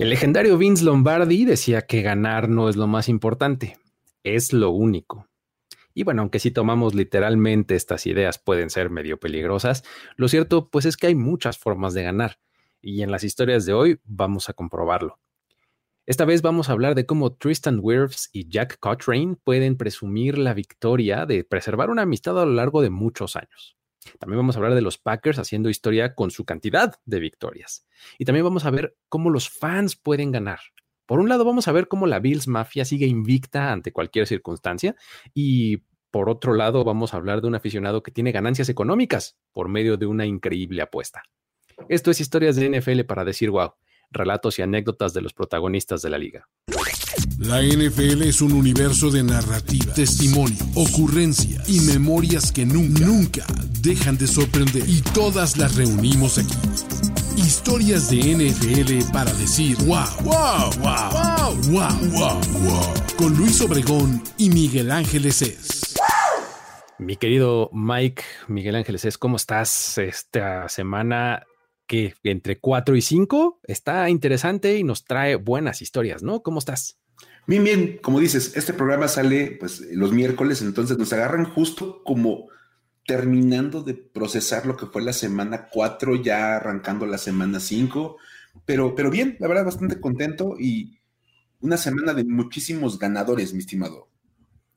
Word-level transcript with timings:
El 0.00 0.08
legendario 0.08 0.56
Vince 0.56 0.82
Lombardi 0.82 1.44
decía 1.44 1.82
que 1.82 2.00
ganar 2.00 2.48
no 2.48 2.70
es 2.70 2.76
lo 2.76 2.86
más 2.86 3.10
importante, 3.10 3.76
es 4.24 4.54
lo 4.54 4.70
único. 4.70 5.28
Y 5.92 6.04
bueno, 6.04 6.22
aunque 6.22 6.38
si 6.38 6.50
tomamos 6.50 6.94
literalmente 6.94 7.76
estas 7.76 8.06
ideas 8.06 8.38
pueden 8.38 8.70
ser 8.70 8.88
medio 8.88 9.20
peligrosas, 9.20 9.84
lo 10.16 10.28
cierto 10.28 10.70
pues 10.70 10.86
es 10.86 10.96
que 10.96 11.08
hay 11.08 11.14
muchas 11.14 11.58
formas 11.58 11.92
de 11.92 12.02
ganar. 12.02 12.38
Y 12.80 13.02
en 13.02 13.10
las 13.10 13.24
historias 13.24 13.66
de 13.66 13.74
hoy 13.74 14.00
vamos 14.04 14.48
a 14.48 14.54
comprobarlo. 14.54 15.18
Esta 16.06 16.24
vez 16.24 16.40
vamos 16.40 16.70
a 16.70 16.72
hablar 16.72 16.94
de 16.94 17.04
cómo 17.04 17.34
Tristan 17.34 17.78
Wirfs 17.82 18.30
y 18.32 18.48
Jack 18.48 18.78
Cochrane 18.80 19.36
pueden 19.44 19.76
presumir 19.76 20.38
la 20.38 20.54
victoria 20.54 21.26
de 21.26 21.44
preservar 21.44 21.90
una 21.90 22.02
amistad 22.02 22.40
a 22.40 22.46
lo 22.46 22.54
largo 22.54 22.80
de 22.80 22.88
muchos 22.88 23.36
años. 23.36 23.76
También 24.18 24.38
vamos 24.38 24.56
a 24.56 24.58
hablar 24.58 24.74
de 24.74 24.82
los 24.82 24.98
Packers 24.98 25.38
haciendo 25.38 25.68
historia 25.68 26.14
con 26.14 26.30
su 26.30 26.44
cantidad 26.44 26.94
de 27.04 27.20
victorias. 27.20 27.86
Y 28.18 28.24
también 28.24 28.44
vamos 28.44 28.64
a 28.64 28.70
ver 28.70 28.96
cómo 29.08 29.30
los 29.30 29.48
fans 29.50 29.96
pueden 29.96 30.32
ganar. 30.32 30.60
Por 31.06 31.20
un 31.20 31.28
lado, 31.28 31.44
vamos 31.44 31.66
a 31.68 31.72
ver 31.72 31.88
cómo 31.88 32.06
la 32.06 32.20
Bills 32.20 32.46
Mafia 32.46 32.84
sigue 32.84 33.06
invicta 33.06 33.72
ante 33.72 33.92
cualquier 33.92 34.26
circunstancia. 34.26 34.94
Y 35.34 35.78
por 36.10 36.28
otro 36.28 36.54
lado, 36.54 36.84
vamos 36.84 37.14
a 37.14 37.16
hablar 37.16 37.40
de 37.40 37.48
un 37.48 37.54
aficionado 37.54 38.02
que 38.02 38.10
tiene 38.10 38.32
ganancias 38.32 38.68
económicas 38.68 39.36
por 39.52 39.68
medio 39.68 39.96
de 39.96 40.06
una 40.06 40.26
increíble 40.26 40.82
apuesta. 40.82 41.22
Esto 41.88 42.10
es 42.10 42.20
Historias 42.20 42.56
de 42.56 42.68
NFL 42.68 43.02
para 43.02 43.24
decir 43.24 43.50
wow, 43.50 43.74
relatos 44.10 44.58
y 44.58 44.62
anécdotas 44.62 45.12
de 45.14 45.22
los 45.22 45.32
protagonistas 45.32 46.02
de 46.02 46.10
la 46.10 46.18
liga. 46.18 46.48
La 47.38 47.62
NFL 47.62 48.22
es 48.22 48.42
un 48.42 48.52
universo 48.52 49.10
de 49.10 49.22
narrativa, 49.22 49.92
testimonio, 49.94 50.56
ocurrencia 50.74 51.62
y 51.66 51.80
memorias 51.80 52.52
que 52.52 52.66
nunca, 52.66 53.04
nunca 53.04 53.46
dejan 53.80 54.18
de 54.18 54.26
sorprender. 54.26 54.88
Y 54.88 55.00
todas 55.00 55.56
las 55.56 55.76
reunimos 55.76 56.38
aquí. 56.38 56.54
Historias 57.36 58.10
de 58.10 58.18
NFL 58.18 59.12
para 59.12 59.32
decir 59.34 59.76
wow, 59.86 60.04
wow, 60.22 60.70
wow, 60.80 61.10
wow, 61.12 61.56
wow, 61.70 62.10
wow, 62.10 62.40
wow. 62.62 62.94
Con 63.16 63.36
Luis 63.36 63.60
Obregón 63.62 64.22
y 64.36 64.50
Miguel 64.50 64.90
Ángeles 64.90 65.42
es. 65.42 65.94
Mi 66.98 67.16
querido 67.16 67.70
Mike, 67.72 68.22
Miguel 68.48 68.76
Ángeles 68.76 69.06
es, 69.06 69.16
¿cómo 69.16 69.36
estás 69.36 69.96
esta 69.96 70.68
semana? 70.68 71.46
Que 71.86 72.14
entre 72.22 72.60
4 72.60 72.94
y 72.94 73.00
5 73.00 73.60
está 73.64 74.10
interesante 74.10 74.76
y 74.76 74.84
nos 74.84 75.04
trae 75.04 75.36
buenas 75.36 75.80
historias, 75.80 76.22
¿no? 76.22 76.42
¿Cómo 76.42 76.58
estás? 76.58 76.99
Bien, 77.50 77.64
bien, 77.64 77.98
como 78.00 78.20
dices, 78.20 78.52
este 78.54 78.72
programa 78.72 79.08
sale 79.08 79.56
pues 79.58 79.80
los 79.90 80.12
miércoles, 80.12 80.62
entonces 80.62 80.96
nos 80.96 81.12
agarran 81.12 81.46
justo 81.46 82.04
como 82.04 82.46
terminando 83.04 83.82
de 83.82 83.94
procesar 83.94 84.66
lo 84.66 84.76
que 84.76 84.86
fue 84.86 85.02
la 85.02 85.12
semana 85.12 85.66
4, 85.68 86.14
ya 86.22 86.54
arrancando 86.54 87.06
la 87.06 87.18
semana 87.18 87.58
5, 87.58 88.18
pero, 88.64 88.94
pero 88.94 89.10
bien, 89.10 89.36
la 89.40 89.48
verdad, 89.48 89.64
bastante 89.64 90.00
contento 90.00 90.54
y 90.60 91.00
una 91.58 91.76
semana 91.76 92.14
de 92.14 92.22
muchísimos 92.22 93.00
ganadores, 93.00 93.52
mi 93.52 93.58
estimado. 93.58 94.08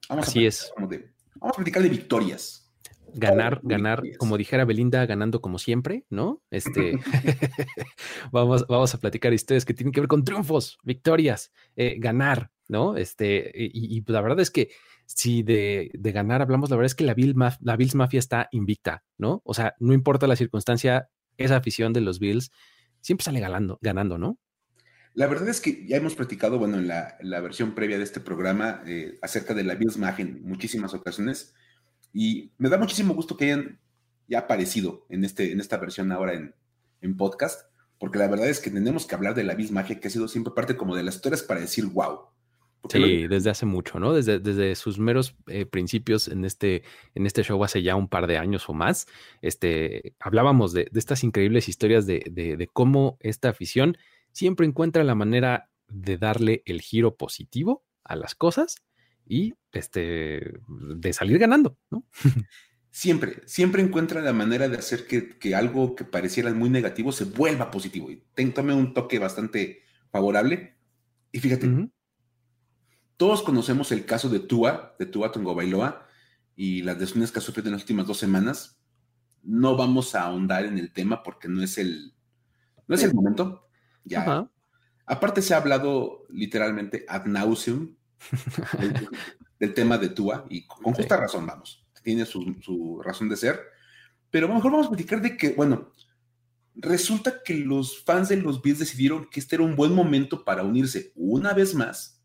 Vamos 0.09 0.29
Así 0.29 0.44
es. 0.44 0.73
vamos 0.75 0.97
a 1.44 1.51
platicar 1.57 1.83
de 1.83 1.89
victorias. 1.89 2.71
Ganar, 3.13 3.59
ganar, 3.61 4.01
como 4.17 4.35
dijera 4.35 4.66
Belinda, 4.66 5.05
ganando 5.05 5.41
como 5.41 5.59
siempre, 5.59 6.05
¿no? 6.09 6.41
Este, 6.49 6.94
vamos, 8.31 8.66
vamos 8.67 8.95
a 8.95 8.99
platicar 8.99 9.31
historias 9.31 9.63
que 9.63 9.75
tienen 9.75 9.91
que 9.91 9.99
ver 9.99 10.07
con 10.07 10.23
triunfos, 10.23 10.79
victorias, 10.83 11.51
eh, 11.75 11.97
ganar, 11.99 12.49
¿no? 12.73 12.97
Este, 12.97 13.52
y, 13.55 14.03
la 14.11 14.19
verdad 14.19 14.41
es 14.41 14.52
que 14.52 14.71
si 15.05 15.43
de, 15.43 15.91
ganar 15.93 16.41
hablamos, 16.41 16.69
la 16.69 16.75
verdad 16.75 16.88
es 16.88 16.95
que 16.95 17.05
la, 17.05 17.16
la 17.61 17.77
Bills 17.77 17.95
Mafia 17.95 18.19
está 18.19 18.49
invicta, 18.52 19.05
¿no? 19.17 19.41
O 19.45 19.53
sea, 19.53 19.75
no 19.79 19.93
importa 19.93 20.27
la 20.27 20.35
circunstancia, 20.35 21.09
esa 21.38 21.55
afición 21.55 21.94
de 21.94 22.01
los 22.01 22.19
Bills 22.19 22.51
siempre 22.99 23.23
sale 23.23 23.39
ganando, 23.39 23.79
ganando 23.81 24.17
¿no? 24.17 24.39
La 25.13 25.27
verdad 25.27 25.47
es 25.49 25.61
que 25.61 25.85
ya 25.88 25.97
hemos 25.97 26.16
platicado, 26.16 26.57
bueno, 26.57 26.77
en 26.77 26.88
la, 26.88 27.41
versión 27.41 27.75
previa 27.75 27.99
de 27.99 28.03
este 28.03 28.19
programa 28.19 28.81
eh, 28.88 29.19
acerca 29.21 29.53
de 29.53 29.63
la 29.63 29.75
Bills 29.75 29.97
Mafia 29.97 30.25
en 30.25 30.44
muchísimas 30.44 30.94
ocasiones 30.95 31.53
y 32.11 32.51
me 32.57 32.69
da 32.69 32.77
muchísimo 32.77 33.13
gusto 33.13 33.38
que 33.38 33.45
hayan 33.45 33.79
ya 34.28 34.39
aparecido 34.39 35.06
en, 35.09 35.23
este, 35.23 35.51
en 35.51 35.59
esta 35.59 35.78
versión 35.78 36.12
ahora 36.12 36.33
en, 36.33 36.56
en 37.01 37.16
podcast, 37.16 37.69
porque 38.00 38.17
la 38.17 38.28
verdad 38.28 38.50
es 38.50 38.59
que 38.59 38.72
tenemos 38.72 39.06
que 39.06 39.13
hablar 39.13 39.35
de 39.35 39.44
la 39.44 39.53
Bills 39.53 39.72
Mafia, 39.72 40.00
que 40.00 40.07
ha 40.07 40.12
sido 40.12 40.28
siempre 40.28 40.53
parte 40.56 40.75
como 40.75 40.95
de 40.95 41.03
las 41.03 41.16
historias 41.16 41.44
para 41.44 41.59
decir 41.59 41.85
wow. 41.85 42.32
Sí, 42.89 43.27
desde 43.27 43.49
hace 43.49 43.66
mucho, 43.66 43.99
¿no? 43.99 44.13
Desde, 44.13 44.39
desde 44.39 44.75
sus 44.75 44.99
meros 44.99 45.35
eh, 45.47 45.66
principios 45.66 46.27
en 46.27 46.44
este, 46.44 46.83
en 47.16 47.25
este 47.25 47.44
show 47.44 47.63
hace 47.63 47.81
ya 47.81 47.95
un 47.95 48.09
par 48.09 48.27
de 48.27 48.38
años 48.38 48.67
o 48.67 48.73
más, 48.73 49.07
este, 49.41 50.16
hablábamos 50.19 50.73
de, 50.73 50.89
estas 50.94 51.23
increíbles 51.23 51.69
historias 51.69 52.05
de, 52.05 52.23
de, 52.29 52.69
cómo 52.71 53.17
esta 53.21 53.49
afición 53.49 53.97
siempre 54.31 54.66
encuentra 54.66 55.03
la 55.03 55.16
manera 55.16 55.69
de 55.88 56.17
darle 56.17 56.61
el 56.66 56.81
giro 56.81 57.16
positivo 57.16 57.83
a 58.03 58.16
las 58.16 58.35
cosas 58.35 58.83
y 59.25 59.53
este, 59.71 60.59
de 60.67 61.13
salir 61.13 61.39
ganando, 61.39 61.77
¿no? 61.89 62.05
Siempre, 62.95 63.41
siempre 63.47 63.81
encuentra 63.81 64.21
la 64.21 64.33
manera 64.33 64.69
de 64.69 64.77
hacer 64.77 65.07
que, 65.07 65.55
algo 65.55 65.95
que 65.95 66.03
pareciera 66.03 66.53
muy 66.53 66.69
negativo 66.69 67.11
se 67.11 67.25
vuelva 67.25 67.71
positivo 67.71 68.11
y 68.11 68.21
tome 68.51 68.75
un 68.75 68.94
toque 68.94 69.17
bastante 69.17 69.81
favorable. 70.11 70.75
Y 71.31 71.39
fíjate, 71.39 71.89
todos 73.18 73.44
conocemos 73.44 73.91
el 73.91 74.06
caso 74.06 74.29
de 74.29 74.40
Tua, 74.40 74.96
de 74.97 75.06
Tua 75.06 75.31
Tongo 75.31 75.56
Bailoa, 75.56 76.07
y 76.56 76.81
las 76.81 77.00
lesiones 77.00 77.31
que 77.31 77.40
ha 77.40 77.41
sufrido 77.41 77.68
en 77.69 77.74
las 77.74 77.81
últimas 77.81 78.07
dos 78.07 78.18
semanas. 78.18 78.79
No 79.44 79.75
vamos 79.75 80.16
a 80.16 80.24
ahondar 80.24 80.66
en 80.66 80.78
el 80.78 80.94
tema 80.94 81.22
porque 81.24 81.47
no 81.47 81.62
es 81.62 81.78
el, 81.78 82.13
no 82.88 82.96
es 82.96 83.03
el 83.03 83.13
momento. 83.13 83.68
Ya. 84.03 84.50
Aparte 85.06 85.41
se 85.41 85.53
ha 85.53 85.57
hablado 85.57 86.25
literalmente 86.29 87.06
ad 87.09 87.25
nauseum 87.25 87.96
del, 89.59 89.74
tema 89.74 89.97
de 89.97 90.09
Tua, 90.09 90.45
y 90.50 90.66
con 90.66 90.94
justa 90.94 91.18
razón, 91.18 91.45
vamos. 91.45 91.85
Tiene 92.03 92.25
su, 92.25 92.56
su, 92.62 93.01
razón 93.01 93.30
de 93.30 93.38
ser. 93.38 93.59
Pero 94.30 94.45
a 94.45 94.50
lo 94.50 94.56
mejor 94.56 94.72
vamos 94.72 94.88
a 94.88 94.90
platicar 94.90 95.22
de 95.22 95.38
que, 95.38 95.53
bueno, 95.53 95.91
resulta 96.75 97.41
que 97.44 97.56
los 97.56 98.03
fans 98.03 98.30
de 98.30 98.38
los 98.38 98.62
Bills 98.62 98.80
decidieron 98.80 99.30
que 99.30 99.40
este 99.40 99.56
era 99.56 99.63
un 99.63 99.75
buen 99.75 99.94
momento 99.94 100.44
para 100.44 100.63
unirse 100.63 101.12
una 101.16 101.53
vez 101.53 101.75
más 101.75 102.22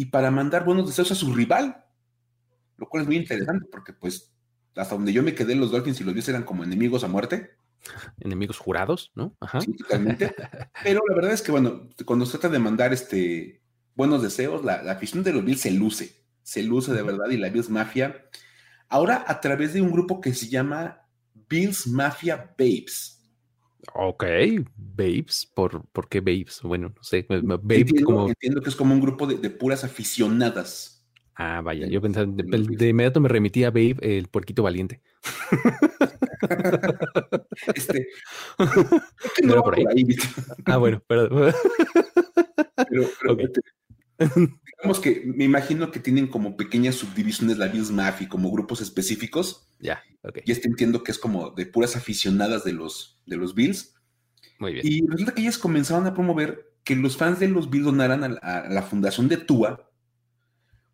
y 0.00 0.06
para 0.06 0.30
mandar 0.30 0.64
buenos 0.64 0.86
deseos 0.86 1.12
a 1.12 1.14
su 1.14 1.30
rival, 1.34 1.84
lo 2.78 2.88
cual 2.88 3.02
es 3.02 3.06
muy 3.06 3.16
interesante 3.18 3.68
porque 3.70 3.92
pues 3.92 4.32
hasta 4.74 4.94
donde 4.94 5.12
yo 5.12 5.22
me 5.22 5.34
quedé 5.34 5.54
los 5.54 5.72
Dolphins 5.72 6.00
y 6.00 6.04
los 6.04 6.14
Bills 6.14 6.30
eran 6.30 6.44
como 6.44 6.64
enemigos 6.64 7.04
a 7.04 7.08
muerte. 7.08 7.50
Enemigos 8.18 8.56
jurados, 8.56 9.12
¿no? 9.14 9.36
Ajá. 9.40 9.60
Sí, 9.60 9.76
totalmente. 9.76 10.34
Pero 10.82 11.02
la 11.06 11.14
verdad 11.14 11.32
es 11.32 11.42
que, 11.42 11.52
bueno, 11.52 11.90
cuando 12.06 12.24
se 12.24 12.38
trata 12.38 12.48
de 12.48 12.58
mandar 12.60 12.94
este, 12.94 13.60
buenos 13.94 14.22
deseos, 14.22 14.64
la, 14.64 14.76
afición 14.90 15.22
de 15.22 15.34
los 15.34 15.44
Bills 15.44 15.60
se 15.60 15.70
luce, 15.70 16.24
se 16.42 16.62
luce 16.62 16.94
de 16.94 17.02
verdad 17.02 17.28
y 17.28 17.36
la 17.36 17.50
Bills 17.50 17.68
Mafia, 17.68 18.24
ahora 18.88 19.26
a 19.28 19.38
través 19.42 19.74
de 19.74 19.82
un 19.82 19.92
grupo 19.92 20.22
que 20.22 20.32
se 20.32 20.48
llama 20.48 21.02
Bills 21.34 21.86
Mafia 21.86 22.54
Babes. 22.58 23.19
Ok, 23.94 24.24
Babes, 24.76 25.50
¿por, 25.54 25.86
¿por 25.88 26.08
qué 26.08 26.20
Babes? 26.20 26.60
Bueno, 26.62 26.92
no 26.94 27.02
sé, 27.02 27.26
Babes 27.28 27.80
entiendo, 27.80 28.04
como... 28.04 28.28
entiendo 28.28 28.62
que 28.62 28.68
es 28.68 28.76
como 28.76 28.94
un 28.94 29.00
grupo 29.00 29.26
de, 29.26 29.50
puras 29.50 29.84
aficionadas. 29.84 31.06
Ah, 31.34 31.62
vaya, 31.62 31.86
yo 31.86 32.02
pensaba, 32.02 32.26
de, 32.26 32.88
inmediato 32.88 33.20
me 33.20 33.28
remití 33.28 33.64
a 33.64 33.70
Babe, 33.70 33.96
el 34.02 34.28
puerquito 34.28 34.62
valiente. 34.62 35.00
este, 37.74 38.08
no 39.44 39.62
por 39.62 39.78
ahí. 39.78 40.06
ah, 40.66 40.76
bueno, 40.76 41.02
perdón. 41.06 41.54
pero, 42.76 43.08
digamos 44.76 45.00
que 45.00 45.22
me 45.24 45.44
imagino 45.44 45.90
que 45.90 46.00
tienen 46.00 46.26
como 46.26 46.56
pequeñas 46.56 46.96
subdivisiones 46.96 47.56
la 47.56 47.68
Bills 47.68 47.90
Mafia, 47.90 48.28
como 48.28 48.50
grupos 48.50 48.82
específicos. 48.82 49.66
Ya, 49.78 50.02
ok. 50.22 50.38
Y 50.44 50.52
este 50.52 50.68
entiendo 50.68 51.02
que 51.02 51.12
es 51.12 51.18
como 51.18 51.50
de 51.50 51.66
puras 51.66 51.96
aficionadas 51.96 52.64
de 52.64 52.72
los, 52.72 53.20
de 53.26 53.36
los 53.36 53.54
Bills. 53.54 53.94
Muy 54.58 54.74
bien. 54.74 54.86
Y 54.86 55.06
resulta 55.06 55.34
que 55.34 55.42
ellas 55.42 55.58
comenzaron 55.58 56.06
a 56.06 56.14
promover 56.14 56.74
que 56.84 56.96
los 56.96 57.16
fans 57.16 57.38
de 57.38 57.48
los 57.48 57.70
Bills 57.70 57.86
donaran 57.86 58.38
a, 58.42 58.68
la 58.68 58.82
fundación 58.82 59.28
de 59.28 59.36
Tua 59.36 59.86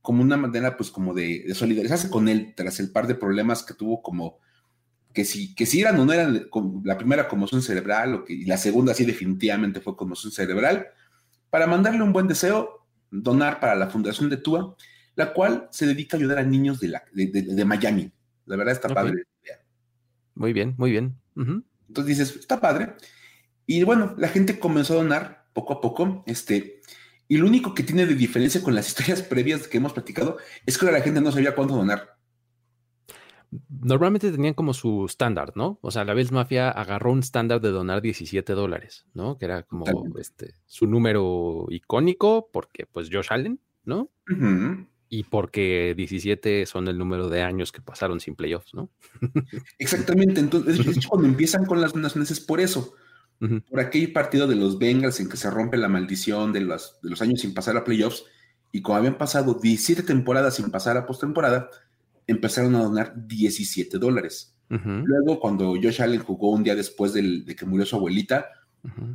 como 0.02 0.22
una 0.22 0.36
manera, 0.36 0.76
pues, 0.76 0.90
como 0.90 1.14
de, 1.14 1.52
solidarizarse 1.52 2.10
con 2.10 2.28
él 2.28 2.54
tras 2.56 2.78
el 2.78 2.92
par 2.92 3.08
de 3.08 3.16
problemas 3.16 3.64
que 3.64 3.74
tuvo, 3.74 4.02
como 4.02 4.38
que 5.12 5.24
si, 5.24 5.54
que 5.54 5.66
si 5.66 5.80
eran 5.80 5.98
o 5.98 6.04
no 6.04 6.12
eran 6.12 6.48
la 6.84 6.96
primera 6.96 7.26
conmoción 7.26 7.60
cerebral, 7.60 8.14
o 8.14 8.24
que, 8.24 8.34
y 8.34 8.44
la 8.44 8.56
segunda 8.56 8.94
sí 8.94 9.04
definitivamente 9.04 9.80
fue 9.80 9.96
conmoción 9.96 10.30
cerebral, 10.30 10.86
para 11.50 11.66
mandarle 11.66 12.02
un 12.02 12.12
buen 12.12 12.28
deseo 12.28 12.86
donar 13.10 13.60
para 13.60 13.74
la 13.74 13.88
Fundación 13.88 14.28
de 14.28 14.36
Tua, 14.36 14.76
la 15.14 15.32
cual 15.32 15.68
se 15.70 15.86
dedica 15.86 16.16
a 16.16 16.20
ayudar 16.20 16.38
a 16.38 16.42
niños 16.42 16.78
de, 16.80 16.88
la, 16.88 17.02
de, 17.12 17.64
Miami. 17.64 18.12
La 18.46 18.56
verdad 18.56 18.74
está 18.74 18.88
padre. 18.88 19.24
Muy 20.34 20.52
bien, 20.52 20.74
muy 20.78 20.90
bien. 20.90 21.18
Entonces 21.88 22.18
dices, 22.18 22.36
está 22.36 22.60
padre. 22.60 22.94
Y 23.66 23.82
bueno, 23.82 24.14
la 24.16 24.28
gente 24.28 24.58
comenzó 24.58 24.94
a 24.94 25.02
donar 25.02 25.46
poco 25.52 25.74
a 25.74 25.80
poco. 25.80 26.22
Este, 26.26 26.80
y 27.28 27.38
lo 27.38 27.46
único 27.46 27.74
que 27.74 27.82
tiene 27.82 28.06
de 28.06 28.14
diferencia 28.14 28.62
con 28.62 28.74
las 28.74 28.88
historias 28.88 29.22
previas 29.22 29.66
que 29.66 29.78
hemos 29.78 29.92
platicado 29.92 30.38
es 30.64 30.78
que 30.78 30.90
la 30.90 31.00
gente 31.00 31.20
no 31.20 31.32
sabía 31.32 31.54
cuánto 31.54 31.74
donar. 31.74 32.16
normalmente 33.68 34.30
tenían 34.30 34.54
como 34.54 34.74
su 34.74 35.06
estándar, 35.06 35.52
¿no? 35.56 35.78
O 35.82 35.90
sea, 35.90 36.04
la 36.04 36.14
Bills 36.14 36.32
Mafia 36.32 36.70
agarró 36.70 37.12
un 37.12 37.20
estándar 37.20 37.60
de 37.60 37.70
donar 37.70 38.02
17 38.02 38.52
dólares, 38.52 39.06
¿no? 39.14 39.38
Que 39.38 39.46
era 39.46 39.62
como 39.64 39.86
este, 40.18 40.54
su 40.66 40.86
número 40.86 41.66
icónico, 41.70 42.50
porque 42.52 42.86
pues 42.86 43.08
Josh 43.10 43.28
Allen, 43.30 43.60
¿no? 43.84 44.10
Y 45.08 45.24
porque 45.24 45.94
17 45.96 46.66
son 46.66 46.88
el 46.88 46.98
número 46.98 47.28
de 47.28 47.42
años 47.42 47.70
que 47.70 47.80
pasaron 47.80 48.18
sin 48.20 48.34
playoffs, 48.34 48.74
¿no? 48.74 48.90
Exactamente. 49.78 50.40
Entonces, 50.40 51.06
cuando 51.06 51.28
empiezan 51.28 51.64
con 51.64 51.80
las 51.80 51.92
donaciones 51.92 52.30
es 52.30 52.40
por 52.40 52.60
eso. 52.60 52.94
Por 53.38 53.80
aquel 53.80 54.12
partido 54.12 54.46
de 54.46 54.56
los 54.56 54.78
Bengals 54.78 55.20
en 55.20 55.28
que 55.28 55.36
se 55.36 55.50
rompe 55.50 55.76
la 55.76 55.88
maldición 55.88 56.54
de 56.54 56.62
los, 56.62 56.98
de 57.02 57.10
los 57.10 57.20
años 57.20 57.42
sin 57.42 57.52
pasar 57.52 57.76
a 57.76 57.84
playoffs, 57.84 58.24
y 58.72 58.82
como 58.82 58.96
habían 58.98 59.18
pasado 59.18 59.54
17 59.54 60.02
temporadas 60.02 60.56
sin 60.56 60.70
pasar 60.70 60.96
a 60.96 61.06
postemporada, 61.06 61.68
empezaron 62.26 62.74
a 62.74 62.82
donar 62.82 63.12
17 63.14 63.98
dólares. 63.98 64.54
Luego, 64.68 65.38
cuando 65.38 65.74
Josh 65.74 66.02
Allen 66.02 66.22
jugó 66.22 66.50
un 66.50 66.64
día 66.64 66.74
después 66.74 67.12
de 67.12 67.44
que 67.56 67.66
murió 67.66 67.86
su 67.86 67.96
abuelita, 67.96 68.46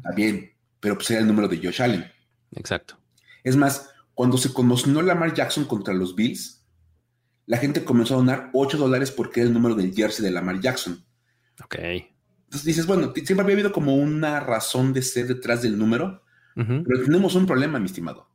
también, 0.01 0.51
pero 0.79 0.95
pues 0.95 1.11
era 1.11 1.19
el 1.19 1.27
número 1.27 1.47
de 1.47 1.57
Josh 1.57 1.81
Allen. 1.81 2.05
Exacto. 2.53 2.97
Es 3.43 3.55
más, 3.55 3.89
cuando 4.21 4.37
se 4.37 4.53
conoció 4.53 5.01
Lamar 5.01 5.33
Jackson 5.33 5.65
contra 5.65 5.95
los 5.95 6.15
Bills, 6.15 6.63
la 7.47 7.57
gente 7.57 7.83
comenzó 7.83 8.13
a 8.13 8.17
donar 8.17 8.51
8 8.53 8.77
dólares 8.77 9.09
porque 9.09 9.39
era 9.39 9.47
el 9.47 9.53
número 9.55 9.73
del 9.73 9.95
jersey 9.95 10.23
de 10.23 10.29
Lamar 10.29 10.59
Jackson. 10.59 11.03
Ok. 11.63 11.75
Entonces 11.79 12.63
dices, 12.63 12.85
bueno, 12.85 13.13
siempre 13.15 13.41
había 13.41 13.55
habido 13.55 13.71
como 13.71 13.95
una 13.95 14.39
razón 14.39 14.93
de 14.93 15.01
ser 15.01 15.25
detrás 15.25 15.63
del 15.63 15.75
número, 15.75 16.21
pero 16.53 17.03
tenemos 17.03 17.33
un 17.33 17.47
problema, 17.47 17.79
mi 17.79 17.87
estimado. 17.87 18.29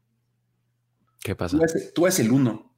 ¿Qué 1.20 1.36
pasa? 1.36 1.56
Tú 1.94 2.04
eres, 2.04 2.18
el 2.18 2.32
uno. 2.32 2.75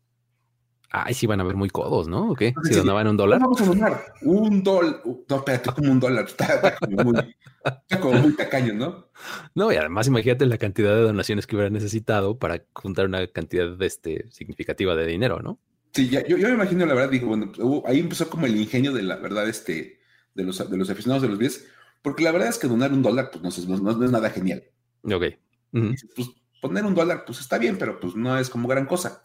Ay, 0.90 1.12
sí 1.12 1.26
van 1.26 1.40
a 1.40 1.44
ver 1.44 1.54
muy 1.54 1.68
codos, 1.68 2.08
¿no? 2.08 2.30
¿O 2.30 2.34
qué? 2.34 2.54
Si 2.64 2.74
donaban 2.74 3.06
un 3.08 3.16
dólar. 3.16 3.40
Vamos 3.40 3.60
a 3.60 3.66
donar 3.66 4.06
un 4.22 4.62
dólar. 4.62 5.02
No, 5.04 5.36
espérate, 5.36 5.70
como 5.72 5.92
un 5.92 6.00
dólar. 6.00 6.24
Está, 6.24 6.76
como 6.76 7.04
muy, 7.04 7.36
está, 7.64 8.00
como 8.00 8.18
muy, 8.20 8.34
tacaño, 8.34 8.72
¿no? 8.72 9.10
No, 9.54 9.70
y 9.70 9.76
además 9.76 10.06
imagínate 10.06 10.46
la 10.46 10.56
cantidad 10.56 10.94
de 10.94 11.02
donaciones 11.02 11.46
que 11.46 11.56
hubiera 11.56 11.70
necesitado 11.70 12.38
para 12.38 12.64
juntar 12.72 13.04
una 13.04 13.26
cantidad 13.26 13.76
de 13.76 13.86
este, 13.86 14.26
significativa 14.30 14.94
de 14.94 15.06
dinero, 15.06 15.40
¿no? 15.42 15.58
Sí, 15.92 16.08
ya, 16.08 16.26
yo, 16.26 16.38
yo, 16.38 16.48
me 16.48 16.54
imagino, 16.54 16.86
la 16.86 16.94
verdad, 16.94 17.10
digo, 17.10 17.28
bueno, 17.28 17.52
ahí 17.86 17.98
empezó 17.98 18.30
como 18.30 18.46
el 18.46 18.56
ingenio 18.56 18.92
de 18.92 19.02
la 19.02 19.16
verdad, 19.16 19.46
este, 19.48 20.00
de 20.34 20.44
los, 20.44 20.70
de 20.70 20.76
los 20.76 20.88
aficionados 20.88 21.22
de 21.22 21.28
los 21.28 21.38
pies, 21.38 21.66
porque 22.00 22.24
la 22.24 22.32
verdad 22.32 22.48
es 22.48 22.58
que 22.58 22.66
donar 22.66 22.92
un 22.92 23.02
dólar, 23.02 23.30
pues 23.30 23.42
no, 23.42 23.48
es, 23.50 23.82
no, 23.82 24.04
es 24.04 24.10
nada 24.10 24.30
genial. 24.30 24.64
Ok. 25.02 25.24
pues 25.70 26.30
poner 26.62 26.84
un 26.84 26.94
dólar, 26.94 27.24
pues 27.26 27.40
está 27.40 27.58
bien, 27.58 27.76
pero 27.76 28.00
pues 28.00 28.14
no 28.14 28.38
es 28.38 28.48
como 28.48 28.68
gran 28.68 28.86
cosa. 28.86 29.22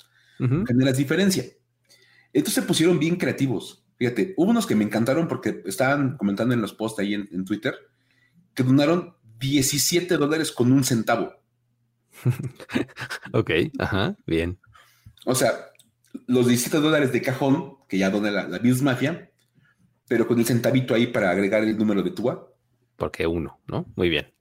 Generas 0.67 0.97
diferencia. 0.97 1.45
Entonces 2.33 2.61
se 2.61 2.67
pusieron 2.67 2.99
bien 2.99 3.15
creativos. 3.15 3.85
Fíjate, 3.97 4.33
hubo 4.37 4.51
unos 4.51 4.65
que 4.65 4.75
me 4.75 4.83
encantaron 4.83 5.27
porque 5.27 5.61
estaban 5.65 6.17
comentando 6.17 6.53
en 6.53 6.61
los 6.61 6.73
posts 6.73 6.99
ahí 6.99 7.13
en, 7.13 7.45
Twitter 7.45 7.75
que 8.53 8.63
donaron 8.63 9.15
17 9.39 10.17
dólares 10.17 10.51
con 10.51 10.71
un 10.71 10.83
centavo. 10.83 11.33
ok, 13.33 13.51
ajá, 13.79 14.17
bien. 14.25 14.59
O 15.25 15.35
sea, 15.35 15.51
los 16.27 16.47
17 16.47 16.79
dólares 16.79 17.13
de 17.13 17.21
cajón 17.21 17.77
que 17.87 17.97
ya 17.97 18.09
dona 18.09 18.31
la, 18.31 18.47
la 18.47 18.59
Bills 18.59 18.81
Mafia, 18.81 19.31
pero 20.07 20.27
con 20.27 20.39
el 20.39 20.45
centavito 20.45 20.93
ahí 20.93 21.07
para 21.07 21.31
agregar 21.31 21.63
el 21.63 21.77
número 21.77 22.01
de 22.03 22.11
Tua. 22.11 22.51
Porque 22.97 23.25
uno, 23.25 23.59
¿no? 23.67 23.85
Muy 23.95 24.09
bien. 24.09 24.33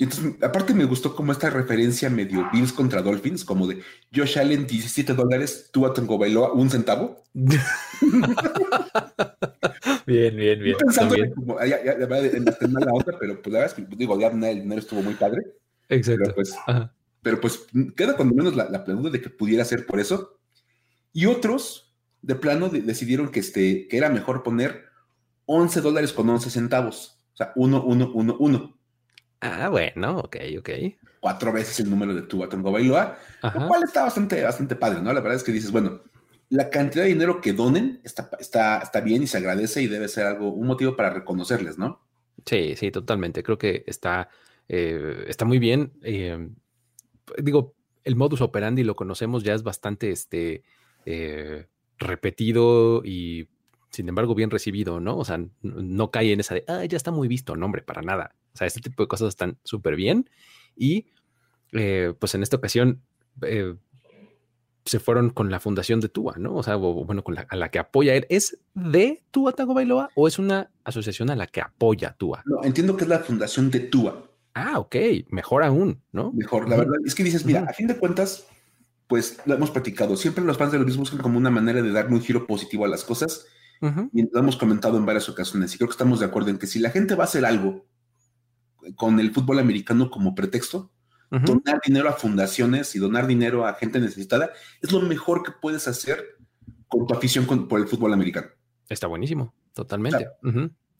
Y 0.00 0.04
entonces, 0.04 0.32
aparte 0.42 0.72
me 0.72 0.86
gustó 0.86 1.14
como 1.14 1.30
esta 1.30 1.50
referencia 1.50 2.08
medio 2.08 2.48
Bills 2.50 2.72
contra 2.72 3.02
Dolphins, 3.02 3.44
como 3.44 3.66
de 3.66 3.82
Josh 4.10 4.38
Allen 4.38 4.66
17 4.66 5.12
dólares, 5.12 5.68
tú 5.70 5.84
a 5.84 5.92
Tongo 5.92 6.16
Bailoa 6.16 6.54
un 6.54 6.70
centavo. 6.70 7.22
bien, 10.06 10.34
bien, 10.36 10.58
bien. 10.58 10.76
Pensando 10.78 11.14
en 11.16 11.34
como, 11.34 11.60
ya, 11.60 11.84
ya, 11.84 11.92
en 11.92 12.44
la 12.46 12.94
otra, 12.94 13.18
pero 13.20 13.42
pues 13.42 13.52
la 13.52 13.58
verdad 13.58 13.78
es 13.78 13.84
que 13.84 13.94
digo, 13.94 14.18
ya 14.18 14.28
el 14.28 14.62
dinero 14.62 14.80
estuvo 14.80 15.02
muy 15.02 15.12
padre. 15.16 15.42
Exacto. 15.90 16.22
Pero 16.24 16.34
pues, 16.34 16.56
pero 17.20 17.38
pues 17.42 17.66
queda 17.94 18.16
cuando 18.16 18.34
menos 18.34 18.56
la, 18.56 18.70
la 18.70 18.78
de 18.78 19.20
que 19.20 19.28
pudiera 19.28 19.66
ser 19.66 19.84
por 19.84 20.00
eso. 20.00 20.38
Y 21.12 21.26
otros, 21.26 21.92
de 22.22 22.36
plano, 22.36 22.70
decidieron 22.70 23.30
que, 23.30 23.40
este, 23.40 23.86
que 23.86 23.98
era 23.98 24.08
mejor 24.08 24.42
poner 24.42 24.86
11 25.44 25.82
dólares 25.82 26.14
con 26.14 26.26
11 26.30 26.48
centavos. 26.48 27.18
O 27.34 27.36
sea, 27.36 27.52
1, 27.54 27.84
1, 27.84 28.12
1, 28.14 28.36
1. 28.40 28.79
Ah, 29.40 29.68
bueno, 29.68 30.18
ok, 30.18 30.36
ok. 30.58 30.70
Cuatro 31.20 31.52
veces 31.52 31.80
el 31.80 31.90
número 31.90 32.14
de 32.14 32.22
tu 32.22 32.46
Tongo 32.48 32.72
Bailoa, 32.72 33.18
lo 33.42 33.68
cual 33.68 33.84
está 33.84 34.02
bastante, 34.02 34.42
bastante 34.42 34.76
padre, 34.76 35.00
¿no? 35.02 35.12
La 35.12 35.20
verdad 35.20 35.36
es 35.36 35.44
que 35.44 35.52
dices, 35.52 35.70
bueno, 35.70 36.02
la 36.50 36.68
cantidad 36.68 37.04
de 37.04 37.10
dinero 37.10 37.40
que 37.40 37.52
donen 37.52 38.00
está, 38.04 38.30
está, 38.38 38.78
está 38.78 39.00
bien 39.00 39.22
y 39.22 39.26
se 39.26 39.38
agradece 39.38 39.82
y 39.82 39.86
debe 39.86 40.08
ser 40.08 40.26
algo, 40.26 40.50
un 40.50 40.66
motivo 40.66 40.96
para 40.96 41.10
reconocerles, 41.10 41.78
¿no? 41.78 42.00
Sí, 42.44 42.74
sí, 42.76 42.90
totalmente. 42.90 43.42
Creo 43.42 43.58
que 43.58 43.84
está, 43.86 44.28
eh, 44.68 45.24
está 45.28 45.44
muy 45.44 45.58
bien. 45.58 45.92
Eh, 46.02 46.48
digo, 47.38 47.74
el 48.04 48.16
modus 48.16 48.40
operandi 48.40 48.82
lo 48.82 48.96
conocemos, 48.96 49.44
ya 49.44 49.54
es 49.54 49.62
bastante 49.62 50.10
este, 50.10 50.64
eh, 51.06 51.66
repetido 51.98 53.02
y 53.04 53.48
sin 53.90 54.08
embargo 54.08 54.34
bien 54.34 54.50
recibido, 54.50 55.00
¿no? 55.00 55.16
O 55.16 55.24
sea, 55.24 55.40
no 55.62 56.10
cae 56.10 56.32
en 56.32 56.40
esa 56.40 56.54
de, 56.54 56.64
ah, 56.68 56.84
ya 56.84 56.96
está 56.96 57.10
muy 57.10 57.28
visto, 57.28 57.56
no, 57.56 57.66
hombre, 57.66 57.82
para 57.82 58.02
nada. 58.02 58.34
O 58.52 58.56
sea, 58.56 58.66
este 58.66 58.80
tipo 58.80 59.02
de 59.02 59.08
cosas 59.08 59.28
están 59.28 59.58
súper 59.64 59.96
bien. 59.96 60.28
Y 60.76 61.06
eh, 61.72 62.14
pues 62.18 62.34
en 62.34 62.42
esta 62.42 62.56
ocasión 62.56 63.02
eh, 63.42 63.74
se 64.84 64.98
fueron 64.98 65.30
con 65.30 65.50
la 65.50 65.60
fundación 65.60 66.00
de 66.00 66.08
Tua, 66.08 66.34
¿no? 66.38 66.54
O 66.56 66.62
sea, 66.62 66.76
bueno, 66.76 67.22
con 67.22 67.34
la, 67.34 67.46
a 67.48 67.56
la 67.56 67.70
que 67.70 67.78
apoya 67.78 68.14
él. 68.14 68.26
¿Es 68.28 68.58
de 68.74 69.22
Tua 69.30 69.52
Tago 69.52 69.74
Bailoa 69.74 70.10
o 70.14 70.26
es 70.26 70.38
una 70.38 70.70
asociación 70.84 71.30
a 71.30 71.36
la 71.36 71.46
que 71.46 71.60
apoya 71.60 72.14
Tua? 72.18 72.42
No, 72.46 72.64
entiendo 72.64 72.96
que 72.96 73.04
es 73.04 73.08
la 73.08 73.20
fundación 73.20 73.70
de 73.70 73.80
Tua. 73.80 74.26
Ah, 74.54 74.78
ok, 74.78 74.96
mejor 75.28 75.62
aún, 75.62 76.02
¿no? 76.12 76.32
Mejor, 76.32 76.68
la 76.68 76.76
verdad 76.76 76.96
es 77.04 77.14
que 77.14 77.22
dices, 77.22 77.44
mira, 77.44 77.64
a 77.68 77.72
fin 77.72 77.86
de 77.86 77.96
cuentas, 77.96 78.48
pues 79.06 79.38
lo 79.46 79.54
hemos 79.54 79.70
platicado. 79.70 80.16
Siempre 80.16 80.44
los 80.44 80.58
fans 80.58 80.72
de 80.72 80.78
los 80.78 80.86
mismos 80.86 81.10
buscan 81.10 81.22
como 81.22 81.38
una 81.38 81.50
manera 81.50 81.82
de 81.82 81.92
darle 81.92 82.14
un 82.14 82.22
giro 82.22 82.46
positivo 82.46 82.84
a 82.84 82.88
las 82.88 83.04
cosas. 83.04 83.46
Y 84.12 84.30
lo 84.30 84.38
hemos 84.38 84.56
comentado 84.56 84.98
en 84.98 85.06
varias 85.06 85.28
ocasiones. 85.30 85.74
Y 85.74 85.78
creo 85.78 85.88
que 85.88 85.92
estamos 85.92 86.20
de 86.20 86.26
acuerdo 86.26 86.50
en 86.50 86.58
que 86.58 86.66
si 86.66 86.80
la 86.80 86.90
gente 86.90 87.14
va 87.14 87.24
a 87.24 87.26
hacer 87.26 87.46
algo 87.46 87.86
con 88.96 89.20
el 89.20 89.32
fútbol 89.32 89.58
americano 89.58 90.10
como 90.10 90.34
pretexto. 90.34 90.90
Donar 91.30 91.80
dinero 91.86 92.08
a 92.08 92.14
fundaciones 92.14 92.96
y 92.96 92.98
donar 92.98 93.28
dinero 93.28 93.64
a 93.64 93.74
gente 93.74 94.00
necesitada 94.00 94.50
es 94.82 94.90
lo 94.90 95.00
mejor 95.00 95.44
que 95.44 95.52
puedes 95.52 95.86
hacer 95.86 96.24
con 96.88 97.06
tu 97.06 97.14
afición 97.14 97.46
por 97.46 97.78
el 97.78 97.86
fútbol 97.86 98.12
americano. 98.12 98.48
Está 98.88 99.06
buenísimo, 99.06 99.54
totalmente. 99.72 100.26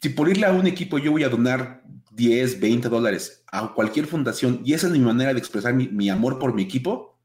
Si 0.00 0.10
por 0.10 0.28
irle 0.28 0.46
a 0.46 0.52
un 0.52 0.68
equipo 0.68 0.98
yo 0.98 1.10
voy 1.10 1.24
a 1.24 1.28
donar 1.28 1.82
10, 2.12 2.60
20 2.60 2.88
dólares 2.88 3.44
a 3.50 3.74
cualquier 3.74 4.06
fundación 4.06 4.60
y 4.64 4.74
esa 4.74 4.86
es 4.86 4.92
mi 4.92 5.00
manera 5.00 5.32
de 5.32 5.40
expresar 5.40 5.74
mi, 5.74 6.08
amor 6.08 6.38
por 6.38 6.54
mi 6.54 6.62
equipo, 6.62 7.18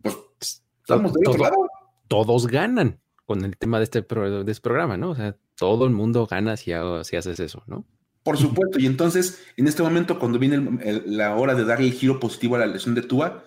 pues 0.00 0.16
estamos 0.40 1.12
de 1.12 1.28
otro 1.28 1.42
lado. 1.42 1.68
Todos 2.08 2.46
ganan 2.46 3.00
con 3.26 3.44
el 3.44 3.56
tema 3.56 3.78
de 3.78 3.84
este, 3.84 4.00
de 4.00 4.50
este 4.50 4.62
programa, 4.62 4.96
¿no? 4.96 5.10
O 5.10 5.14
sea, 5.14 5.36
todo 5.56 5.84
el 5.84 5.92
mundo 5.92 6.26
gana 6.26 6.56
si, 6.56 6.72
si 7.02 7.16
haces 7.16 7.40
eso, 7.40 7.62
¿no? 7.66 7.84
Por 8.24 8.38
supuesto, 8.38 8.80
y 8.80 8.86
entonces 8.86 9.44
en 9.58 9.68
este 9.68 9.82
momento 9.82 10.18
cuando 10.18 10.38
viene 10.38 11.02
la 11.04 11.36
hora 11.36 11.54
de 11.54 11.64
darle 11.64 11.86
el 11.86 11.92
giro 11.92 12.18
positivo 12.18 12.56
a 12.56 12.58
la 12.58 12.66
lesión 12.66 12.94
de 12.94 13.02
Tua, 13.02 13.44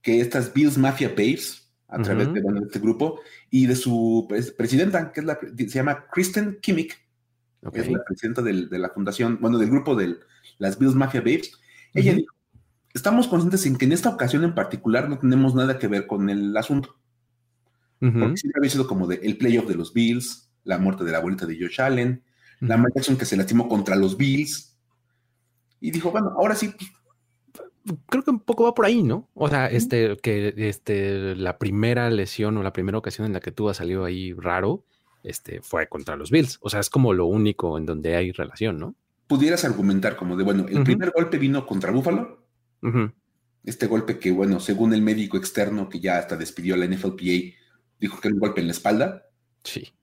que 0.00 0.20
estas 0.20 0.54
Bills 0.54 0.78
Mafia 0.78 1.08
Babes, 1.08 1.68
a 1.88 2.00
través 2.00 2.32
de, 2.32 2.40
este 2.64 2.78
grupo, 2.78 3.20
y 3.50 3.66
de 3.66 3.74
su 3.74 4.28
presidenta, 4.56 5.10
que 5.10 5.20
es 5.20 5.26
la, 5.26 5.38
se 5.40 5.66
llama 5.66 6.06
Kristen 6.12 6.58
Kimmich, 6.62 6.96
que 7.72 7.80
es 7.80 7.90
la 7.90 8.04
presidenta 8.04 8.42
de 8.42 8.78
la 8.78 8.90
fundación, 8.90 9.38
bueno, 9.40 9.58
del 9.58 9.70
grupo 9.70 9.96
de 9.96 10.16
las 10.58 10.78
Bills 10.78 10.94
Mafia 10.94 11.20
Babes, 11.20 11.52
ella 11.92 12.14
dijo, 12.14 12.32
estamos 12.94 13.26
conscientes 13.26 13.66
en 13.66 13.76
que 13.76 13.86
en 13.86 13.92
esta 13.92 14.10
ocasión 14.10 14.44
en 14.44 14.54
particular 14.54 15.08
no 15.08 15.18
tenemos 15.18 15.54
nada 15.54 15.78
que 15.78 15.88
ver 15.88 16.06
con 16.06 16.30
el 16.30 16.56
asunto. 16.56 16.96
Porque 17.98 18.36
siempre 18.36 18.60
había 18.60 18.70
sido 18.70 18.86
como 18.86 19.08
de 19.08 19.16
el 19.16 19.36
playoff 19.36 19.66
de 19.66 19.74
los 19.74 19.92
Bills, 19.92 20.48
la 20.62 20.78
muerte 20.78 21.02
de 21.02 21.12
la 21.12 21.18
abuelita 21.18 21.46
de 21.46 21.58
Josh 21.58 21.80
Allen, 21.80 22.22
la 22.60 22.82
Jackson 22.94 23.16
que 23.16 23.24
se 23.24 23.36
lastimó 23.36 23.68
contra 23.68 23.96
los 23.96 24.16
Bills. 24.16 24.76
Y 25.80 25.90
dijo, 25.90 26.10
bueno, 26.10 26.32
ahora 26.36 26.54
sí. 26.54 26.72
Creo 28.08 28.22
que 28.24 28.30
un 28.30 28.40
poco 28.40 28.64
va 28.64 28.74
por 28.74 28.86
ahí, 28.86 29.02
¿no? 29.02 29.28
O 29.34 29.48
sea, 29.48 29.66
este, 29.66 30.16
que 30.16 30.52
este, 30.56 31.36
la 31.36 31.58
primera 31.58 32.10
lesión 32.10 32.56
o 32.56 32.62
la 32.62 32.72
primera 32.72 32.98
ocasión 32.98 33.26
en 33.26 33.32
la 33.32 33.40
que 33.40 33.52
tú 33.52 33.68
has 33.68 33.76
salido 33.76 34.04
ahí 34.04 34.32
raro, 34.32 34.84
este, 35.22 35.60
fue 35.60 35.88
contra 35.88 36.16
los 36.16 36.30
Bills. 36.30 36.58
O 36.62 36.70
sea, 36.70 36.80
es 36.80 36.90
como 36.90 37.12
lo 37.12 37.26
único 37.26 37.78
en 37.78 37.86
donde 37.86 38.16
hay 38.16 38.32
relación, 38.32 38.78
¿no? 38.78 38.94
Pudieras 39.28 39.64
argumentar 39.64 40.16
como 40.16 40.36
de, 40.36 40.44
bueno, 40.44 40.66
el 40.68 40.82
primer 40.84 41.10
golpe 41.10 41.38
vino 41.38 41.66
contra 41.66 41.92
Buffalo. 41.92 42.46
Este 43.64 43.86
golpe 43.86 44.18
que, 44.18 44.30
bueno, 44.30 44.60
según 44.60 44.94
el 44.94 45.02
médico 45.02 45.36
externo 45.36 45.88
que 45.88 45.98
ya 45.98 46.18
hasta 46.18 46.36
despidió 46.36 46.74
a 46.74 46.78
la 46.78 46.86
NFLPA, 46.86 47.56
dijo 47.98 48.20
que 48.20 48.28
era 48.28 48.34
un 48.34 48.40
golpe 48.40 48.60
en 48.60 48.68
la 48.68 48.72
espalda. 48.72 49.26
Sí. 49.64 49.95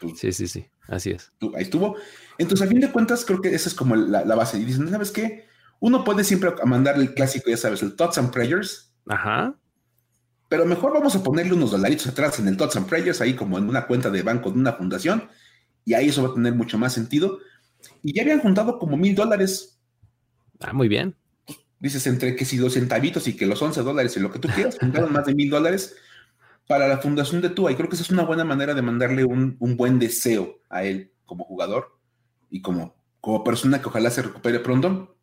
Pues, 0.00 0.18
sí, 0.18 0.32
sí, 0.32 0.48
sí, 0.48 0.66
así 0.88 1.10
es. 1.10 1.32
Ahí 1.54 1.62
estuvo. 1.62 1.96
Entonces, 2.38 2.66
a 2.66 2.68
fin 2.68 2.80
de 2.80 2.90
cuentas, 2.90 3.24
creo 3.24 3.40
que 3.40 3.54
esa 3.54 3.68
es 3.68 3.74
como 3.74 3.96
la, 3.96 4.22
base. 4.34 4.58
Y 4.58 4.64
dicen, 4.64 4.88
¿sabes 4.90 5.10
qué? 5.10 5.46
Uno 5.80 6.04
puede 6.04 6.24
siempre 6.24 6.52
mandar 6.64 6.96
el 6.96 7.14
clásico, 7.14 7.50
ya 7.50 7.56
sabes, 7.56 7.82
el 7.82 7.96
Thoughts 7.96 8.18
and 8.18 8.30
Prayers. 8.30 8.92
Ajá. 9.06 9.54
pero 10.48 10.64
mejor 10.64 10.94
vamos 10.94 11.14
a 11.14 11.22
ponerle 11.22 11.52
unos 11.52 11.72
dolaritos 11.72 12.06
atrás 12.06 12.38
en 12.38 12.48
el 12.48 12.56
Tots 12.56 12.76
and 12.76 12.86
Prayers, 12.86 13.20
ahí 13.20 13.34
como 13.34 13.58
en 13.58 13.68
una 13.68 13.86
cuenta 13.86 14.08
de 14.08 14.22
banco 14.22 14.50
de 14.50 14.58
una 14.58 14.72
fundación, 14.72 15.28
y 15.84 15.92
ahí 15.92 16.08
eso 16.08 16.22
va 16.22 16.30
a 16.30 16.34
tener 16.34 16.54
mucho 16.54 16.78
más 16.78 16.94
sentido. 16.94 17.38
Y 18.02 18.14
ya 18.14 18.22
habían 18.22 18.40
juntado 18.40 18.78
como 18.78 18.96
mil 18.96 19.14
dólares. 19.14 19.78
Ah, 20.60 20.72
muy 20.72 20.88
bien. 20.88 21.16
Dices 21.80 22.06
entre 22.06 22.34
que 22.34 22.46
si 22.46 22.56
dos 22.56 22.72
centavitos 22.74 23.28
y 23.28 23.36
que 23.36 23.44
los 23.44 23.60
11 23.60 23.82
dólares 23.82 24.16
y 24.16 24.20
lo 24.20 24.30
que 24.30 24.38
tú 24.38 24.48
quieras, 24.48 24.78
juntaron 24.78 25.12
más 25.12 25.26
de 25.26 25.34
mil 25.34 25.50
dólares 25.50 25.96
para 26.66 26.88
la 26.88 26.98
fundación 26.98 27.40
de 27.40 27.50
Tua. 27.50 27.72
Y 27.72 27.74
creo 27.74 27.88
que 27.88 27.96
esa 27.96 28.04
es 28.04 28.10
una 28.10 28.24
buena 28.24 28.44
manera 28.44 28.74
de 28.74 28.82
mandarle 28.82 29.24
un, 29.24 29.56
buen 29.58 29.98
deseo 29.98 30.60
a 30.68 30.84
él 30.84 31.12
como 31.24 31.44
jugador 31.44 31.98
y 32.50 32.62
como, 32.62 32.96
como 33.20 33.44
persona 33.44 33.80
que 33.80 33.88
ojalá 33.88 34.10
se 34.10 34.22
recupere 34.22 34.60
pronto, 34.60 35.16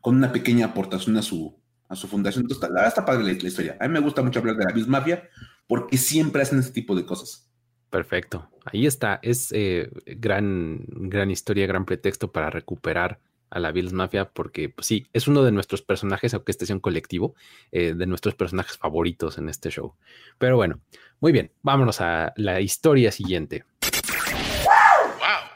con 0.00 0.16
una 0.16 0.32
pequeña 0.32 0.66
aportación 0.66 1.16
a 1.16 1.22
su, 1.22 1.56
a 1.88 1.96
su 1.96 2.08
fundación. 2.08 2.44
Entonces, 2.44 2.70
la 2.70 2.86
está 2.86 3.04
padre 3.04 3.24
la, 3.24 3.32
historia. 3.32 3.76
A 3.80 3.86
mí 3.86 3.92
me 3.92 4.00
gusta 4.00 4.22
mucho 4.22 4.40
hablar 4.40 4.56
de 4.56 4.64
la 4.64 4.72
Bills 4.72 4.88
Mafia 4.88 5.28
porque 5.66 5.96
siempre 5.96 6.42
hacen 6.42 6.58
ese 6.58 6.72
tipo 6.72 6.94
de 6.94 7.04
cosas. 7.04 7.48
Perfecto. 7.90 8.50
Ahí 8.64 8.86
está. 8.86 9.18
Es 9.22 9.50
eh, 9.52 9.90
gran, 10.04 10.84
gran 10.88 11.30
historia, 11.30 11.66
gran 11.66 11.84
pretexto 11.84 12.30
para 12.32 12.50
recuperar 12.50 13.20
a 13.50 13.58
la 13.58 13.72
Bills 13.72 13.92
Mafia 13.92 14.30
porque 14.30 14.68
pues, 14.68 14.86
sí, 14.86 15.06
es 15.12 15.28
uno 15.28 15.42
de 15.42 15.52
nuestros 15.52 15.82
personajes, 15.82 16.34
aunque 16.34 16.52
este 16.52 16.66
sea 16.66 16.76
un 16.76 16.80
colectivo, 16.80 17.34
eh, 17.72 17.94
de 17.94 18.06
nuestros 18.06 18.34
personajes 18.34 18.76
favoritos 18.76 19.38
en 19.38 19.48
este 19.48 19.70
show. 19.70 19.94
Pero 20.38 20.56
bueno, 20.56 20.80
muy 21.20 21.32
bien, 21.32 21.52
vámonos 21.62 22.00
a 22.00 22.32
la 22.36 22.60
historia 22.60 23.12
siguiente. 23.12 23.64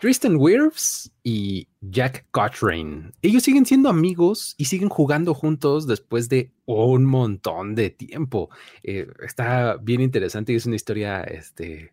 Tristan 0.02 0.34
Wirfs 0.36 1.12
y 1.22 1.68
Jack 1.80 2.26
Cochrane. 2.32 3.12
Ellos 3.22 3.44
siguen 3.44 3.64
siendo 3.64 3.88
amigos 3.88 4.56
y 4.58 4.64
siguen 4.64 4.88
jugando 4.88 5.32
juntos 5.32 5.86
después 5.86 6.28
de 6.28 6.50
un 6.64 7.06
montón 7.06 7.76
de 7.76 7.90
tiempo. 7.90 8.50
Eh, 8.82 9.06
está 9.24 9.76
bien 9.76 10.00
interesante 10.00 10.52
y 10.52 10.56
es 10.56 10.66
una 10.66 10.74
historia 10.74 11.22
este, 11.22 11.92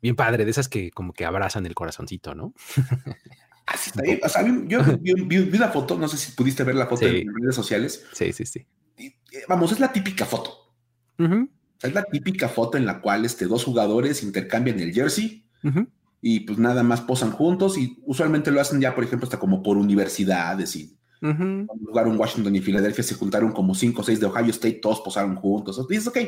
bien 0.00 0.14
padre, 0.14 0.44
de 0.44 0.52
esas 0.52 0.68
que 0.68 0.92
como 0.92 1.12
que 1.12 1.24
abrazan 1.24 1.66
el 1.66 1.74
corazoncito, 1.74 2.36
¿no? 2.36 2.54
Así 3.66 3.90
está 3.90 4.26
O 4.26 4.28
sea, 4.28 4.44
yo 4.64 4.82
vi, 4.98 5.38
una 5.38 5.68
foto, 5.68 5.96
no 5.96 6.08
sé 6.08 6.16
si 6.16 6.32
pudiste 6.32 6.64
ver 6.64 6.74
la 6.74 6.86
foto 6.86 7.06
en 7.06 7.32
redes 7.34 7.54
sociales. 7.54 8.04
Sí, 8.12 8.32
sí, 8.32 8.44
sí. 8.44 8.66
Eh, 8.96 9.14
vamos, 9.48 9.72
es 9.72 9.80
la 9.80 9.92
típica 9.92 10.26
foto. 10.26 10.74
es 11.18 11.94
la 11.94 12.04
típica 12.04 12.48
foto 12.48 12.76
en 12.76 12.86
la 12.86 13.00
cual 13.00 13.24
este, 13.24 13.46
dos 13.46 13.64
jugadores 13.64 14.22
intercambian 14.22 14.80
el 14.80 14.92
jersey 14.92 15.46
y 16.20 16.40
pues 16.40 16.58
nada 16.58 16.82
más 16.82 17.00
posan 17.00 17.32
juntos 17.32 17.76
y 17.76 17.98
usualmente 18.04 18.50
lo 18.50 18.60
hacen 18.60 18.80
ya, 18.80 18.94
por 18.94 19.04
ejemplo, 19.04 19.26
hasta 19.26 19.38
como 19.38 19.62
por 19.62 19.76
universidades 19.76 20.76
y 20.76 20.96
uh 21.20 21.66
jugaron 21.86 22.18
Washington 22.18 22.56
y 22.56 22.60
Filadelfia, 22.60 23.04
se 23.04 23.14
juntaron 23.14 23.52
como 23.52 23.74
cinco 23.74 24.00
o 24.00 24.04
seis 24.04 24.18
de 24.18 24.26
Ohio 24.26 24.50
State, 24.50 24.80
todos 24.82 25.00
posaron 25.00 25.36
juntos. 25.36 25.78
Y 25.88 25.92
dices, 25.92 26.08
ok, 26.08 26.18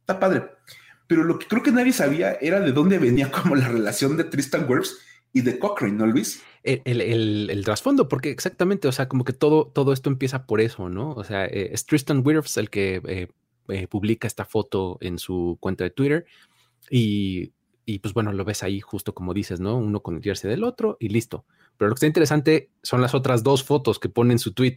está 0.00 0.20
padre. 0.20 0.44
Pero 1.06 1.24
lo 1.24 1.38
que 1.38 1.46
creo 1.46 1.62
que 1.62 1.72
nadie 1.72 1.92
sabía 1.92 2.34
era 2.40 2.60
de 2.60 2.72
dónde 2.72 2.98
venía 2.98 3.30
como 3.32 3.56
la 3.56 3.68
relación 3.68 4.16
de 4.16 4.24
Tristan 4.24 4.66
Wirfs 4.68 4.98
y 5.32 5.42
de 5.42 5.58
Cochrane, 5.58 5.94
¿no, 5.94 6.06
Luis? 6.06 6.42
El, 6.62 7.62
trasfondo, 7.64 8.08
porque 8.08 8.30
exactamente, 8.30 8.88
o 8.88 8.92
sea, 8.92 9.08
como 9.08 9.24
que 9.24 9.32
todo, 9.32 9.66
todo 9.66 9.92
esto 9.92 10.10
empieza 10.10 10.46
por 10.46 10.60
eso, 10.60 10.88
¿no? 10.88 11.12
O 11.12 11.24
sea, 11.24 11.46
eh, 11.46 11.70
es 11.72 11.86
Tristan 11.86 12.22
Wirfs 12.24 12.56
el 12.56 12.68
que 12.68 13.00
eh, 13.06 13.28
eh, 13.68 13.86
publica 13.86 14.26
esta 14.26 14.44
foto 14.44 14.98
en 15.00 15.18
su 15.18 15.56
cuenta 15.60 15.84
de 15.84 15.90
Twitter 15.90 16.26
y 16.90 17.52
y 17.90 17.98
pues 17.98 18.14
bueno, 18.14 18.32
lo 18.32 18.44
ves 18.44 18.62
ahí 18.62 18.80
justo 18.80 19.14
como 19.14 19.34
dices, 19.34 19.58
¿no? 19.58 19.76
Uno 19.76 20.00
con 20.00 20.16
el 20.16 20.22
jersey 20.22 20.48
del 20.48 20.64
otro 20.64 20.96
y 21.00 21.08
listo. 21.08 21.44
Pero 21.76 21.88
lo 21.88 21.94
que 21.94 21.98
está 21.98 22.06
interesante 22.06 22.70
son 22.82 23.02
las 23.02 23.14
otras 23.14 23.42
dos 23.42 23.64
fotos 23.64 23.98
que 23.98 24.08
ponen 24.08 24.38
su 24.38 24.52
tweet, 24.52 24.76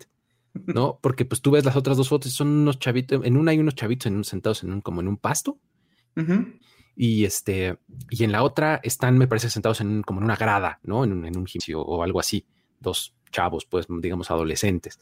¿no? 0.54 0.98
Porque 1.02 1.26
pues 1.26 1.42
tú 1.42 1.52
ves 1.52 1.64
las 1.64 1.76
otras 1.76 1.98
dos 1.98 2.10
fotos 2.10 2.32
y 2.32 2.36
son 2.36 2.48
unos 2.48 2.80
chavitos, 2.80 3.24
en 3.24 3.38
una 3.38 3.52
hay 3.52 3.60
unos 3.60 3.76
chavitos 3.76 4.08
en 4.08 4.16
un, 4.16 4.24
sentados 4.24 4.64
en 4.64 4.74
un, 4.74 4.82
como 4.82 5.02
en 5.02 5.08
un 5.08 5.18
pasto. 5.18 5.60
Y 6.96 7.26
este, 7.26 7.78
y 8.10 8.24
en 8.24 8.32
la 8.32 8.44
otra 8.44 8.80
están, 8.84 9.18
me 9.18 9.28
parece, 9.28 9.50
sentados 9.50 9.82
en 9.82 10.04
como 10.04 10.20
en 10.20 10.26
una 10.26 10.36
grada, 10.36 10.80
¿no? 10.84 11.04
En 11.04 11.14
un, 11.14 11.26
en 11.26 11.38
un 11.38 11.46
gimnasio 11.46 11.82
o 11.82 12.04
algo 12.04 12.20
así. 12.20 12.46
Dos 12.80 13.16
chavos, 13.32 13.66
pues, 13.66 13.88
digamos, 13.90 14.30
adolescentes. 14.32 15.00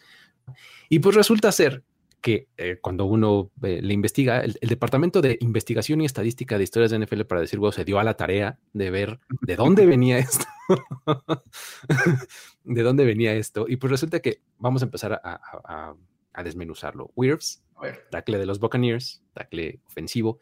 Y 0.89 0.99
pues 0.99 1.15
resulta 1.15 1.51
ser 1.51 1.83
que 2.21 2.47
eh, 2.57 2.77
cuando 2.79 3.05
uno 3.05 3.51
eh, 3.63 3.81
le 3.81 3.93
investiga, 3.93 4.41
el, 4.41 4.57
Departamento 4.61 5.21
de 5.21 5.37
Investigación 5.41 6.01
y 6.01 6.05
Estadística 6.05 6.57
de 6.57 6.63
Historias 6.63 6.91
de 6.91 6.99
NFL, 6.99 7.23
para 7.23 7.41
decir, 7.41 7.59
bueno, 7.59 7.71
se 7.71 7.83
dio 7.83 7.99
a 7.99 8.03
la 8.03 8.15
tarea 8.15 8.59
de 8.73 8.91
ver 8.91 9.19
de 9.41 9.55
dónde 9.55 9.85
venía 9.85 10.19
esto. 10.19 10.45
de 12.63 12.83
dónde 12.83 13.05
venía 13.05 13.33
esto. 13.33 13.65
Y 13.67 13.77
pues 13.77 13.91
resulta 13.91 14.19
que 14.19 14.41
vamos 14.59 14.83
a 14.83 14.85
empezar 14.85 15.19
a, 15.23 15.95
desmenuzarlo. 16.43 17.11
Wirfs, 17.15 17.63
tackle 18.09 18.37
de 18.37 18.45
los 18.45 18.59
Buccaneers, 18.59 19.21
tackle 19.33 19.79
ofensivo, 19.85 20.39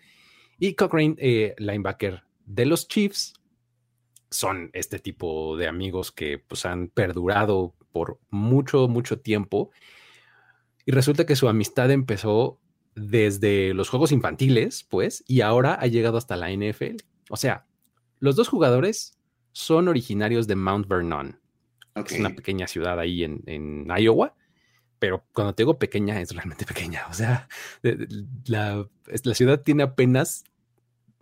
y 0.59 0.73
Cochrane, 0.73 1.15
eh, 1.17 1.55
linebacker 1.57 2.23
de 2.45 2.65
los 2.65 2.87
Chiefs, 2.87 3.33
son 4.29 4.69
este 4.73 4.99
tipo 4.99 5.57
de 5.57 5.67
amigos 5.67 6.11
que 6.11 6.37
pues 6.37 6.65
han 6.65 6.89
perdurado 6.89 7.73
por 7.91 8.19
mucho, 8.29 8.87
mucho 8.87 9.19
tiempo 9.19 9.71
y 10.85 10.91
resulta 10.91 11.25
que 11.25 11.35
su 11.35 11.47
amistad 11.47 11.91
empezó 11.91 12.59
desde 12.95 13.75
los 13.75 13.89
juegos 13.89 14.11
infantiles, 14.11 14.83
pues, 14.89 15.23
y 15.27 15.41
ahora 15.41 15.75
ha 15.75 15.85
llegado 15.85 16.17
hasta 16.17 16.35
la 16.35 16.51
NFL. 16.51 16.97
O 17.29 17.37
sea, 17.37 17.67
los 18.19 18.35
dos 18.35 18.47
jugadores 18.47 19.17
son 19.51 19.87
originarios 19.87 20.47
de 20.47 20.55
Mount 20.55 20.87
Vernon. 20.87 21.39
Es 21.93 22.13
una 22.13 22.31
pequeña 22.31 22.65
ciudad 22.65 22.99
ahí 22.99 23.23
en, 23.23 23.87
Iowa, 23.99 24.35
pero 24.99 25.25
cuando 25.33 25.55
te 25.55 25.63
digo 25.63 25.79
pequeña, 25.79 26.19
es 26.21 26.31
realmente 26.31 26.65
pequeña. 26.67 27.07
O 27.09 27.13
sea, 27.13 27.47
la, 28.45 28.87
la 29.05 29.33
ciudad 29.33 29.61
tiene 29.61 29.83
apenas 29.83 30.43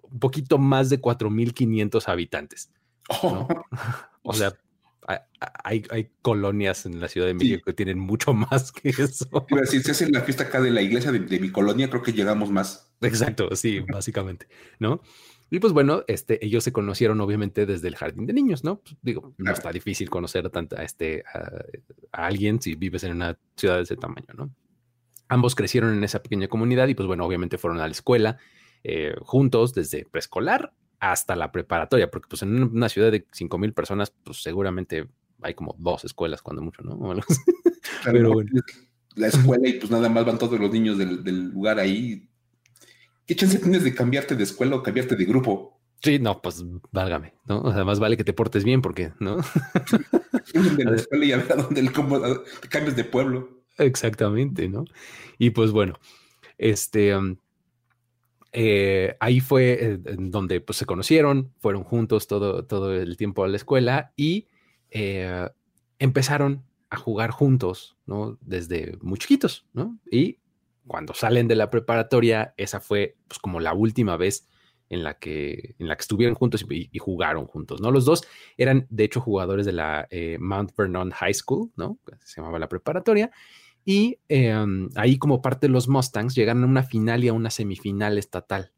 un 0.01 0.19
poquito 0.19 0.57
más 0.57 0.89
de 0.89 1.01
4.500 1.01 2.07
habitantes. 2.07 2.71
O 4.29 4.33
sea, 4.33 4.51
hay, 5.63 5.85
hay, 5.89 6.09
colonias 6.21 6.85
en 6.85 6.99
la 6.99 7.07
Ciudad 7.07 7.27
de 7.27 7.33
México 7.33 7.63
que 7.65 7.71
tienen 7.71 7.97
mucho 7.97 8.33
más 8.33 8.73
que 8.73 8.89
eso. 8.89 9.47
Si 9.65 9.81
se 9.81 9.91
hace 9.91 10.09
la 10.09 10.21
fiesta 10.21 10.43
acá 10.43 10.59
de 10.59 10.69
la 10.69 10.81
iglesia 10.81 11.13
de, 11.13 11.39
mi 11.39 11.49
colonia, 11.49 11.89
creo 11.89 12.01
que 12.01 12.11
llegamos 12.11 12.51
más. 12.51 12.91
Exacto, 12.99 13.55
sí, 13.55 13.79
básicamente, 13.79 14.49
¿no? 14.79 15.01
Y 15.49 15.59
pues 15.59 15.73
bueno, 15.73 16.03
este, 16.07 16.43
ellos 16.45 16.63
se 16.63 16.73
conocieron 16.73 17.21
obviamente 17.21 17.65
desde 17.65 17.87
el 17.87 17.95
jardín 17.95 18.25
de 18.25 18.33
niños, 18.33 18.63
¿no? 18.63 18.79
Pues, 18.79 18.97
digo, 19.01 19.33
no 19.37 19.51
está 19.51 19.71
difícil 19.71 20.09
conocer 20.09 20.45
a, 20.45 20.49
tanta, 20.49 20.83
este, 20.83 21.23
a, 21.33 21.63
alguien 22.11 22.61
si 22.61 22.75
vives 22.75 23.03
en 23.03 23.13
una 23.13 23.37
ciudad 23.55 23.77
de 23.77 23.83
ese 23.83 23.95
tamaño, 23.95 24.27
¿no? 24.35 24.53
Ambos 25.29 25.55
crecieron 25.55 25.93
en 25.93 26.03
esa 26.03 26.21
pequeña 26.21 26.47
comunidad 26.47 26.87
y 26.87 26.95
pues 26.95 27.07
bueno, 27.07 27.25
obviamente 27.25 27.57
fueron 27.57 27.79
a 27.79 27.85
la 27.85 27.91
escuela 27.91 28.37
eh, 28.83 29.15
juntos 29.21 29.73
desde 29.73 30.05
preescolar 30.05 30.73
hasta 30.99 31.35
la 31.35 31.51
preparatoria, 31.51 32.09
porque 32.09 32.27
pues 32.29 32.41
en 32.41 32.63
una 32.63 32.89
ciudad 32.89 33.11
de 33.11 33.25
5 33.31 33.57
mil 33.57 33.73
personas, 33.73 34.13
pues 34.23 34.41
seguramente 34.41 35.07
hay 35.41 35.53
como 35.53 35.75
dos 35.77 36.05
escuelas 36.05 36.41
cuando 36.41 36.61
mucho, 36.61 36.81
¿no? 36.83 36.97
Pero 38.05 38.33
bueno. 38.33 38.51
La 39.15 39.27
escuela 39.27 39.67
y 39.67 39.73
pues 39.73 39.89
nada 39.89 40.09
más 40.09 40.25
van 40.25 40.37
todos 40.37 40.59
los 40.59 40.71
niños 40.71 40.97
del, 40.97 41.49
lugar 41.49 41.79
ahí. 41.79 42.29
¿Qué 43.27 43.35
chance 43.35 43.59
tienes 43.59 43.83
de 43.83 43.93
cambiarte 43.93 44.35
de 44.35 44.43
escuela 44.43 44.77
o 44.77 44.83
cambiarte 44.83 45.17
de 45.17 45.25
grupo? 45.25 45.77
Sí, 46.01 46.17
no, 46.17 46.41
pues 46.41 46.63
válgame, 46.91 47.33
¿no? 47.45 47.61
O 47.61 47.73
sea, 47.73 47.83
más 47.83 47.99
vale 47.99 48.15
que 48.15 48.23
te 48.23 48.31
portes 48.31 48.63
bien 48.63 48.81
porque, 48.81 49.11
¿no? 49.19 49.37
de 50.53 50.85
la 50.85 50.95
escuela 50.95 51.25
y 51.25 51.31
a 51.33 51.37
ver 51.37 51.51
a 51.51 51.55
dónde 51.55 51.81
te 51.81 52.69
cambias 52.69 52.95
de 52.95 53.03
pueblo. 53.03 53.63
Exactamente, 53.77 54.69
¿no? 54.69 54.85
Y 55.37 55.49
pues 55.49 55.71
bueno, 55.71 55.99
este, 56.57 57.13
eh, 58.53 59.15
ahí 59.19 59.39
fue 59.41 59.77
eh, 59.79 59.99
donde 60.17 60.61
pues, 60.61 60.77
se 60.77 60.85
conocieron, 60.85 61.53
fueron 61.59 61.83
juntos 61.83 62.27
todo, 62.27 62.65
todo 62.65 62.93
el 62.95 63.17
tiempo 63.17 63.43
a 63.43 63.47
la 63.47 63.57
escuela 63.57 64.13
y 64.15 64.47
eh, 64.89 65.49
empezaron 65.99 66.63
a 66.89 66.95
jugar 66.95 67.31
juntos, 67.31 67.97
¿no? 68.05 68.37
Desde 68.41 68.97
muy 69.01 69.17
chiquitos, 69.17 69.65
¿no? 69.73 69.99
Y 70.09 70.37
cuando 70.87 71.13
salen 71.13 71.47
de 71.47 71.55
la 71.55 71.69
preparatoria, 71.69 72.53
esa 72.57 72.79
fue 72.79 73.15
pues, 73.27 73.39
como 73.39 73.59
la 73.59 73.73
última 73.73 74.17
vez 74.17 74.47
en 74.89 75.03
la 75.03 75.15
que, 75.15 75.75
en 75.79 75.87
la 75.87 75.95
que 75.95 76.01
estuvieron 76.01 76.35
juntos 76.35 76.65
y, 76.69 76.97
jugaron 76.97 77.45
juntos, 77.45 77.81
¿no? 77.81 77.91
Los 77.91 78.05
dos 78.05 78.25
eran, 78.55 78.87
de 78.89 79.03
hecho, 79.03 79.19
jugadores 79.19 79.65
de 79.65 79.73
la 79.73 80.07
Mount 80.39 80.71
Vernon 80.77 81.11
High 81.11 81.33
School, 81.33 81.71
¿no? 81.75 81.99
Se 82.23 82.39
llamaba 82.39 82.57
la 82.57 82.69
preparatoria. 82.69 83.29
Y 83.83 84.19
em, 84.27 84.89
ahí 84.95 85.17
como 85.17 85.41
parte 85.41 85.67
de 85.67 85.73
los 85.73 85.87
Mustangs 85.87 86.35
llegaron 86.35 86.63
a 86.63 86.67
una 86.67 86.83
final 86.83 87.23
y 87.23 87.29
a 87.29 87.33
una 87.33 87.49
semifinal 87.49 88.17
estatal 88.17 88.73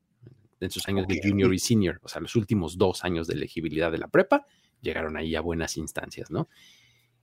en 0.59 0.71
sus 0.71 0.87
años 0.87 1.07
de 1.07 1.19
junior 1.23 1.53
y 1.53 1.59
senior, 1.59 1.99
o 2.03 2.07
sea, 2.07 2.21
los 2.21 2.35
últimos 2.35 2.77
dos 2.77 3.03
años 3.03 3.27
de 3.27 3.33
elegibilidad 3.33 3.91
de 3.91 3.97
la 3.97 4.07
prepa, 4.07 4.45
llegaron 4.81 5.17
ahí 5.17 5.35
a 5.35 5.41
buenas 5.41 5.77
instancias, 5.77 6.29
¿no? 6.31 6.47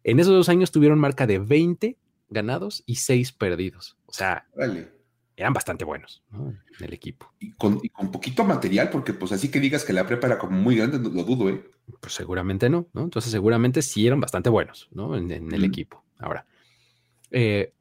En 0.04 0.20
esos 0.20 0.32
dos 0.32 0.48
años 0.48 0.72
tuvieron 0.72 0.98
marca 0.98 1.26
de 1.26 1.38
20 1.38 1.98
ganados 2.28 2.82
y 2.86 2.96
6 2.96 3.32
perdidos. 3.32 3.95
O 4.06 4.12
sea, 4.12 4.46
eran 5.36 5.52
bastante 5.52 5.84
buenos 5.84 6.22
¿no? 6.30 6.48
en 6.48 6.84
el 6.84 6.92
equipo. 6.92 7.32
Y 7.38 7.52
con, 7.52 7.80
poquito 8.10 8.44
material, 8.44 8.90
porque 8.90 9.12
pues 9.12 9.32
así 9.32 9.50
que 9.50 9.60
digas 9.60 9.84
que 9.84 9.92
la 9.92 10.06
prepa 10.06 10.26
era 10.28 10.38
como 10.38 10.56
muy 10.56 10.76
grande, 10.76 10.98
lo 10.98 11.24
dudo, 11.24 11.50
¿eh? 11.50 11.68
Pues 12.00 12.14
seguramente 12.14 12.68
no, 12.70 12.88
¿no? 12.92 13.02
Entonces 13.02 13.30
seguramente 13.30 13.82
sí 13.82 14.06
eran 14.06 14.20
bastante 14.20 14.48
buenos, 14.48 14.88
¿no? 14.92 15.16
En, 15.16 15.30
el 15.30 15.64
equipo. 15.64 16.04
Ahora, 16.18 16.46
eh, 17.30 17.72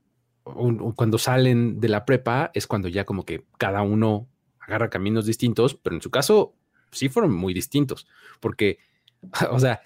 cuando 0.43 1.17
salen 1.17 1.79
de 1.79 1.89
la 1.89 2.05
prepa 2.05 2.51
es 2.53 2.67
cuando 2.67 2.87
ya 2.87 3.05
como 3.05 3.25
que 3.25 3.45
cada 3.57 3.81
uno 3.81 4.27
agarra 4.59 4.89
caminos 4.89 5.25
distintos, 5.25 5.75
pero 5.75 5.95
en 5.95 6.01
su 6.01 6.11
caso 6.11 6.55
sí 6.91 7.09
fueron 7.09 7.33
muy 7.33 7.53
distintos, 7.53 8.07
porque, 8.39 8.79
o 9.49 9.59
sea, 9.59 9.81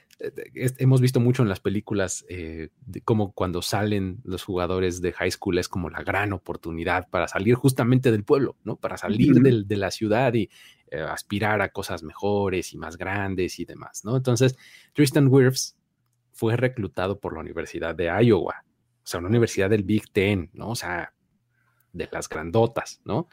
hemos 0.78 1.00
visto 1.00 1.20
mucho 1.20 1.44
en 1.44 1.50
las 1.50 1.62
películas 1.62 2.26
eh, 2.28 2.70
de 2.86 3.02
cómo 3.02 3.32
cuando 3.32 3.62
salen 3.62 4.20
los 4.24 4.44
jugadores 4.44 5.02
de 5.02 5.14
high 5.14 5.32
school 5.32 5.58
es 5.58 5.70
como 5.70 5.90
la 5.90 6.04
gran 6.04 6.34
oportunidad 6.34 7.10
para 7.10 7.28
salir 7.28 7.56
justamente 7.56 8.12
del 8.12 8.26
pueblo, 8.26 8.58
¿no? 8.64 8.76
Para 8.76 8.98
salir 8.98 9.36
de 9.36 9.78
la 9.78 9.92
ciudad 9.92 10.34
y 10.34 10.50
eh, 10.92 11.02
aspirar 11.02 11.62
a 11.62 11.70
cosas 11.70 12.04
mejores 12.04 12.74
y 12.74 12.78
más 12.78 12.98
grandes 12.98 13.60
y 13.60 13.66
demás, 13.66 14.04
¿no? 14.04 14.18
Entonces, 14.18 14.58
Tristan 14.94 15.28
Wirfs 15.28 15.78
fue 16.34 16.58
reclutado 16.58 17.20
por 17.20 17.34
la 17.34 17.40
Universidad 17.40 17.96
de 17.96 18.06
Iowa, 18.24 18.66
o 18.66 19.08
sea, 19.08 19.20
una 19.20 19.30
universidad 19.30 19.70
del 19.70 19.84
Big 19.84 20.12
Ten, 20.12 20.50
¿no? 20.54 20.70
O 20.72 20.76
sea, 20.76 21.14
de 21.94 22.10
las 22.12 22.28
grandotas, 22.28 23.02
¿no? 23.06 23.30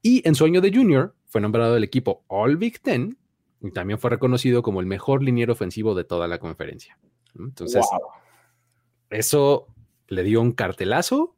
Y 0.00 0.26
en 0.28 0.34
su 0.34 0.44
año 0.44 0.60
de 0.60 0.72
junior 0.72 1.16
fue 1.26 1.40
nombrado 1.40 1.76
el 1.76 1.84
equipo 1.84 2.24
All 2.28 2.56
Big 2.56 2.80
Ten 2.80 3.18
y 3.64 3.70
también 3.70 3.98
fue 3.98 4.10
reconocido 4.10 4.62
como 4.62 4.80
el 4.80 4.86
mejor 4.86 5.22
liniero 5.22 5.54
ofensivo 5.54 5.94
de 5.94 6.04
toda 6.04 6.28
la 6.28 6.38
conferencia. 6.38 6.98
Entonces, 7.38 7.84
eso 9.08 9.66
le 10.06 10.22
dio 10.22 10.42
un 10.42 10.52
cartelazo 10.52 11.34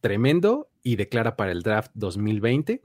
tremendo 0.00 0.68
y 0.82 0.96
declara 0.96 1.36
para 1.36 1.52
el 1.52 1.62
draft 1.62 1.92
2020. 1.94 2.82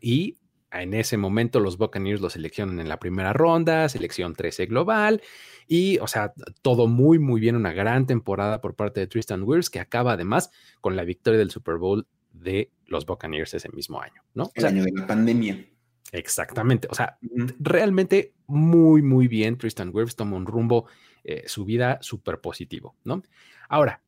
Y 0.00 0.38
en 0.72 0.94
ese 0.94 1.18
momento 1.18 1.60
los 1.60 1.76
Buccaneers 1.76 2.22
lo 2.22 2.30
seleccionan 2.30 2.80
en 2.80 2.88
la 2.88 2.98
primera 2.98 3.34
ronda, 3.34 3.86
selección 3.90 4.34
13 4.34 4.64
global. 4.64 5.20
Y, 5.68 5.98
o 5.98 6.06
sea, 6.06 6.32
todo 6.62 6.86
muy, 6.86 7.18
muy 7.18 7.38
bien, 7.38 7.54
una 7.54 7.72
gran 7.72 8.06
temporada 8.06 8.62
por 8.62 8.74
parte 8.74 9.00
de 9.00 9.08
Tristan 9.08 9.42
Wirfs, 9.42 9.68
que 9.68 9.78
acaba 9.78 10.14
además 10.14 10.50
con 10.80 10.96
la 10.96 11.04
victoria 11.04 11.38
del 11.38 11.50
Super 11.50 11.76
Bowl 11.76 12.06
de 12.32 12.70
los 12.86 13.04
Buccaneers 13.04 13.52
ese 13.52 13.68
mismo 13.68 14.00
año, 14.00 14.22
¿no? 14.32 14.50
El 14.54 14.64
año 14.64 14.84
de 14.84 14.92
la 14.92 15.06
pandemia. 15.06 15.73
Exactamente. 16.14 16.86
O 16.90 16.94
sea, 16.94 17.18
realmente 17.58 18.34
muy, 18.46 19.02
muy 19.02 19.26
bien. 19.26 19.58
Tristan 19.58 19.90
Wirfs 19.92 20.14
toma 20.14 20.36
un 20.36 20.46
rumbo, 20.46 20.86
eh, 21.24 21.42
su 21.46 21.64
vida 21.64 21.98
súper 22.02 22.40
positivo, 22.40 22.94
¿no? 23.02 23.24
Ahora, 23.68 24.00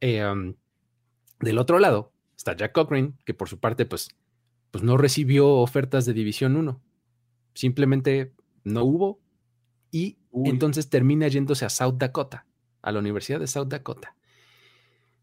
em, 0.00 0.54
del 1.40 1.58
otro 1.58 1.78
lado 1.78 2.10
está 2.34 2.56
Jack 2.56 2.72
Cochrane, 2.72 3.12
que 3.26 3.34
por 3.34 3.50
su 3.50 3.60
parte, 3.60 3.84
pues, 3.84 4.08
pues 4.70 4.82
no 4.82 4.96
recibió 4.96 5.48
ofertas 5.48 6.06
de 6.06 6.14
División 6.14 6.56
1. 6.56 6.80
Simplemente 7.52 8.32
no 8.64 8.84
hubo. 8.84 9.20
Y 9.90 10.16
entonces 10.32 10.88
termina 10.88 11.28
yéndose 11.28 11.66
a 11.66 11.70
South 11.70 11.96
Dakota, 11.98 12.46
a 12.80 12.92
la 12.92 12.98
Universidad 12.98 13.40
de 13.40 13.46
South 13.46 13.68
Dakota. 13.68 14.16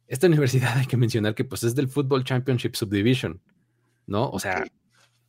Esta 0.07 0.27
universidad 0.27 0.77
hay 0.77 0.85
que 0.85 0.97
mencionar 0.97 1.33
que 1.33 1.43
pues 1.43 1.63
es 1.63 1.73
del 1.73 1.89
Football 1.89 2.23
Championship 2.23 2.75
Subdivision, 2.75 3.41
¿no? 4.05 4.29
O 4.29 4.39
sea, 4.39 4.63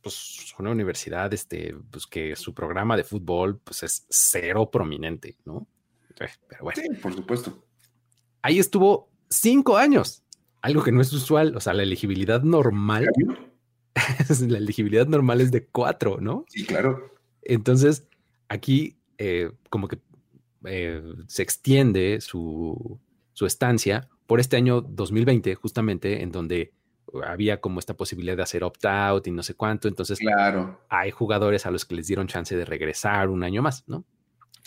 pues 0.05 0.53
una 0.59 0.69
universidad 0.69 1.33
este, 1.33 1.75
pues, 1.89 2.05
que 2.05 2.35
su 2.35 2.53
programa 2.53 2.95
de 2.95 3.03
fútbol 3.03 3.59
pues 3.63 3.81
es 3.81 4.05
cero 4.07 4.69
prominente, 4.69 5.35
¿no? 5.45 5.67
Pero 6.15 6.63
bueno. 6.63 6.79
Sí, 6.79 7.01
por 7.01 7.15
supuesto. 7.15 7.65
Ahí 8.43 8.59
estuvo 8.59 9.09
cinco 9.27 9.77
años, 9.77 10.23
algo 10.61 10.83
que 10.83 10.91
no 10.91 11.01
es 11.01 11.11
usual, 11.11 11.57
o 11.57 11.59
sea, 11.59 11.73
la 11.73 11.81
elegibilidad 11.81 12.43
normal. 12.43 13.07
la 14.47 14.57
elegibilidad 14.59 15.07
normal 15.07 15.41
es 15.41 15.49
de 15.49 15.65
cuatro, 15.65 16.21
¿no? 16.21 16.45
Sí, 16.49 16.67
claro. 16.67 17.11
Entonces, 17.41 18.07
aquí 18.47 18.99
eh, 19.17 19.53
como 19.71 19.87
que 19.87 19.97
eh, 20.65 21.01
se 21.25 21.41
extiende 21.41 22.21
su, 22.21 22.99
su 23.33 23.47
estancia 23.47 24.07
por 24.27 24.39
este 24.39 24.55
año 24.55 24.81
2020, 24.81 25.55
justamente, 25.55 26.21
en 26.21 26.31
donde 26.31 26.73
había 27.25 27.61
como 27.61 27.79
esta 27.79 27.95
posibilidad 27.95 28.35
de 28.35 28.43
hacer 28.43 28.63
opt-out 28.63 29.27
y 29.27 29.31
no 29.31 29.43
sé 29.43 29.53
cuánto. 29.53 29.87
Entonces, 29.87 30.19
claro. 30.19 30.81
hay 30.89 31.11
jugadores 31.11 31.65
a 31.65 31.71
los 31.71 31.85
que 31.85 31.95
les 31.95 32.07
dieron 32.07 32.27
chance 32.27 32.55
de 32.55 32.65
regresar 32.65 33.29
un 33.29 33.43
año 33.43 33.61
más, 33.61 33.83
¿no? 33.87 34.05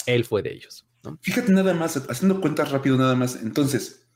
Él 0.06 0.24
fue 0.24 0.42
de 0.42 0.52
ellos. 0.52 0.86
¿no? 1.04 1.18
Fíjate 1.22 1.52
nada 1.52 1.74
más, 1.74 1.96
haciendo 2.08 2.40
cuentas 2.40 2.70
rápido 2.70 2.96
nada 2.96 3.14
más. 3.14 3.36
Entonces, 3.42 4.08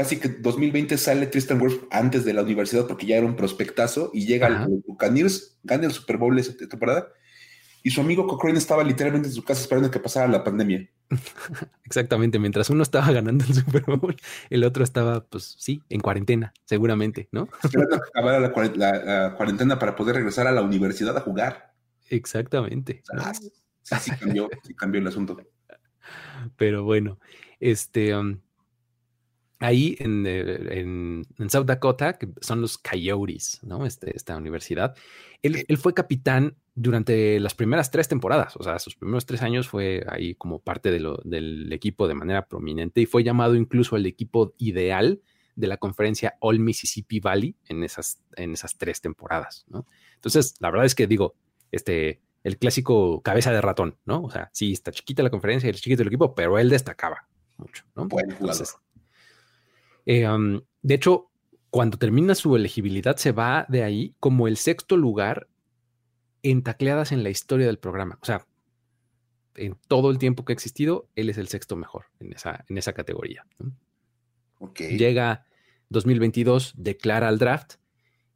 así 0.00 0.18
que 0.18 0.28
2020 0.28 0.96
sale 0.98 1.26
Tristan 1.26 1.60
Wirfs 1.60 1.80
antes 1.90 2.24
de 2.24 2.32
la 2.32 2.42
universidad 2.42 2.86
porque 2.86 3.06
ya 3.06 3.16
era 3.16 3.26
un 3.26 3.36
prospectazo 3.36 4.10
y 4.12 4.26
llega 4.26 4.46
al 4.46 4.68
Buccaneers, 4.86 5.58
gana 5.62 5.86
el 5.86 5.92
Super 5.92 6.16
Bowl 6.16 6.38
esa 6.38 6.56
temporada 6.56 7.08
y 7.82 7.90
su 7.90 8.00
amigo 8.00 8.26
Cochrane 8.26 8.58
estaba 8.58 8.82
literalmente 8.82 9.28
en 9.28 9.34
su 9.34 9.44
casa 9.44 9.60
esperando 9.60 9.90
que 9.90 10.00
pasara 10.00 10.26
la 10.26 10.42
pandemia. 10.42 10.88
Exactamente, 11.84 12.38
mientras 12.38 12.70
uno 12.70 12.82
estaba 12.82 13.10
ganando 13.12 13.44
el 13.44 13.54
Super 13.54 13.82
Bowl, 13.84 14.16
el 14.50 14.64
otro 14.64 14.84
estaba, 14.84 15.24
pues 15.24 15.56
sí, 15.58 15.82
en 15.88 16.00
cuarentena, 16.00 16.52
seguramente, 16.64 17.28
¿no? 17.32 17.48
Esperando 17.62 17.98
que 18.00 18.08
acabara 18.08 18.40
la, 18.40 19.34
cuarentena 19.36 19.78
para 19.78 19.96
poder 19.96 20.16
regresar 20.16 20.46
a 20.46 20.52
la 20.52 20.62
universidad 20.62 21.16
a 21.16 21.20
jugar. 21.20 21.74
Exactamente. 22.08 23.02
sí, 23.82 23.94
sí 24.00 24.10
cambió, 24.12 24.48
sí 24.62 24.74
cambió 24.74 25.00
el 25.00 25.06
asunto. 25.06 25.36
Pero 26.56 26.84
bueno, 26.84 27.18
este, 27.60 28.14
um, 28.16 28.40
ahí 29.58 29.96
eh, 29.98 30.68
en, 30.70 31.24
en, 31.38 31.50
South 31.50 31.66
Dakota, 31.66 32.14
que 32.14 32.28
son 32.40 32.60
los 32.60 32.78
Coyotes, 32.78 33.60
¿no? 33.62 33.86
Este, 33.86 34.14
esta 34.16 34.36
universidad. 34.36 34.94
Él, 35.42 35.64
él, 35.68 35.78
fue 35.78 35.94
capitán 35.94 36.56
durante 36.74 37.38
las 37.40 37.54
primeras 37.54 37.90
tres 37.90 38.08
temporadas, 38.08 38.56
o 38.56 38.62
sea, 38.62 38.78
sus 38.78 38.96
primeros 38.96 39.26
tres 39.26 39.42
años 39.42 39.68
fue 39.68 40.04
ahí 40.08 40.34
como 40.34 40.58
parte 40.58 40.90
de 40.90 41.00
lo, 41.00 41.20
del 41.24 41.72
equipo 41.72 42.08
de 42.08 42.14
manera 42.14 42.46
prominente 42.46 43.00
y 43.00 43.06
fue 43.06 43.22
llamado 43.22 43.54
incluso 43.54 43.96
el 43.96 44.06
equipo 44.06 44.54
ideal 44.58 45.20
de 45.54 45.66
la 45.68 45.76
conferencia 45.76 46.36
All 46.40 46.58
Mississippi 46.58 47.20
Valley 47.20 47.56
en 47.68 47.84
esas, 47.84 48.20
en 48.36 48.54
esas 48.54 48.76
tres 48.76 49.00
temporadas, 49.00 49.64
¿no? 49.68 49.86
Entonces, 50.14 50.56
la 50.58 50.70
verdad 50.70 50.86
es 50.86 50.94
que 50.94 51.06
digo, 51.06 51.36
este, 51.70 52.20
el 52.42 52.58
clásico 52.58 53.22
cabeza 53.22 53.52
de 53.52 53.60
ratón, 53.60 53.98
¿no? 54.04 54.22
O 54.22 54.30
sea, 54.30 54.50
sí, 54.52 54.72
está 54.72 54.90
chiquita 54.90 55.22
la 55.22 55.30
conferencia, 55.30 55.70
es 55.70 55.80
chiquito 55.80 56.02
el 56.02 56.08
equipo, 56.08 56.34
pero 56.34 56.58
él 56.58 56.68
destacaba 56.70 57.28
mucho, 57.56 57.84
¿no? 57.94 58.06
Bueno, 58.06 58.36
eh, 60.06 60.28
um, 60.28 60.60
de 60.82 60.94
hecho, 60.94 61.30
cuando 61.70 61.98
termina 61.98 62.34
su 62.34 62.54
elegibilidad, 62.56 63.16
se 63.16 63.32
va 63.32 63.66
de 63.68 63.82
ahí 63.82 64.14
como 64.20 64.46
el 64.48 64.56
sexto 64.56 64.96
lugar 64.96 65.48
en 66.42 66.62
tacleadas 66.62 67.10
en 67.12 67.22
la 67.22 67.30
historia 67.30 67.66
del 67.66 67.78
programa. 67.78 68.18
O 68.20 68.24
sea, 68.24 68.46
en 69.56 69.76
todo 69.88 70.10
el 70.10 70.18
tiempo 70.18 70.44
que 70.44 70.52
ha 70.52 70.54
existido, 70.54 71.08
él 71.14 71.30
es 71.30 71.38
el 71.38 71.48
sexto 71.48 71.76
mejor 71.76 72.06
en 72.20 72.32
esa, 72.32 72.64
en 72.68 72.78
esa 72.78 72.92
categoría. 72.92 73.46
Llega 74.78 75.46
2022, 75.90 76.74
declara 76.76 77.28
al 77.28 77.38
draft 77.38 77.74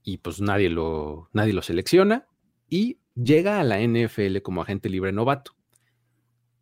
y 0.02 0.18
pues 0.18 0.40
nadie 0.40 0.70
lo, 0.70 1.28
nadie 1.32 1.52
lo 1.52 1.62
selecciona 1.62 2.26
y 2.68 2.98
llega 3.14 3.60
a 3.60 3.64
la 3.64 3.80
NFL 3.80 4.38
como 4.42 4.62
agente 4.62 4.88
libre 4.88 5.12
novato 5.12 5.56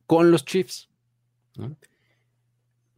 con 0.06 0.30
los 0.30 0.44
Chiefs. 0.44 0.88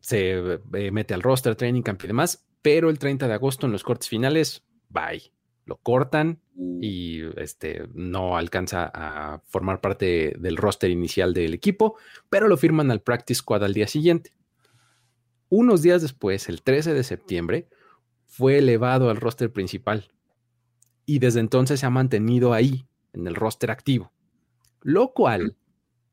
Se 0.08 0.60
eh, 0.74 0.90
mete 0.90 1.14
al 1.14 1.22
roster, 1.22 1.54
training 1.54 1.82
camp 1.82 2.02
y 2.04 2.06
demás, 2.06 2.46
pero 2.62 2.88
el 2.88 2.98
30 2.98 3.28
de 3.28 3.34
agosto 3.34 3.66
en 3.66 3.72
los 3.72 3.82
cortes 3.82 4.08
finales, 4.08 4.64
bye 4.88 5.32
lo 5.68 5.76
cortan 5.76 6.40
mm. 6.54 6.78
y 6.82 7.20
este, 7.36 7.88
no 7.92 8.36
alcanza 8.36 8.90
a 8.92 9.42
formar 9.46 9.80
parte 9.80 10.34
del 10.38 10.56
roster 10.56 10.90
inicial 10.90 11.34
del 11.34 11.54
equipo, 11.54 11.96
pero 12.30 12.48
lo 12.48 12.56
firman 12.56 12.90
al 12.90 13.02
practice 13.02 13.38
squad 13.38 13.62
al 13.62 13.74
día 13.74 13.86
siguiente. 13.86 14.32
Unos 15.50 15.82
días 15.82 16.02
después, 16.02 16.48
el 16.48 16.62
13 16.62 16.94
de 16.94 17.04
septiembre, 17.04 17.68
fue 18.24 18.58
elevado 18.58 19.10
al 19.10 19.18
roster 19.18 19.52
principal 19.52 20.10
y 21.04 21.18
desde 21.18 21.40
entonces 21.40 21.80
se 21.80 21.86
ha 21.86 21.90
mantenido 21.90 22.52
ahí, 22.52 22.86
en 23.12 23.26
el 23.26 23.34
roster 23.34 23.70
activo, 23.70 24.12
lo 24.82 25.12
cual 25.12 25.56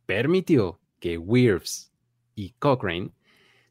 permitió 0.06 0.80
que 1.00 1.18
Wirfs 1.18 1.94
y 2.36 2.52
Cochrane 2.60 3.12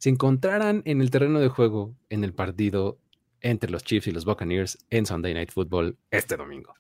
se 0.05 0.11
encontraran 0.11 0.83
en 0.85 1.01
el 1.01 1.11
terreno 1.11 1.41
de 1.41 1.49
juego 1.49 1.97
en 2.11 2.25
el 2.25 2.35
partido 2.35 3.01
entre 3.41 3.71
los 3.71 3.85
Chiefs 3.85 4.07
y 4.07 4.11
los 4.11 4.27
Buccaneers 4.27 4.77
en 4.91 5.07
Sunday 5.07 5.33
Night 5.33 5.51
Football 5.51 5.97
este 6.11 6.37
domingo. 6.37 6.75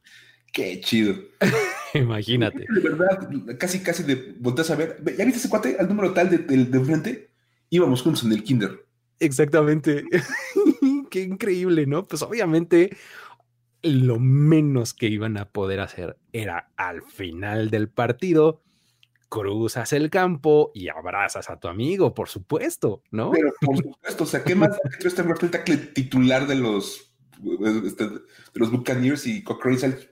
Qué 0.52 0.78
chido. 0.82 1.14
Imagínate. 1.94 2.66
De 2.68 2.80
verdad, 2.80 3.26
casi, 3.58 3.82
casi 3.82 4.02
de 4.02 4.34
volteas 4.38 4.70
a 4.72 4.76
ver. 4.76 5.02
¿Ya 5.16 5.24
viste 5.24 5.38
ese 5.38 5.48
cuate 5.48 5.78
al 5.80 5.88
número 5.88 6.12
tal 6.12 6.28
de, 6.28 6.36
de, 6.36 6.80
frente? 6.84 7.30
Íbamos 7.70 8.02
juntos 8.02 8.24
en 8.24 8.32
el 8.32 8.44
kinder. 8.44 8.84
Exactamente. 9.18 10.04
Qué 11.10 11.22
increíble, 11.22 11.86
¿no? 11.86 12.04
Pues 12.06 12.20
obviamente 12.20 12.94
lo 13.80 14.18
menos 14.20 14.92
que 14.92 15.06
iban 15.06 15.38
a 15.38 15.48
poder 15.48 15.80
hacer 15.80 16.18
era 16.34 16.72
al 16.76 17.00
final 17.00 17.70
del 17.70 17.88
partido 17.88 18.60
cruzas 19.28 19.92
el 19.92 20.10
campo 20.10 20.70
y 20.74 20.88
abrazas 20.88 21.50
a 21.50 21.58
tu 21.58 21.68
amigo, 21.68 22.14
por 22.14 22.28
supuesto, 22.28 23.02
¿no? 23.10 23.30
Pero 23.30 23.52
por 23.60 23.76
supuesto, 23.76 24.24
o 24.24 24.26
sea, 24.26 24.44
¿qué 24.44 24.54
más 24.54 24.78
Tristan 25.00 25.28
Wirfs 25.28 25.42
el 25.66 25.92
titular 25.92 26.46
de 26.46 26.56
los, 26.56 27.12
este, 27.84 28.08
de 28.08 28.20
los 28.54 28.70
Buccaneers 28.70 29.26
y 29.26 29.42
Cochrane 29.42 29.76
es 29.76 29.82
el 29.84 30.10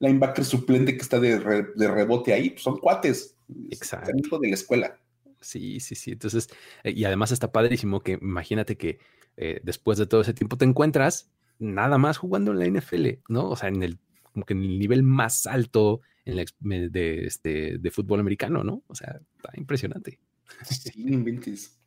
linebacker 0.00 0.44
suplente 0.44 0.96
que 0.96 1.02
está 1.02 1.20
de, 1.20 1.38
de 1.38 1.88
rebote 1.88 2.32
ahí? 2.32 2.50
Pues 2.50 2.62
son 2.62 2.78
cuates. 2.78 3.36
Exacto. 3.70 4.12
hijo 4.16 4.38
de 4.38 4.48
la 4.48 4.54
escuela. 4.54 4.98
Sí, 5.40 5.80
sí, 5.80 5.94
sí. 5.94 6.12
Entonces, 6.12 6.48
eh, 6.82 6.92
y 6.92 7.04
además 7.04 7.30
está 7.30 7.52
padrísimo 7.52 8.00
que 8.00 8.12
imagínate 8.12 8.76
que 8.76 8.98
eh, 9.36 9.60
después 9.62 9.98
de 9.98 10.06
todo 10.06 10.22
ese 10.22 10.34
tiempo 10.34 10.56
te 10.56 10.64
encuentras 10.64 11.30
nada 11.58 11.98
más 11.98 12.16
jugando 12.16 12.52
en 12.52 12.58
la 12.58 12.80
NFL, 12.80 13.08
¿no? 13.28 13.50
O 13.50 13.56
sea, 13.56 13.68
en 13.68 13.82
el, 13.82 13.98
como 14.32 14.46
que 14.46 14.54
en 14.54 14.62
el 14.62 14.78
nivel 14.78 15.02
más 15.02 15.46
alto 15.46 16.00
en 16.24 16.36
la, 16.36 16.44
de, 16.60 17.26
este, 17.26 17.78
de 17.78 17.90
fútbol 17.90 18.20
americano, 18.20 18.64
¿no? 18.64 18.82
O 18.86 18.94
sea, 18.94 19.20
está 19.36 19.50
impresionante. 19.56 20.20
Sí, 20.68 20.90
inventes. 20.96 21.78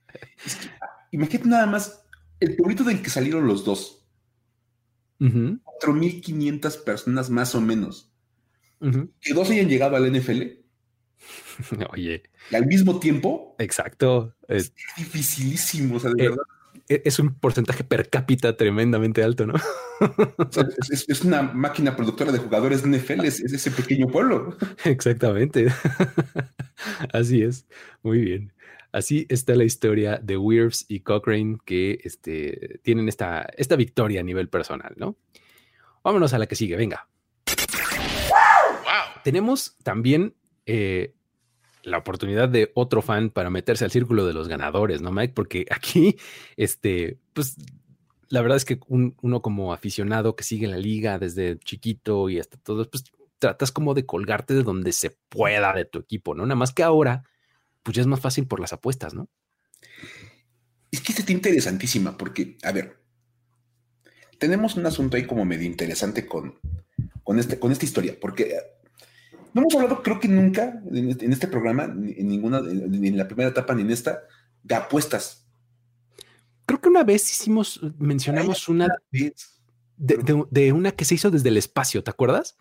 Ah, 0.81 1.07
imagínate 1.11 1.49
nada 1.49 1.65
más 1.65 2.03
el 2.39 2.55
pueblito 2.55 2.83
del 2.83 3.01
que 3.01 3.09
salieron 3.09 3.47
los 3.47 3.65
dos. 3.65 4.05
4.500 5.19 6.83
personas 6.83 7.29
más 7.29 7.55
o 7.55 7.61
menos. 7.61 8.11
Que 9.21 9.33
dos 9.33 9.49
hayan 9.49 9.67
llegado 9.67 9.95
al 9.95 10.11
NFL. 10.11 10.41
Oye. 11.91 12.23
Y 12.51 12.55
al 12.55 12.67
mismo 12.67 12.99
tiempo. 12.99 13.55
Exacto. 13.57 14.35
Es, 14.47 14.73
dificilísimo, 14.95 15.95
o 15.95 15.99
sea, 15.99 16.11
de 16.11 16.25
eh, 16.25 16.29
verdad. 16.29 16.43
E, 16.89 17.01
es 17.05 17.19
un 17.19 17.33
porcentaje 17.33 17.83
per 17.83 18.09
cápita 18.09 18.55
tremendamente 18.57 19.23
alto, 19.23 19.45
¿no? 19.45 19.53
es, 20.89 21.23
una 21.23 21.41
máquina 21.41 21.95
productora 21.95 22.31
de 22.31 22.39
jugadores 22.39 22.83
de 22.83 22.97
NFL, 22.97 23.25
es, 23.25 23.39
ese 23.41 23.71
pequeño 23.71 24.07
pueblo. 24.07 24.55
Exactamente. 24.85 25.67
Así 27.13 27.41
es. 27.41 27.67
Muy 28.03 28.19
bien. 28.19 28.53
Así 28.91 29.25
está 29.29 29.55
la 29.55 29.63
historia 29.63 30.19
de 30.23 30.37
Wirfs 30.37 30.85
y 30.87 31.01
Cochrane 31.01 31.57
que 31.65 31.99
este, 32.03 32.79
tienen 32.83 33.09
esta, 33.09 33.47
esta 33.57 33.75
victoria 33.75 34.21
a 34.21 34.23
nivel 34.23 34.49
personal, 34.49 34.93
¿no? 34.97 35.17
Vámonos 36.03 36.33
a 36.33 36.39
la 36.39 36.47
que 36.47 36.55
sigue, 36.55 36.77
venga. 36.77 37.07
Tenemos 39.23 39.75
también 39.83 40.35
eh, 40.65 41.13
la 41.87 41.97
oportunidad 41.97 42.49
de 42.49 42.71
otro 42.75 43.01
fan 43.01 43.29
para 43.29 43.49
meterse 43.49 43.85
al 43.85 43.91
círculo 43.91 44.25
de 44.25 44.33
los 44.33 44.47
ganadores, 44.47 45.01
¿no, 45.01 45.11
Mike? 45.11 45.33
Porque 45.33 45.65
aquí, 45.71 46.17
este, 46.57 47.17
pues 47.33 47.55
la 48.29 48.41
verdad 48.41 48.57
es 48.57 48.65
que 48.65 48.79
uno 48.87 49.41
como 49.41 49.73
aficionado 49.73 50.35
que 50.35 50.43
sigue 50.43 50.67
la 50.67 50.77
liga 50.77 51.17
desde 51.17 51.57
chiquito 51.59 52.29
y 52.29 52.39
hasta 52.39 52.57
todo, 52.57 52.89
pues 52.89 53.05
tratas 53.39 53.71
como 53.71 53.93
de 53.93 54.05
colgarte 54.05 54.53
de 54.53 54.63
donde 54.63 54.91
se 54.91 55.11
pueda 55.29 55.73
de 55.73 55.85
tu 55.85 55.99
equipo, 55.99 56.35
¿no? 56.35 56.45
Nada 56.45 56.55
más 56.55 56.73
que 56.73 56.83
ahora, 56.83 57.23
pues 57.83 57.95
ya 57.95 58.01
es 58.01 58.07
más 58.07 58.19
fácil 58.19 58.47
por 58.47 58.59
las 58.59 58.73
apuestas, 58.73 59.13
¿no? 59.13 59.29
Es 60.91 60.99
que 60.99 61.13
está 61.13 61.31
interesantísima 61.31 62.17
porque, 62.17 62.57
a 62.63 62.71
ver, 62.73 62.99
tenemos 64.39 64.75
un 64.75 64.85
asunto 64.85 65.15
ahí 65.15 65.25
como 65.25 65.45
medio 65.45 65.65
interesante 65.65 66.25
con, 66.25 66.59
con, 67.23 67.39
este, 67.39 67.59
con 67.59 67.71
esta 67.71 67.85
historia, 67.85 68.17
porque 68.19 68.57
no 69.57 69.63
hemos 69.63 69.75
hablado, 69.75 70.03
creo 70.03 70.19
que 70.19 70.27
nunca 70.27 70.81
en 70.91 71.09
este, 71.09 71.25
este 71.25 71.47
programa, 71.47 71.85
en 71.85 72.27
ninguna, 72.27 72.61
ni 72.61 73.07
en 73.07 73.17
la 73.17 73.27
primera 73.27 73.49
etapa 73.49 73.73
ni 73.73 73.81
en 73.81 73.91
esta, 73.91 74.21
de 74.63 74.75
apuestas. 74.75 75.47
Creo 76.65 76.79
que 76.79 76.89
una 76.89 77.03
vez 77.03 77.31
hicimos, 77.31 77.79
mencionamos 77.97 78.69
una 78.69 78.87
de, 79.97 80.71
una 80.73 80.91
que 80.91 81.05
se 81.05 81.15
hizo 81.15 81.31
desde 81.31 81.49
el 81.49 81.57
espacio, 81.57 82.03
¿te 82.03 82.11
acuerdas? 82.11 82.57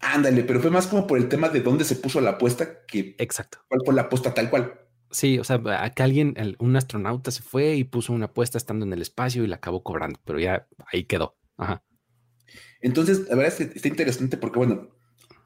Ándale, 0.00 0.44
pero 0.44 0.60
fue 0.60 0.70
más 0.70 0.86
como 0.86 1.06
por 1.06 1.18
el 1.18 1.28
tema 1.28 1.48
de 1.48 1.60
dónde 1.60 1.84
se 1.84 1.96
puso 1.96 2.20
la 2.20 2.30
apuesta 2.30 2.84
que 2.86 3.16
exacto. 3.18 3.58
cuál 3.68 3.80
fue 3.84 3.94
la 3.94 4.02
apuesta 4.02 4.34
tal 4.34 4.50
cual. 4.50 4.80
Sí, 5.10 5.38
o 5.38 5.44
sea, 5.44 5.60
acá 5.82 6.04
alguien, 6.04 6.34
un 6.58 6.76
astronauta 6.76 7.30
se 7.30 7.42
fue 7.42 7.76
y 7.76 7.84
puso 7.84 8.12
una 8.12 8.26
apuesta 8.26 8.58
estando 8.58 8.84
en 8.84 8.92
el 8.92 9.00
espacio 9.00 9.42
y 9.42 9.46
la 9.46 9.56
acabó 9.56 9.82
cobrando, 9.82 10.20
pero 10.24 10.38
ya 10.38 10.68
ahí 10.92 11.04
quedó. 11.04 11.38
Ajá. 11.56 11.82
Entonces, 12.80 13.28
la 13.28 13.36
verdad 13.36 13.52
es 13.52 13.54
que 13.54 13.76
está 13.76 13.88
interesante 13.88 14.36
porque, 14.36 14.58
bueno, 14.58 14.97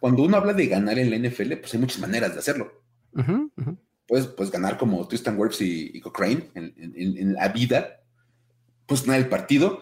cuando 0.03 0.25
uno 0.25 0.37
habla 0.37 0.53
de 0.53 0.67
ganar 0.67 0.99
en 0.99 1.11
la 1.11 1.17
NFL, 1.17 1.59
pues 1.59 1.73
hay 1.75 1.79
muchas 1.79 2.01
maneras 2.01 2.33
de 2.33 2.41
hacerlo. 2.41 2.83
Puedes, 4.09 4.51
ganar 4.51 4.77
como 4.77 5.07
Tristan 5.07 5.38
Wirfs 5.38 5.61
y, 5.61 6.01
Cochrane 6.01 6.51
en, 6.57 7.35
la 7.35 7.47
vida, 7.51 8.01
pues 8.85 9.07
ganar 9.07 9.21
el 9.21 9.29
partido, 9.29 9.79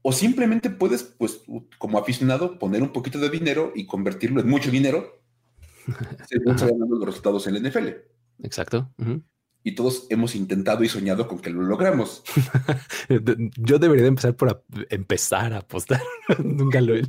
o 0.00 0.12
simplemente 0.12 0.70
puedes, 0.70 1.02
pues, 1.02 1.42
como 1.76 1.98
aficionado, 1.98 2.58
poner 2.58 2.82
un 2.82 2.90
poquito 2.90 3.18
de 3.18 3.28
dinero 3.28 3.70
y 3.74 3.84
convertirlo 3.84 4.40
en 4.40 4.48
mucho 4.48 4.70
dinero, 4.70 5.20
según 6.26 6.58
se 6.58 6.66
los 6.66 7.04
resultados 7.04 7.46
en 7.46 7.62
la 7.62 7.68
NFL. 7.68 7.88
Exacto 8.44 8.90
y 9.66 9.74
todos 9.74 10.06
hemos 10.10 10.34
intentado 10.34 10.84
y 10.84 10.88
soñado 10.88 11.26
con 11.26 11.40
que 11.40 11.48
lo 11.48 11.62
logramos. 11.62 12.22
Yo 13.56 13.78
debería 13.78 14.06
empezar 14.06 14.36
por 14.36 14.62
empezar 14.90 15.54
a 15.54 15.58
apostar. 15.58 16.02
Nunca 16.44 16.82
lo 16.82 16.94
he 16.94 17.02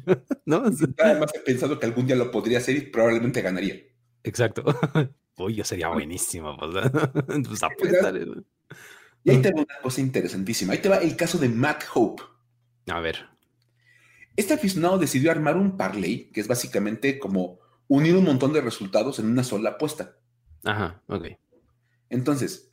¿no? 0.46 0.64
Además 1.04 1.34
he 1.36 1.40
pensado 1.42 1.78
que 1.78 1.86
algún 1.86 2.08
día 2.08 2.16
lo 2.16 2.32
podría 2.32 2.60
hacer 2.60 2.78
y 2.78 2.82
probablemente 2.82 3.42
ganaría. 3.42 3.76
Exacto. 4.24 4.64
Uy, 5.38 5.56
yo 5.56 5.66
sería 5.66 5.90
buenísimo. 5.90 6.58
Pues, 6.58 7.46
pues 7.46 7.62
apostar. 7.62 8.16
Y 9.26 9.32
ahí 9.32 9.42
te 9.42 9.52
va 9.52 9.62
una 9.62 9.82
cosa 9.84 10.00
interesantísima. 10.00 10.72
Ahí 10.72 10.80
te 10.80 10.88
va 10.88 10.98
el 10.98 11.18
caso 11.18 11.38
de 11.38 11.50
Matt 11.50 11.84
Hope. 11.94 12.24
A 12.88 13.02
ver. 13.02 13.26
Este 14.38 14.54
aficionado 14.54 14.98
decidió 14.98 15.30
armar 15.30 15.58
un 15.58 15.76
parlay, 15.76 16.32
que 16.32 16.40
es 16.40 16.48
básicamente 16.48 17.20
como 17.20 17.60
unir 17.90 18.16
un 18.16 18.24
montón 18.24 18.54
de 18.54 18.62
resultados 18.62 19.20
en 19.20 19.26
una 19.26 19.44
sola 19.44 19.72
apuesta. 19.72 20.16
Ajá, 20.64 21.04
ok. 21.08 21.28
Entonces, 22.10 22.72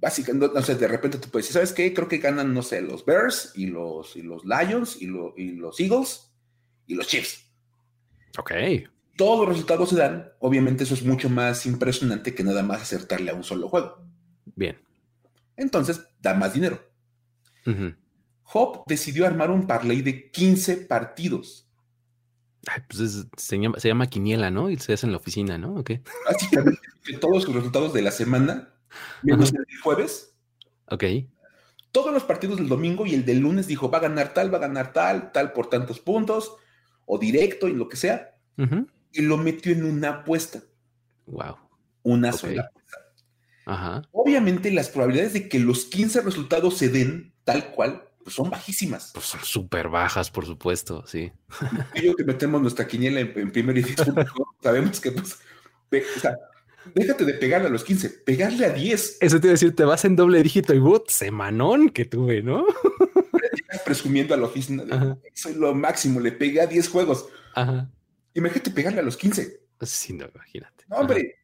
básicamente, 0.00 0.54
no 0.54 0.62
sé, 0.62 0.74
de 0.74 0.88
repente 0.88 1.18
tú 1.18 1.28
puedes 1.28 1.46
decir, 1.46 1.54
¿sabes 1.54 1.72
qué? 1.72 1.92
Creo 1.94 2.08
que 2.08 2.18
ganan, 2.18 2.52
no 2.52 2.62
sé, 2.62 2.80
los 2.80 3.04
Bears 3.04 3.52
y 3.54 3.66
los, 3.66 4.16
y 4.16 4.22
los 4.22 4.42
Lions 4.44 5.00
y, 5.00 5.06
los 5.06 5.80
Eagles 5.80 6.32
y 6.86 6.94
los 6.94 7.06
Chiefs. 7.06 7.44
Ok. 8.38 8.52
Todos 9.16 9.40
los 9.40 9.48
resultados 9.48 9.88
se 9.88 9.96
dan. 9.96 10.30
Obviamente 10.40 10.84
eso 10.84 10.94
es 10.94 11.02
mucho 11.02 11.30
más 11.30 11.64
impresionante 11.66 12.34
que 12.34 12.44
nada 12.44 12.62
más 12.62 12.82
acertarle 12.82 13.30
a 13.30 13.34
un 13.34 13.44
solo 13.44 13.68
juego. 13.68 14.04
Bien. 14.54 14.78
Entonces, 15.56 16.06
da 16.20 16.34
más 16.34 16.52
dinero. 16.52 16.80
Hop 18.52 18.84
decidió 18.86 19.26
armar 19.26 19.50
un 19.50 19.66
parlay 19.66 20.02
de 20.02 20.30
15 20.30 20.76
partidos 20.76 21.65
pues 22.88 23.26
se, 23.36 23.88
llama, 23.88 24.06
quiniela, 24.08 24.50
¿no? 24.50 24.70
Y 24.70 24.76
se 24.78 24.92
hace 24.92 25.06
en 25.06 25.12
la 25.12 25.18
oficina, 25.18 25.58
¿no? 25.58 25.74
¿O 25.74 25.84
Básicamente, 26.26 26.80
todos 27.20 27.46
los 27.46 27.54
resultados 27.54 27.92
de 27.92 28.02
la 28.02 28.10
semana, 28.10 28.74
menos 29.22 29.52
el 29.52 29.64
jueves. 29.82 30.34
Ok. 30.86 31.04
Todos 31.92 32.12
los 32.12 32.24
partidos 32.24 32.58
del 32.58 32.68
domingo 32.68 33.06
y 33.06 33.14
el 33.14 33.24
del 33.24 33.38
lunes 33.38 33.66
dijo, 33.66 33.90
va 33.90 33.98
a 33.98 34.02
ganar 34.02 34.34
tal, 34.34 34.52
va 34.52 34.58
a 34.58 34.62
ganar 34.62 34.92
tal, 34.92 35.32
tal 35.32 35.52
por 35.52 35.68
tantos 35.68 36.00
puntos, 36.00 36.56
o 37.06 37.18
directo 37.18 37.68
y 37.68 37.74
lo 37.74 37.88
que 37.88 37.96
sea. 37.96 38.36
Y 39.12 39.22
lo 39.22 39.36
metió 39.38 39.72
en 39.72 39.84
una 39.84 40.08
apuesta. 40.10 40.62
Wow. 41.26 41.56
Una 42.02 42.32
sola 42.32 42.62
apuesta. 42.62 42.98
Ajá. 43.64 44.02
Obviamente 44.12 44.70
las 44.70 44.90
probabilidades 44.90 45.32
de 45.32 45.48
que 45.48 45.58
los 45.58 45.86
15 45.86 46.20
resultados 46.22 46.76
se 46.76 46.88
den 46.88 47.32
tal 47.44 47.70
cual 47.72 48.05
pues 48.26 48.34
son 48.34 48.50
bajísimas. 48.50 49.12
Pues 49.14 49.26
son 49.26 49.40
súper 49.44 49.88
bajas, 49.88 50.32
por 50.32 50.44
supuesto, 50.44 51.06
sí. 51.06 51.30
Y 51.94 52.06
yo 52.06 52.16
que 52.16 52.24
metemos 52.24 52.60
nuestra 52.60 52.84
quiniela 52.84 53.20
en, 53.20 53.52
primer 53.52 53.78
y 53.78 53.84
sabemos 54.60 54.98
que, 54.98 55.12
pues, 55.12 55.38
o 55.92 56.20
sea, 56.20 56.36
déjate 56.92 57.24
de 57.24 57.34
pegarle 57.34 57.68
a 57.68 57.70
los 57.70 57.84
15, 57.84 58.10
pegarle 58.26 58.66
a 58.66 58.70
10. 58.70 59.18
Eso 59.20 59.40
te 59.40 59.46
iba 59.46 59.52
a 59.52 59.54
decir, 59.54 59.76
te 59.76 59.84
vas 59.84 60.04
en 60.04 60.16
doble 60.16 60.42
dígito 60.42 60.74
y 60.74 60.80
boot, 60.80 61.08
semanón 61.08 61.88
que 61.88 62.04
tuve, 62.04 62.42
¿no? 62.42 62.66
presumiendo 63.84 64.34
a 64.34 64.38
la 64.38 64.46
oficina 64.46 64.82
de, 64.82 65.16
soy 65.32 65.54
lo 65.54 65.72
máximo, 65.72 66.18
le 66.18 66.32
pegué 66.32 66.62
a 66.62 66.66
10 66.66 66.88
juegos. 66.88 67.28
Ajá. 67.54 67.88
Imagínate 68.34 68.72
pegarle 68.72 69.02
a 69.02 69.04
los 69.04 69.16
15. 69.16 69.60
Sí, 69.82 70.14
no, 70.14 70.26
imagínate. 70.34 70.84
No, 70.88 70.96
hombre, 70.96 71.36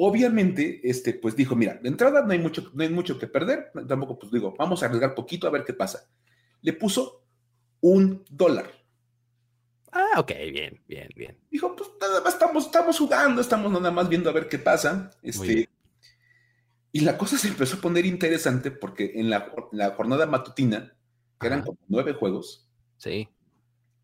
Obviamente, 0.00 0.80
este, 0.84 1.12
pues 1.12 1.34
dijo, 1.34 1.56
mira, 1.56 1.74
de 1.74 1.88
entrada 1.88 2.22
no 2.22 2.30
hay 2.30 2.38
mucho, 2.38 2.70
no 2.72 2.84
hay 2.84 2.88
mucho 2.88 3.18
que 3.18 3.26
perder, 3.26 3.72
tampoco 3.88 4.16
pues 4.16 4.30
digo, 4.30 4.54
vamos 4.56 4.80
a 4.80 4.86
arriesgar 4.86 5.12
poquito 5.12 5.48
a 5.48 5.50
ver 5.50 5.64
qué 5.64 5.72
pasa. 5.72 6.08
Le 6.60 6.72
puso 6.72 7.24
un 7.80 8.24
dólar. 8.30 8.70
Ah, 9.90 10.20
ok, 10.20 10.30
bien, 10.52 10.80
bien, 10.86 11.08
bien. 11.16 11.36
Dijo, 11.50 11.74
pues 11.74 11.90
nada 12.00 12.20
más 12.20 12.34
estamos, 12.34 12.66
estamos 12.66 12.96
jugando, 12.96 13.40
estamos 13.40 13.72
nada 13.72 13.90
más 13.90 14.08
viendo 14.08 14.30
a 14.30 14.32
ver 14.32 14.48
qué 14.48 14.60
pasa. 14.60 15.10
Este, 15.20 15.68
y 16.92 17.00
la 17.00 17.18
cosa 17.18 17.36
se 17.38 17.48
empezó 17.48 17.78
a 17.78 17.80
poner 17.80 18.06
interesante 18.06 18.70
porque 18.70 19.14
en 19.16 19.28
la, 19.30 19.50
jornada 19.96 20.26
matutina, 20.26 20.94
que 21.40 21.46
eran 21.48 21.62
como 21.62 21.78
nueve 21.88 22.12
juegos, 22.12 22.70
sí. 22.98 23.28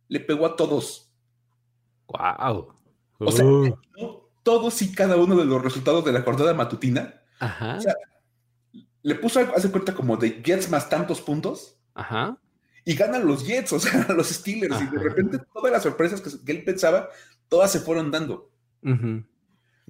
le 0.08 0.18
pegó 0.18 0.46
a 0.46 0.56
todos. 0.56 1.12
Wow. 2.08 2.74
O 3.20 3.30
sea, 3.30 3.44
uh 3.44 4.23
todos 4.44 4.80
y 4.82 4.92
cada 4.92 5.16
uno 5.16 5.34
de 5.34 5.44
los 5.44 5.60
resultados 5.60 6.04
de 6.04 6.12
la 6.12 6.22
jornada 6.22 6.54
matutina. 6.54 7.20
Ajá. 7.40 7.80
le 9.02 9.14
puso, 9.16 9.40
hace 9.40 9.70
cuenta 9.72 9.92
como 9.92 10.16
de 10.16 10.40
Jets 10.42 10.70
más 10.70 10.88
tantos 10.88 11.20
puntos. 11.20 11.76
Ajá. 11.94 12.38
Y 12.84 12.94
ganan 12.94 13.26
los 13.26 13.44
Jets, 13.44 13.72
o 13.72 13.80
sea, 13.80 14.06
los 14.14 14.28
Steelers. 14.28 14.80
Y 14.80 14.86
de 14.86 14.98
repente 15.02 15.38
todas 15.52 15.72
las 15.72 15.82
sorpresas 15.82 16.20
que, 16.20 16.52
él 16.52 16.62
pensaba, 16.62 17.08
todas 17.48 17.72
se 17.72 17.80
fueron 17.80 18.12
dando. 18.12 18.52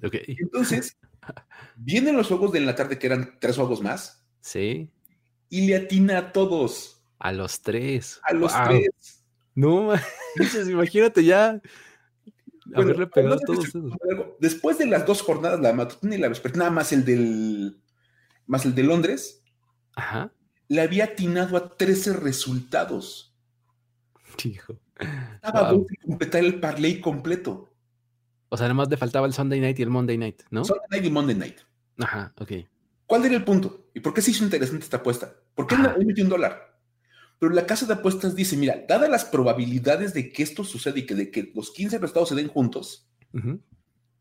Entonces, 0.01 0.97
vienen 1.75 2.15
los 2.15 2.27
juegos 2.27 2.51
de 2.53 2.61
la 2.61 2.75
tarde, 2.75 2.97
que 2.97 3.07
eran 3.07 3.37
tres 3.39 3.57
juegos 3.57 3.81
más. 3.81 4.25
Sí. 4.39 4.89
Y 5.49 5.67
le 5.67 5.75
atina 5.75 6.17
a 6.17 6.31
todos. 6.31 7.03
A 7.19 7.31
los 7.33 7.61
tres. 7.61 8.19
A 8.23 8.33
los 8.33 8.53
tres. 8.65 9.23
No, 9.53 9.93
imagínate 10.67 11.23
ya 11.23 11.61
haberle 12.73 13.07
pegado 13.07 13.39
todos 13.39 13.71
Después 14.39 14.77
de 14.77 14.85
las 14.87 15.05
dos 15.05 15.21
jornadas, 15.21 15.59
la 15.59 15.73
matutina 15.73 16.15
y 16.15 16.19
la 16.19 16.29
vespertina, 16.29 16.69
más 16.69 16.91
el 16.93 17.05
del 17.05 17.81
más 18.47 18.65
el 18.65 18.75
de 18.75 18.83
Londres, 18.83 19.43
Ajá. 19.95 20.31
le 20.67 20.81
había 20.81 21.05
atinado 21.05 21.57
a 21.57 21.75
13 21.75 22.13
resultados. 22.13 23.35
Hijo. 24.43 24.79
Estaba 25.33 25.69
a 25.69 25.73
completar 26.05 26.43
el 26.43 26.59
parlay 26.59 27.01
completo. 27.01 27.69
O 28.49 28.57
sea, 28.57 28.65
además 28.65 28.89
le 28.89 28.97
faltaba 28.97 29.27
el 29.27 29.33
Sunday 29.33 29.59
night 29.59 29.79
y 29.79 29.81
el 29.81 29.89
Monday 29.89 30.17
night, 30.17 30.43
¿no? 30.51 30.63
Sunday 30.63 30.87
night 30.91 31.05
y 31.05 31.09
Monday 31.09 31.35
night. 31.35 31.59
Ajá, 31.97 32.33
ok. 32.37 32.51
¿Cuál 33.05 33.25
era 33.25 33.35
el 33.35 33.43
punto? 33.43 33.87
¿Y 33.93 33.99
por 33.99 34.13
qué 34.13 34.21
se 34.21 34.31
hizo 34.31 34.43
interesante 34.43 34.83
esta 34.83 34.97
apuesta? 34.97 35.33
¿Por 35.53 35.67
qué 35.67 35.77
no 35.77 35.93
metió 36.05 36.23
un 36.23 36.29
dólar? 36.29 36.74
Pero 37.39 37.53
la 37.53 37.65
casa 37.65 37.85
de 37.85 37.93
apuestas 37.93 38.35
dice, 38.35 38.57
mira, 38.57 38.83
dadas 38.87 39.09
las 39.09 39.25
probabilidades 39.25 40.13
de 40.13 40.31
que 40.31 40.43
esto 40.43 40.63
suceda 40.63 40.99
y 40.99 41.05
que 41.05 41.15
de 41.15 41.31
que 41.31 41.51
los 41.53 41.71
15 41.71 41.97
resultados 41.97 42.29
se 42.29 42.35
den 42.35 42.47
juntos, 42.47 43.09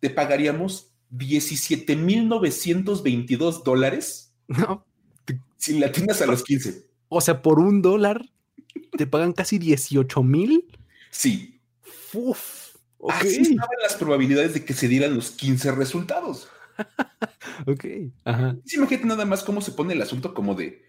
te 0.00 0.10
pagaríamos 0.10 0.90
17.922 1.12 3.62
dólares 3.62 4.34
no. 4.48 4.84
si 5.56 5.78
la 5.78 5.92
tienes 5.92 6.20
a 6.20 6.26
los 6.26 6.42
15. 6.42 6.84
O 7.08 7.20
sea, 7.20 7.42
por 7.42 7.60
un 7.60 7.82
dólar 7.82 8.24
te 8.96 9.06
pagan 9.06 9.32
casi 9.32 9.58
18 9.58 10.22
mil. 10.22 10.66
Sí. 11.10 11.60
Uf. 12.12 12.74
Así 13.08 13.42
estaban 13.42 13.68
las 13.82 13.96
probabilidades 13.96 14.54
de 14.54 14.64
que 14.64 14.72
se 14.72 14.88
dieran 14.88 15.14
los 15.14 15.30
15 15.30 15.72
resultados. 15.72 16.48
ok. 17.66 17.84
Ajá. 18.24 18.56
imagínate 18.74 19.06
nada 19.06 19.24
más 19.24 19.44
cómo 19.44 19.60
se 19.60 19.72
pone 19.72 19.92
el 19.92 20.02
asunto 20.02 20.34
como 20.34 20.54
de 20.54 20.82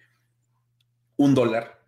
un 1.18 1.36
dólar 1.36 1.85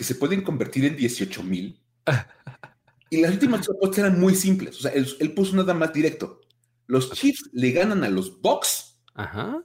que 0.00 0.04
se 0.04 0.14
pueden 0.14 0.40
convertir 0.40 0.86
en 0.86 0.96
18 0.96 1.42
mil. 1.42 1.78
y 3.10 3.20
las 3.20 3.32
últimas 3.32 3.68
apuestas 3.68 3.98
eran 3.98 4.18
muy 4.18 4.34
simples. 4.34 4.78
O 4.78 4.80
sea, 4.80 4.92
él, 4.92 5.34
puso 5.34 5.54
nada 5.54 5.74
más 5.74 5.92
directo. 5.92 6.40
Los 6.86 7.12
Chiefs 7.12 7.50
le 7.52 7.70
ganan 7.72 8.02
a 8.02 8.08
los 8.08 8.40
Bucks. 8.40 8.98
Ajá. 9.12 9.62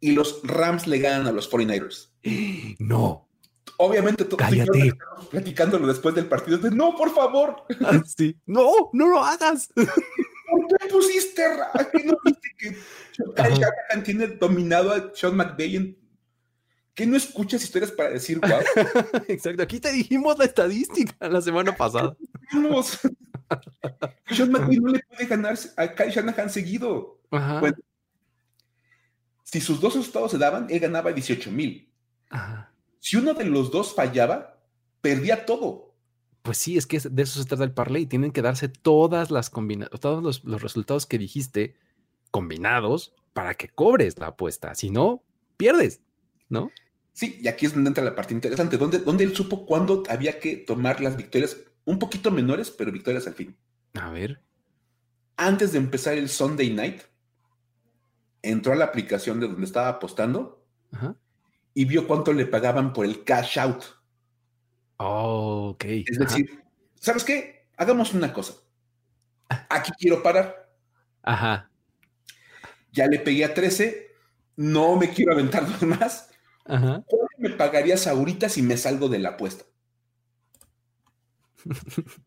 Y 0.00 0.12
los 0.12 0.40
Rams 0.42 0.86
le 0.86 1.00
ganan 1.00 1.26
a 1.26 1.32
los 1.32 1.52
49ers. 1.52 2.08
No. 2.78 3.28
Obviamente, 3.76 4.24
todo 4.24 4.38
Cállate. 4.38 4.94
platicándolo 5.30 5.86
después 5.86 6.14
del 6.14 6.24
partido. 6.24 6.56
De, 6.56 6.70
no, 6.70 6.96
por 6.96 7.14
favor. 7.14 7.56
Ah, 7.84 8.02
sí. 8.06 8.34
No, 8.46 8.88
no 8.94 9.06
lo 9.06 9.22
hagas. 9.22 9.68
¿Por 9.76 10.66
qué 10.78 10.86
pusiste 10.90 11.42
¿Qué 11.92 12.04
no 12.04 12.16
viste 12.24 12.48
que 12.56 12.74
Shanahan 13.36 14.02
tiene 14.02 14.28
dominado 14.28 14.92
a 14.92 15.12
Sean 15.14 15.36
McVay 15.36 15.76
en 15.76 15.99
¿Qué 16.94 17.06
no 17.06 17.16
escuchas 17.16 17.62
historias 17.62 17.92
para 17.92 18.10
decir 18.10 18.40
wow? 18.40 18.60
Exacto, 19.28 19.62
aquí 19.62 19.80
te 19.80 19.92
dijimos 19.92 20.38
la 20.38 20.44
estadística 20.44 21.28
la 21.28 21.40
semana 21.40 21.74
pasada. 21.76 22.16
Sean 24.30 24.50
McVay 24.50 24.78
no 24.78 24.88
le 24.92 25.00
puede 25.00 25.26
ganar 25.26 25.58
a 25.76 25.94
Kyle 25.94 26.10
Shanahan 26.10 26.50
seguido. 26.50 27.20
Bueno, 27.30 27.76
si 29.44 29.60
sus 29.60 29.80
dos 29.80 29.94
resultados 29.96 30.30
se 30.30 30.38
daban, 30.38 30.66
él 30.70 30.78
ganaba 30.78 31.12
18 31.12 31.50
mil. 31.50 31.88
Si 32.98 33.16
uno 33.16 33.34
de 33.34 33.44
los 33.44 33.70
dos 33.70 33.94
fallaba, 33.94 34.62
perdía 35.00 35.44
todo. 35.46 35.94
Pues 36.42 36.58
sí, 36.58 36.76
es 36.76 36.86
que 36.86 37.00
de 37.00 37.22
eso 37.22 37.40
se 37.40 37.48
trata 37.48 37.64
el 37.64 37.72
parlay. 37.72 38.06
Tienen 38.06 38.30
que 38.32 38.42
darse 38.42 38.68
todas 38.68 39.30
las 39.30 39.50
combinaciones, 39.50 40.00
todos 40.00 40.22
los, 40.22 40.44
los, 40.44 40.62
resultados 40.62 41.06
que 41.06 41.18
dijiste 41.18 41.76
combinados 42.30 43.14
para 43.32 43.54
que 43.54 43.68
cobres 43.68 44.18
la 44.18 44.28
apuesta. 44.28 44.74
Si 44.74 44.90
no, 44.90 45.22
pierdes, 45.56 46.00
¿no? 46.50 46.70
Sí, 47.14 47.38
y 47.40 47.48
aquí 47.48 47.66
es 47.66 47.74
donde 47.74 47.88
entra 47.88 48.04
la 48.04 48.14
parte 48.14 48.34
interesante, 48.34 48.76
donde, 48.76 48.98
donde 48.98 49.24
él 49.24 49.34
supo 49.34 49.64
cuándo 49.64 50.02
había 50.08 50.38
que 50.38 50.56
tomar 50.56 51.00
las 51.00 51.16
victorias 51.16 51.56
un 51.84 51.98
poquito 51.98 52.30
menores, 52.30 52.70
pero 52.70 52.92
victorias 52.92 53.26
al 53.26 53.34
fin. 53.34 53.56
A 53.94 54.10
ver. 54.10 54.42
Antes 55.36 55.72
de 55.72 55.78
empezar 55.78 56.14
el 56.14 56.28
Sunday 56.28 56.70
night, 56.70 57.02
entró 58.42 58.72
a 58.72 58.76
la 58.76 58.86
aplicación 58.86 59.40
de 59.40 59.48
donde 59.48 59.64
estaba 59.64 59.88
apostando 59.88 60.64
y 61.74 61.84
vio 61.84 62.06
cuánto 62.06 62.32
le 62.32 62.46
pagaban 62.46 62.92
por 62.92 63.06
el 63.06 63.24
cash 63.24 63.58
out. 63.58 63.84
Oh, 64.98 65.70
ok. 65.74 65.84
Es 65.84 66.18
decir, 66.18 66.62
¿sabes 66.94 67.24
qué? 67.24 67.68
Hagamos 67.76 68.12
una 68.12 68.32
cosa. 68.32 68.54
Aquí 69.48 69.90
quiero 69.98 70.22
parar. 70.22 70.70
Ajá. 71.22 71.70
Ya 72.92 73.06
le 73.06 73.18
pegué 73.18 73.44
a 73.44 73.54
13, 73.54 74.14
no 74.56 74.96
me 74.96 75.10
quiero 75.10 75.32
aventar 75.32 75.64
más. 75.86 76.29
Ajá. 76.70 77.02
¿Cuánto 77.06 77.28
me 77.38 77.50
pagarías 77.50 78.06
ahorita 78.06 78.48
si 78.48 78.62
me 78.62 78.76
salgo 78.76 79.08
de 79.08 79.18
la 79.18 79.30
apuesta? 79.30 79.64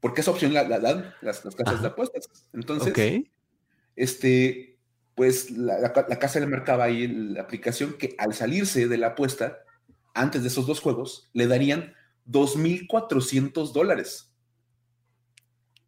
Porque 0.00 0.22
esa 0.22 0.30
opción 0.30 0.54
la, 0.54 0.64
dan 0.64 1.14
las, 1.20 1.40
casas 1.40 1.82
de 1.82 1.88
apuestas. 1.88 2.28
Entonces, 2.54 2.94
este, 3.94 4.78
pues 5.14 5.50
la, 5.50 5.92
casa 5.92 6.40
le 6.40 6.46
marcaba 6.46 6.84
ahí 6.84 7.08
la 7.08 7.42
aplicación 7.42 7.94
que 7.98 8.14
al 8.18 8.32
salirse 8.32 8.88
de 8.88 8.98
la 8.98 9.08
apuesta, 9.08 9.58
antes 10.14 10.42
de 10.42 10.48
esos 10.48 10.66
dos 10.66 10.80
juegos, 10.80 11.28
le 11.34 11.46
darían 11.46 11.94
2.400 12.26 13.72
dólares. 13.72 14.32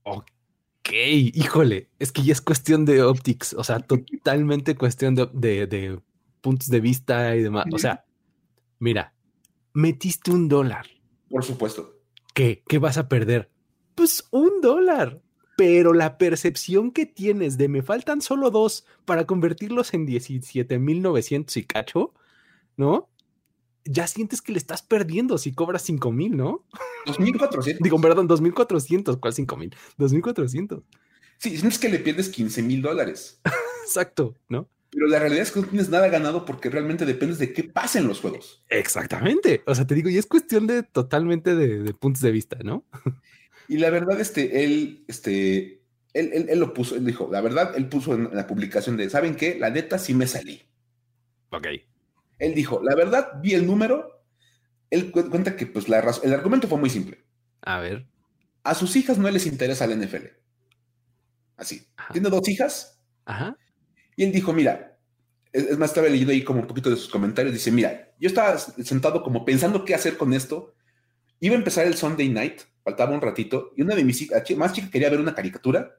Ok, 0.02 0.90
híjole, 0.90 1.88
es 1.98 2.12
que 2.12 2.22
ya 2.22 2.32
es 2.32 2.40
cuestión 2.40 2.84
de 2.84 3.02
optics, 3.02 3.54
o 3.54 3.64
sea, 3.64 3.78
totalmente 3.80 4.74
cuestión 4.74 5.14
de 5.14 5.66
puntos 6.48 6.68
de 6.68 6.80
vista 6.80 7.36
y 7.36 7.42
demás. 7.42 7.66
O 7.70 7.78
sea, 7.78 8.06
mira, 8.78 9.12
metiste 9.74 10.30
un 10.30 10.48
dólar. 10.48 10.86
Por 11.28 11.44
supuesto. 11.44 12.00
¿Qué? 12.32 12.62
¿Qué 12.66 12.78
vas 12.78 12.96
a 12.96 13.06
perder? 13.06 13.50
Pues 13.94 14.26
un 14.30 14.62
dólar. 14.62 15.20
Pero 15.58 15.92
la 15.92 16.16
percepción 16.16 16.90
que 16.90 17.04
tienes 17.04 17.58
de 17.58 17.68
me 17.68 17.82
faltan 17.82 18.22
solo 18.22 18.50
dos 18.50 18.86
para 19.04 19.26
convertirlos 19.26 19.92
en 19.92 20.06
17.900 20.06 21.54
y 21.58 21.64
cacho, 21.64 22.14
¿no? 22.78 23.10
Ya 23.84 24.06
sientes 24.06 24.40
que 24.40 24.52
le 24.52 24.58
estás 24.58 24.80
perdiendo 24.80 25.36
si 25.36 25.52
cobras 25.52 25.82
5,000, 25.82 26.34
¿no? 26.34 26.64
2.400. 27.04 27.78
Digo, 27.80 28.00
perdón, 28.00 28.26
2.400. 28.26 29.20
¿Cuál 29.20 29.34
5,000? 29.34 29.76
2.400. 29.98 30.82
Sí, 31.36 31.58
sientes 31.58 31.78
que 31.78 31.90
le 31.90 31.98
pierdes 31.98 32.30
15 32.30 32.62
mil 32.62 32.80
dólares. 32.80 33.38
Exacto, 33.84 34.34
¿no? 34.48 34.66
Pero 34.90 35.06
la 35.06 35.18
realidad 35.18 35.42
es 35.42 35.52
que 35.52 35.60
no 35.60 35.66
tienes 35.66 35.90
nada 35.90 36.08
ganado 36.08 36.44
porque 36.44 36.70
realmente 36.70 37.04
dependes 37.04 37.38
de 37.38 37.52
qué 37.52 37.64
pasa 37.64 37.98
en 37.98 38.08
los 38.08 38.20
juegos. 38.20 38.64
Exactamente. 38.70 39.62
O 39.66 39.74
sea, 39.74 39.86
te 39.86 39.94
digo, 39.94 40.08
y 40.08 40.16
es 40.16 40.26
cuestión 40.26 40.66
de 40.66 40.82
totalmente 40.82 41.54
de, 41.54 41.92
puntos 41.92 42.22
de 42.22 42.30
vista, 42.30 42.56
¿no? 42.62 42.84
Y 43.68 43.76
la 43.76 43.90
verdad, 43.90 44.18
este, 44.18 44.64
él, 44.64 45.04
este, 45.06 45.82
él, 46.14 46.46
él, 46.48 46.58
lo 46.58 46.72
puso, 46.72 46.96
él 46.96 47.04
dijo, 47.04 47.28
la 47.30 47.42
verdad, 47.42 47.76
él 47.76 47.86
puso 47.90 48.14
en 48.14 48.34
la 48.34 48.46
publicación 48.46 48.96
de, 48.96 49.10
¿saben 49.10 49.36
qué? 49.36 49.58
La 49.58 49.68
neta 49.68 49.98
sí 49.98 50.14
me 50.14 50.26
salí. 50.26 50.62
Ok. 51.50 51.66
Él 52.38 52.54
dijo, 52.54 52.80
la 52.82 52.94
verdad, 52.94 53.32
vi 53.42 53.52
el 53.52 53.66
número. 53.66 54.24
Él 54.88 55.10
cuenta 55.10 55.54
que, 55.54 55.66
pues, 55.66 55.90
la 55.90 55.98
el 56.22 56.32
argumento 56.32 56.66
fue 56.66 56.78
muy 56.78 56.88
simple. 56.88 57.22
A 57.60 57.78
ver. 57.80 58.06
A 58.62 58.74
sus 58.74 58.96
hijas 58.96 59.18
no 59.18 59.30
les 59.30 59.44
interesa 59.44 59.86
la 59.86 59.96
NFL. 59.96 60.28
Así. 61.58 61.86
Tiene 62.12 62.30
dos 62.30 62.48
hijas. 62.48 63.02
Ajá 63.26 63.54
y 64.18 64.24
él 64.24 64.32
dijo, 64.32 64.52
mira, 64.52 64.98
es, 65.52 65.78
más, 65.78 65.90
estaba 65.90 66.08
leyendo 66.08 66.32
ahí 66.32 66.42
como 66.42 66.58
un 66.58 66.66
poquito 66.66 66.90
de 66.90 66.96
sus 66.96 67.08
comentarios, 67.08 67.54
dice, 67.54 67.70
mira, 67.70 68.12
yo 68.18 68.26
estaba 68.26 68.58
sentado 68.58 69.22
como 69.22 69.44
pensando 69.44 69.84
qué 69.84 69.94
hacer 69.94 70.16
con 70.16 70.32
esto. 70.32 70.74
Iba 71.38 71.54
a 71.54 71.58
empezar 71.58 71.86
el 71.86 71.94
Sunday 71.94 72.28
night, 72.28 72.62
faltaba 72.82 73.14
un 73.14 73.20
ratito, 73.20 73.70
y 73.76 73.82
una 73.82 73.94
de 73.94 74.02
mis 74.02 74.20
hijas, 74.20 74.42
más 74.56 74.72
chica 74.72 74.90
quería 74.90 75.08
ver 75.08 75.20
una 75.20 75.36
caricatura, 75.36 75.94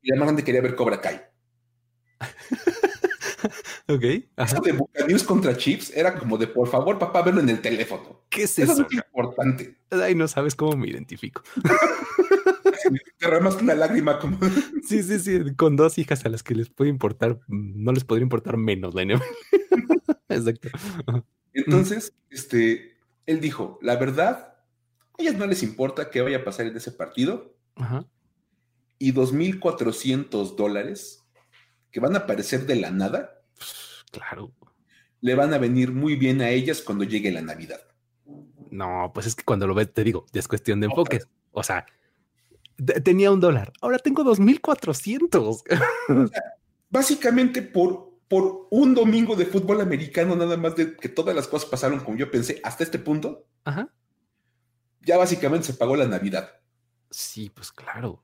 y 0.00 0.08
la 0.08 0.16
más 0.16 0.28
grande 0.28 0.42
quería 0.42 0.62
ver 0.62 0.74
Cobra 0.74 0.98
Kai. 0.98 1.20
ok. 3.86 4.04
Eso 4.38 4.60
de 4.62 4.72
Buccaneers 4.72 5.24
contra 5.24 5.54
Chips 5.54 5.94
era 5.94 6.18
como 6.18 6.38
de, 6.38 6.46
por 6.46 6.68
favor, 6.68 6.98
papá, 6.98 7.20
verlo 7.20 7.42
en 7.42 7.50
el 7.50 7.60
teléfono. 7.60 8.22
¿Qué 8.30 8.44
es 8.44 8.58
eso? 8.58 8.72
Eso 8.72 8.86
es 8.88 8.94
importante. 8.94 9.76
Ahí 9.90 10.14
no 10.14 10.26
sabes 10.26 10.54
cómo 10.54 10.74
me 10.74 10.88
identifico. 10.88 11.42
derramas 13.20 13.56
una 13.60 13.74
lágrima 13.74 14.18
como. 14.18 14.38
Sí, 14.86 15.02
sí, 15.02 15.18
sí, 15.18 15.54
con 15.56 15.76
dos 15.76 15.98
hijas 15.98 16.24
a 16.24 16.28
las 16.28 16.42
que 16.42 16.54
les 16.54 16.68
puede 16.68 16.90
importar, 16.90 17.38
no 17.48 17.92
les 17.92 18.04
podría 18.04 18.24
importar 18.24 18.56
menos 18.56 18.94
la 18.94 19.02
Exacto. 20.28 20.68
Entonces, 21.52 22.12
este, 22.30 22.96
él 23.26 23.40
dijo, 23.40 23.78
la 23.82 23.96
verdad, 23.96 24.56
a 25.18 25.22
ellas 25.22 25.36
no 25.36 25.46
les 25.46 25.62
importa 25.62 26.10
qué 26.10 26.20
vaya 26.20 26.38
a 26.38 26.44
pasar 26.44 26.66
en 26.66 26.76
ese 26.76 26.92
partido. 26.92 27.56
Ajá. 27.76 28.06
Y 28.98 29.12
2.400 29.12 30.56
dólares 30.56 31.24
que 31.90 32.00
van 32.00 32.14
a 32.14 32.20
aparecer 32.20 32.66
de 32.66 32.76
la 32.76 32.90
nada. 32.90 33.42
Claro. 34.10 34.52
Le 35.20 35.34
van 35.34 35.52
a 35.54 35.58
venir 35.58 35.92
muy 35.92 36.16
bien 36.16 36.40
a 36.40 36.50
ellas 36.50 36.82
cuando 36.82 37.04
llegue 37.04 37.30
la 37.30 37.42
Navidad. 37.42 37.80
No, 38.70 39.10
pues 39.12 39.26
es 39.26 39.34
que 39.34 39.44
cuando 39.44 39.66
lo 39.66 39.74
ves, 39.74 39.92
te 39.92 40.04
digo, 40.04 40.26
ya 40.32 40.40
es 40.40 40.48
cuestión 40.48 40.80
de 40.80 40.86
enfoques. 40.86 41.28
O 41.52 41.62
sea, 41.62 41.86
tenía 43.02 43.30
un 43.30 43.40
dólar, 43.40 43.72
ahora 43.80 43.98
tengo 43.98 44.24
2400. 44.24 45.64
básicamente 46.90 47.62
por, 47.62 48.18
por 48.28 48.66
un 48.70 48.94
domingo 48.94 49.36
de 49.36 49.46
fútbol 49.46 49.80
americano, 49.80 50.36
nada 50.36 50.56
más 50.56 50.76
de 50.76 50.96
que 50.96 51.08
todas 51.08 51.34
las 51.34 51.48
cosas 51.48 51.70
pasaron 51.70 52.00
como 52.00 52.18
yo 52.18 52.30
pensé 52.30 52.60
hasta 52.62 52.84
este 52.84 52.98
punto. 52.98 53.46
Ajá. 53.64 53.88
Ya 55.02 55.16
básicamente 55.16 55.68
se 55.68 55.74
pagó 55.74 55.96
la 55.96 56.06
Navidad. 56.06 56.50
Sí, 57.10 57.50
pues 57.54 57.72
claro. 57.72 58.22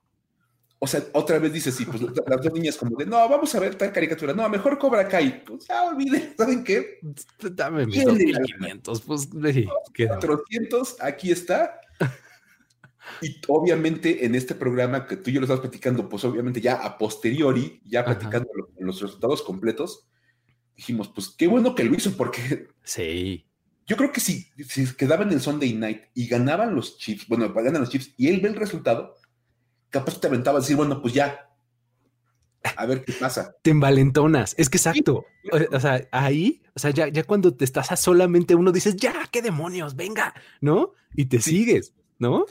O 0.79 0.87
sea, 0.87 1.03
otra 1.14 1.38
vez 1.38 1.53
dices, 1.55 1.75
sí, 1.75 1.87
pues 1.87 2.03
las 2.03 2.42
dos 2.42 2.53
niñas 2.53 2.77
como 2.77 2.97
de, 2.99 3.07
no, 3.07 3.16
vamos 3.29 3.55
a 3.55 3.61
ver 3.61 3.77
tal 3.77 3.92
caricatura, 3.92 4.35
no, 4.35 4.47
mejor 4.49 4.79
Cobra 4.79 5.09
Kai. 5.09 5.42
Pues 5.42 5.66
ya 5.66 5.85
olviden, 5.85 6.35
¿saben 6.37 6.62
qué? 6.62 7.01
Dame 7.40 7.87
mis 7.87 8.05
2500, 8.05 9.01
pues, 9.01 9.29
sí, 9.55 9.66
400, 9.97 10.97
aquí 11.01 11.31
está. 11.31 11.81
Y 13.21 13.40
obviamente 13.49 14.25
en 14.25 14.35
este 14.35 14.55
programa 14.55 15.07
que 15.07 15.16
tú 15.16 15.31
y 15.31 15.35
yo 15.35 15.40
lo 15.40 15.47
estás 15.47 15.61
platicando, 15.61 16.09
pues 16.09 16.25
obviamente 16.25 16.61
ya 16.61 16.75
a 16.75 16.99
posteriori, 16.99 17.81
ya 17.85 18.05
platicando 18.05 18.49
los 18.79 19.01
resultados 19.01 19.42
completos, 19.42 20.07
dijimos, 20.77 21.09
pues 21.09 21.29
qué 21.31 21.47
bueno 21.47 21.75
que 21.75 21.85
lo 21.85 21.95
hizo 21.95 22.16
porque... 22.16 22.69
Sí. 22.83 23.47
Yo 23.87 23.97
creo 23.97 24.12
que 24.12 24.21
si, 24.21 24.49
si 24.69 24.95
quedaban 24.97 25.33
en 25.33 25.40
Sunday 25.40 25.73
Night 25.73 26.03
y 26.14 26.27
ganaban 26.27 26.75
los 26.75 26.99
Chiefs, 26.99 27.29
bueno, 27.29 27.53
ganan 27.53 27.83
los 27.83 27.90
Chiefs 27.90 28.12
y 28.16 28.29
él 28.29 28.40
ve 28.40 28.49
el 28.49 28.57
resultado, 28.57 29.14
capaz 29.90 30.21
te 30.21 30.27
aventaba 30.27 30.59
a 30.59 30.61
decir, 30.61 30.77
bueno, 30.77 31.01
pues 31.01 31.14
ya, 31.14 31.49
a 32.77 32.87
ver 32.87 33.05
qué 33.05 33.12
pasa. 33.12 33.55
Te 33.62 33.71
envalentonas, 33.71 34.55
es 34.59 34.69
que 34.69 34.79
exacto. 34.79 35.25
O, 35.73 35.81
sea, 35.81 36.07
ahí, 36.11 36.62
o 36.75 36.79
sea, 36.79 36.90
ya, 36.90 37.09
ya 37.09 37.23
cuando 37.25 37.55
te 37.55 37.64
estás 37.64 37.92
a 37.92 37.97
solamente 37.97 38.55
uno 38.55 38.73
dices, 38.73 38.97
ya, 38.97 39.14
qué 39.31 39.42
demonios, 39.42 39.95
venga, 39.95 40.35
¿no? 40.61 40.92
Y 41.14 41.27
te 41.27 41.40
sigues, 41.40 41.95
¿no? 42.19 42.47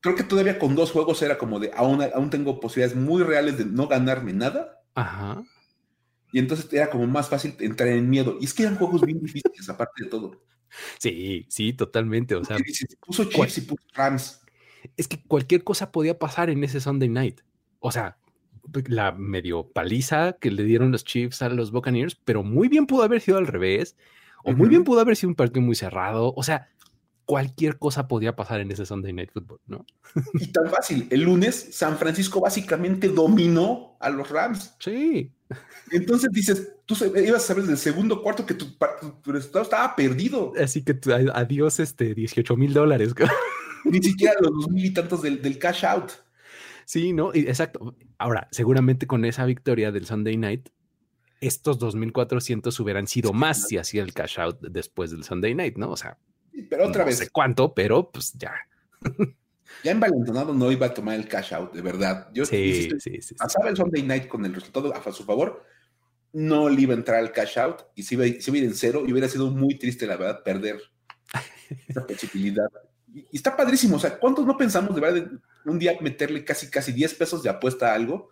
Creo 0.00 0.14
que 0.14 0.22
todavía 0.22 0.58
con 0.58 0.74
dos 0.74 0.92
juegos 0.92 1.20
era 1.22 1.38
como 1.38 1.58
de, 1.58 1.70
aún, 1.74 2.02
aún 2.14 2.30
tengo 2.30 2.60
posibilidades 2.60 2.96
muy 2.96 3.22
reales 3.22 3.58
de 3.58 3.64
no 3.64 3.88
ganarme 3.88 4.32
nada. 4.32 4.82
Ajá. 4.94 5.42
Y 6.32 6.38
entonces 6.38 6.72
era 6.72 6.90
como 6.90 7.06
más 7.06 7.28
fácil 7.28 7.56
entrar 7.60 7.88
en 7.88 8.08
miedo. 8.08 8.36
Y 8.40 8.44
es 8.44 8.54
que 8.54 8.62
eran 8.62 8.76
juegos 8.76 9.02
bien 9.02 9.20
difíciles, 9.20 9.68
aparte 9.68 10.04
de 10.04 10.10
todo. 10.10 10.42
Sí, 10.98 11.46
sí, 11.48 11.72
totalmente. 11.72 12.34
O 12.34 12.44
sea, 12.44 12.58
puso 13.00 13.24
Chiefs 13.24 13.58
y 13.58 13.60
puso 13.62 13.82
Rams 13.94 14.40
es 14.96 15.08
que 15.08 15.22
cualquier 15.22 15.64
cosa 15.64 15.92
podía 15.92 16.18
pasar 16.18 16.50
en 16.50 16.62
ese 16.64 16.80
Sunday 16.80 17.08
night. 17.08 17.40
O 17.80 17.90
sea, 17.90 18.18
la 18.86 19.12
medio 19.12 19.68
paliza 19.68 20.36
que 20.40 20.50
le 20.50 20.64
dieron 20.64 20.92
los 20.92 21.04
Chiefs 21.04 21.42
a 21.42 21.48
los 21.48 21.70
Buccaneers, 21.70 22.16
pero 22.24 22.42
muy 22.42 22.68
bien 22.68 22.86
pudo 22.86 23.02
haber 23.02 23.20
sido 23.20 23.38
al 23.38 23.46
revés, 23.46 23.96
o 24.44 24.52
muy 24.52 24.68
bien 24.68 24.84
pudo 24.84 25.00
haber 25.00 25.16
sido 25.16 25.30
un 25.30 25.34
partido 25.34 25.62
muy 25.62 25.74
cerrado. 25.74 26.32
O 26.36 26.42
sea, 26.42 26.68
cualquier 27.28 27.76
cosa 27.76 28.08
podía 28.08 28.34
pasar 28.34 28.60
en 28.60 28.70
ese 28.72 28.86
Sunday 28.86 29.12
Night 29.12 29.32
Football, 29.34 29.60
¿no? 29.66 29.84
Y 30.32 30.46
tan 30.46 30.70
fácil. 30.70 31.06
El 31.10 31.24
lunes, 31.24 31.68
San 31.72 31.98
Francisco 31.98 32.40
básicamente 32.40 33.08
dominó 33.08 33.98
a 34.00 34.08
los 34.08 34.30
Rams. 34.30 34.74
Sí. 34.78 35.30
Entonces 35.92 36.30
dices, 36.32 36.72
tú 36.86 36.96
ibas 37.22 37.44
a 37.44 37.46
saber 37.46 37.64
del 37.64 37.76
segundo 37.76 38.22
cuarto 38.22 38.46
que 38.46 38.54
tu, 38.54 38.64
resultado 39.30 39.62
estaba 39.62 39.94
perdido. 39.94 40.54
Así 40.58 40.82
que 40.82 40.98
adiós, 41.34 41.80
este, 41.80 42.14
18 42.14 42.56
mil 42.56 42.72
dólares. 42.72 43.12
Ni 43.84 44.02
siquiera 44.02 44.32
los 44.40 44.50
dos 44.50 44.70
mil 44.70 44.86
y 44.86 44.90
tantos 44.94 45.20
del, 45.20 45.58
cash 45.58 45.84
out. 45.84 46.12
Sí, 46.86 47.12
¿no? 47.12 47.34
exacto. 47.34 47.94
Ahora, 48.16 48.48
seguramente 48.52 49.06
con 49.06 49.26
esa 49.26 49.44
victoria 49.44 49.92
del 49.92 50.06
Sunday 50.06 50.38
Night, 50.38 50.70
estos 51.42 51.78
2.400 51.78 52.80
hubieran 52.80 53.06
sido 53.06 53.34
más 53.34 53.68
si 53.68 53.76
hacía 53.76 54.02
el 54.02 54.14
cash 54.14 54.40
out 54.40 54.62
después 54.62 55.10
del 55.10 55.24
Sunday 55.24 55.54
Night, 55.54 55.76
¿no? 55.76 55.90
O 55.90 55.96
sea, 55.98 56.16
pero 56.62 56.86
otra 56.86 57.02
no 57.02 57.06
vez. 57.06 57.18
sé 57.18 57.30
cuánto, 57.30 57.74
pero 57.74 58.10
pues 58.10 58.32
ya. 58.34 58.54
ya 59.84 59.90
envalentonado 59.90 60.54
no 60.54 60.70
iba 60.72 60.86
a 60.86 60.94
tomar 60.94 61.14
el 61.14 61.28
cash 61.28 61.54
out, 61.54 61.72
de 61.72 61.82
verdad. 61.82 62.28
Yo 62.32 62.44
sí, 62.44 62.90
sí, 62.98 63.20
sí, 63.20 63.34
pasaba 63.34 63.68
el 63.68 63.76
Sunday 63.76 64.02
Night 64.02 64.28
con 64.28 64.44
el 64.44 64.54
resultado 64.54 64.94
a 64.94 65.12
su 65.12 65.24
favor, 65.24 65.64
no 66.32 66.68
le 66.68 66.82
iba 66.82 66.94
a 66.94 66.96
entrar 66.96 67.18
al 67.18 67.32
cash 67.32 67.58
out 67.58 67.82
y 67.94 68.02
si 68.02 68.14
iba, 68.14 68.24
si 68.24 68.50
iba 68.50 68.56
a 68.56 68.58
ir 68.58 68.64
en 68.64 68.74
cero 68.74 69.04
y 69.06 69.12
hubiera 69.12 69.28
sido 69.28 69.50
muy 69.50 69.78
triste, 69.78 70.06
la 70.06 70.16
verdad, 70.16 70.42
perder 70.42 70.80
esa 71.88 72.06
posibilidad 72.06 72.68
y, 73.12 73.26
está 73.32 73.56
padrísimo. 73.56 73.96
O 73.96 73.98
sea, 73.98 74.18
¿cuántos 74.18 74.46
no 74.46 74.56
pensamos 74.56 74.94
de 74.94 75.00
verdad 75.00 75.30
un 75.64 75.78
día 75.78 75.96
meterle 76.00 76.44
casi, 76.44 76.70
casi 76.70 76.92
10 76.92 77.14
pesos 77.14 77.42
de 77.42 77.50
apuesta 77.50 77.90
a 77.90 77.94
algo 77.94 78.30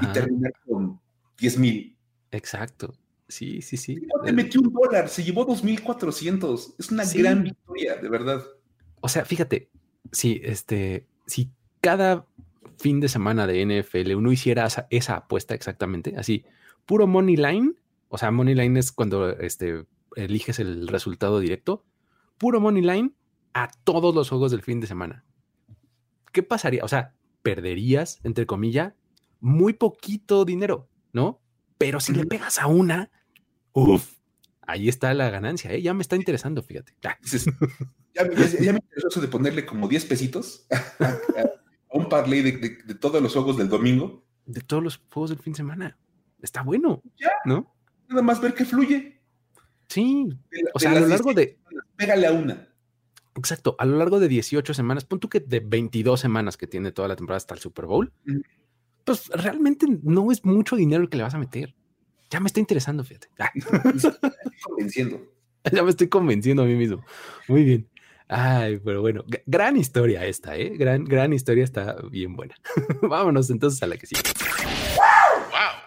y 0.00 0.06
terminar 0.12 0.52
con 0.66 1.00
10 1.38 1.58
mil? 1.58 1.96
Exacto. 2.30 2.94
Sí, 3.28 3.60
sí, 3.60 3.76
sí. 3.76 4.06
te 4.24 4.32
metió 4.32 4.60
un 4.60 4.72
dólar, 4.72 5.08
se 5.08 5.24
llevó 5.24 5.46
2.400. 5.46 6.74
Es 6.78 6.90
una 6.90 7.04
gran 7.04 7.42
victoria, 7.42 7.96
de 7.96 8.08
verdad. 8.08 8.44
O 9.00 9.08
sea, 9.08 9.24
fíjate, 9.24 9.70
si, 10.12 10.40
este, 10.44 11.06
si 11.26 11.50
cada 11.80 12.26
fin 12.78 13.00
de 13.00 13.08
semana 13.08 13.46
de 13.46 13.64
NFL 13.64 14.14
uno 14.14 14.32
hiciera 14.32 14.68
esa, 14.90 15.16
apuesta 15.16 15.54
exactamente, 15.54 16.14
así, 16.16 16.44
puro 16.84 17.06
money 17.06 17.36
line, 17.36 17.74
o 18.08 18.18
sea, 18.18 18.30
money 18.30 18.54
line 18.54 18.78
es 18.78 18.92
cuando 18.92 19.30
este, 19.30 19.86
eliges 20.14 20.58
el 20.58 20.86
resultado 20.88 21.40
directo, 21.40 21.84
puro 22.38 22.60
money 22.60 22.82
line, 22.82 23.12
a 23.54 23.70
todos 23.84 24.14
los 24.14 24.28
juegos 24.28 24.50
del 24.50 24.62
fin 24.62 24.80
de 24.80 24.86
semana. 24.86 25.24
¿Qué 26.32 26.42
pasaría? 26.42 26.84
O 26.84 26.88
sea, 26.88 27.14
perderías, 27.42 28.20
entre 28.22 28.44
comillas, 28.44 28.92
muy 29.40 29.72
poquito 29.72 30.44
dinero, 30.44 30.88
¿no? 31.12 31.40
Pero 31.78 32.00
si 32.00 32.12
le 32.12 32.26
pegas 32.26 32.58
a 32.58 32.66
una, 32.66 33.10
uff, 33.72 34.14
ahí 34.62 34.88
está 34.88 35.12
la 35.14 35.30
ganancia, 35.30 35.72
¿eh? 35.72 35.82
Ya 35.82 35.94
me 35.94 36.02
está 36.02 36.16
interesando, 36.16 36.62
fíjate. 36.62 36.94
Ya, 37.02 37.18
me 38.24 38.78
interesó 38.78 39.08
eso 39.08 39.20
de 39.20 39.28
ponerle 39.28 39.66
como 39.66 39.88
10 39.88 40.04
pesitos 40.06 40.66
a, 41.00 41.18
un 41.90 42.08
parlay 42.08 42.42
de, 42.42 42.94
todos 42.94 43.22
los 43.22 43.32
juegos 43.32 43.56
del 43.56 43.68
domingo. 43.68 44.24
De 44.46 44.60
todos 44.60 44.82
los 44.82 45.00
juegos 45.10 45.30
del 45.30 45.38
fin 45.38 45.52
de 45.52 45.58
semana. 45.58 45.98
Está 46.42 46.62
bueno, 46.62 47.02
ya, 47.16 47.32
¿no? 47.44 47.74
Nada 48.08 48.22
más 48.22 48.40
ver 48.40 48.54
que 48.54 48.64
fluye. 48.64 49.20
Sí, 49.88 50.28
o 50.74 50.78
sea, 50.78 50.92
a 50.92 51.00
lo 51.00 51.06
largo 51.06 51.32
de... 51.32 51.58
Pégale 51.96 52.26
a 52.26 52.32
una. 52.32 52.68
Exacto, 53.36 53.76
a 53.78 53.84
lo 53.84 53.98
largo 53.98 54.18
de 54.18 54.28
18 54.28 54.72
semanas, 54.74 55.04
pon 55.04 55.20
tú 55.20 55.28
que 55.28 55.40
de 55.40 55.60
22 55.60 56.18
semanas 56.18 56.56
que 56.56 56.66
tiene 56.66 56.92
toda 56.92 57.08
la 57.08 57.16
temporada 57.16 57.36
hasta 57.36 57.54
el 57.54 57.60
Super 57.60 57.86
Bowl, 57.86 58.12
pues 59.06 59.28
realmente 59.28 59.86
no 60.02 60.30
es 60.32 60.44
mucho 60.44 60.76
dinero 60.76 61.02
el 61.02 61.08
que 61.08 61.16
le 61.16 61.22
vas 61.22 61.34
a 61.34 61.38
meter. 61.38 61.74
Ya 62.28 62.40
me 62.40 62.48
está 62.48 62.60
interesando, 62.60 63.04
fíjate. 63.04 63.28
Ya. 63.38 63.50
me 63.54 63.90
estoy 63.92 64.12
convenciendo. 64.62 65.22
Ya 65.72 65.82
me 65.82 65.90
estoy 65.90 66.08
convenciendo 66.08 66.62
a 66.62 66.66
mí 66.66 66.74
mismo. 66.76 67.04
Muy 67.48 67.64
bien. 67.64 67.88
Ay, 68.28 68.80
pero 68.84 69.00
bueno, 69.00 69.24
gran 69.46 69.76
historia 69.76 70.24
esta, 70.24 70.56
¿eh? 70.56 70.76
Gran, 70.76 71.04
gran 71.04 71.32
historia, 71.32 71.64
está 71.64 71.96
bien 72.10 72.36
buena. 72.36 72.54
Vámonos 73.02 73.50
entonces 73.50 73.82
a 73.82 73.86
la 73.88 73.96
que 73.96 74.06
sigue. 74.06 74.22
Wow. 74.96 75.80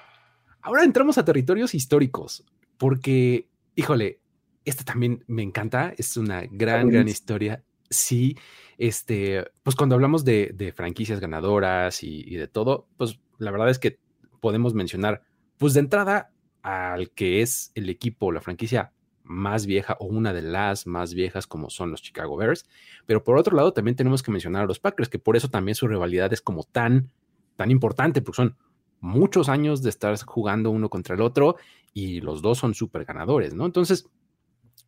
Ahora 0.62 0.84
entramos 0.84 1.18
a 1.18 1.24
territorios 1.24 1.74
históricos, 1.74 2.44
porque, 2.78 3.48
híjole, 3.76 4.20
esta 4.66 4.84
también 4.84 5.24
me 5.28 5.44
encanta, 5.44 5.94
es 5.98 6.18
una 6.18 6.44
gran, 6.50 6.90
gran 6.90 7.08
historia. 7.08 7.64
Sí, 7.90 8.38
este, 8.80 9.46
pues 9.62 9.76
cuando 9.76 9.96
hablamos 9.96 10.24
de, 10.24 10.74
franquicias 10.76 11.20
ganadoras 11.20 12.02
y, 12.02 12.36
de 12.36 12.48
todo, 12.48 12.88
pues 12.96 13.20
la 13.38 13.52
verdad 13.52 13.70
es 13.70 13.78
que 13.78 14.00
podemos 14.40 14.74
mencionar, 14.74 15.22
pues 15.58 15.74
de 15.74 15.82
entrada 15.82 16.32
al 16.64 17.12
que 17.12 17.42
es 17.42 17.74
el 17.76 17.90
equipo, 17.90 18.32
la 18.32 18.40
franquicia 18.40 18.94
más 19.24 19.66
vieja 19.66 19.98
o 20.00 20.06
una 20.06 20.32
de 20.32 20.42
las 20.42 20.88
más 20.88 21.14
viejas 21.14 21.46
como 21.46 21.70
son 21.70 21.92
los 21.92 22.02
Chicago 22.02 22.38
Bears, 22.38 22.66
pero 23.06 23.22
por 23.22 23.38
otro 23.38 23.56
lado 23.56 23.74
también 23.74 23.98
tenemos 23.98 24.24
que 24.24 24.32
mencionar 24.32 24.64
a 24.64 24.66
los 24.66 24.80
Packers, 24.80 25.10
que 25.10 25.20
por 25.20 25.36
eso 25.36 25.50
también 25.50 25.76
su 25.76 25.88
rivalidad 25.88 26.32
es 26.32 26.42
como 26.42 26.64
tan, 26.64 27.12
tan 27.58 27.72
importante, 27.72 28.22
porque 28.22 28.38
son 28.38 28.58
muchos 29.02 29.50
años 29.50 29.84
de 29.84 29.90
estar 29.90 30.18
jugando 30.24 30.72
uno 30.72 30.90
contra 30.90 31.16
el 31.16 31.22
otro 31.22 31.58
y 31.94 32.22
los 32.22 32.42
dos 32.42 32.58
son 32.58 32.74
súper 32.74 33.04
ganadores, 33.04 33.54
¿no? 33.54 33.66
Entonces, 33.66 34.10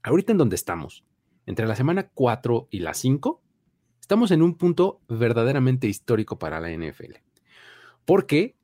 ahorita 0.01 0.32
en 0.32 0.38
donde 0.38 0.56
estamos, 0.56 1.04
entre 1.45 1.67
la 1.67 1.75
semana 1.75 2.10
4 2.13 2.69
y 2.71 2.80
la 2.80 2.93
5, 2.93 3.41
estamos 4.12 4.32
en 4.32 4.41
un 4.41 4.56
punto 4.56 5.00
verdaderamente 5.08 5.88
histórico 5.88 6.38
para 6.38 6.60
la 6.60 6.69
NFL. 6.69 7.13
Porque 8.04 8.58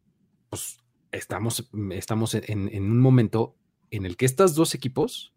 pues, 0.50 0.84
estamos, 1.14 1.70
estamos 1.92 2.34
en, 2.34 2.92
un 2.92 3.00
momento 3.00 3.56
en 3.90 4.06
el 4.06 4.18
que 4.18 4.26
estos 4.26 4.56
dos 4.56 4.76
equipos 4.76 5.34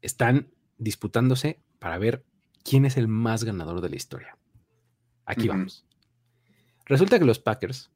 están 0.00 0.54
disputándose 0.78 1.60
para 1.78 1.98
ver 1.98 2.24
quién 2.64 2.86
es 2.86 2.96
el 2.96 3.08
más 3.08 3.44
ganador 3.44 3.82
de 3.82 3.90
la 3.90 3.96
historia. 3.96 4.38
Aquí 5.26 5.48
vamos. 5.48 5.84
Resulta 6.86 7.18
que 7.18 7.26
los 7.26 7.38
Packers 7.38 7.90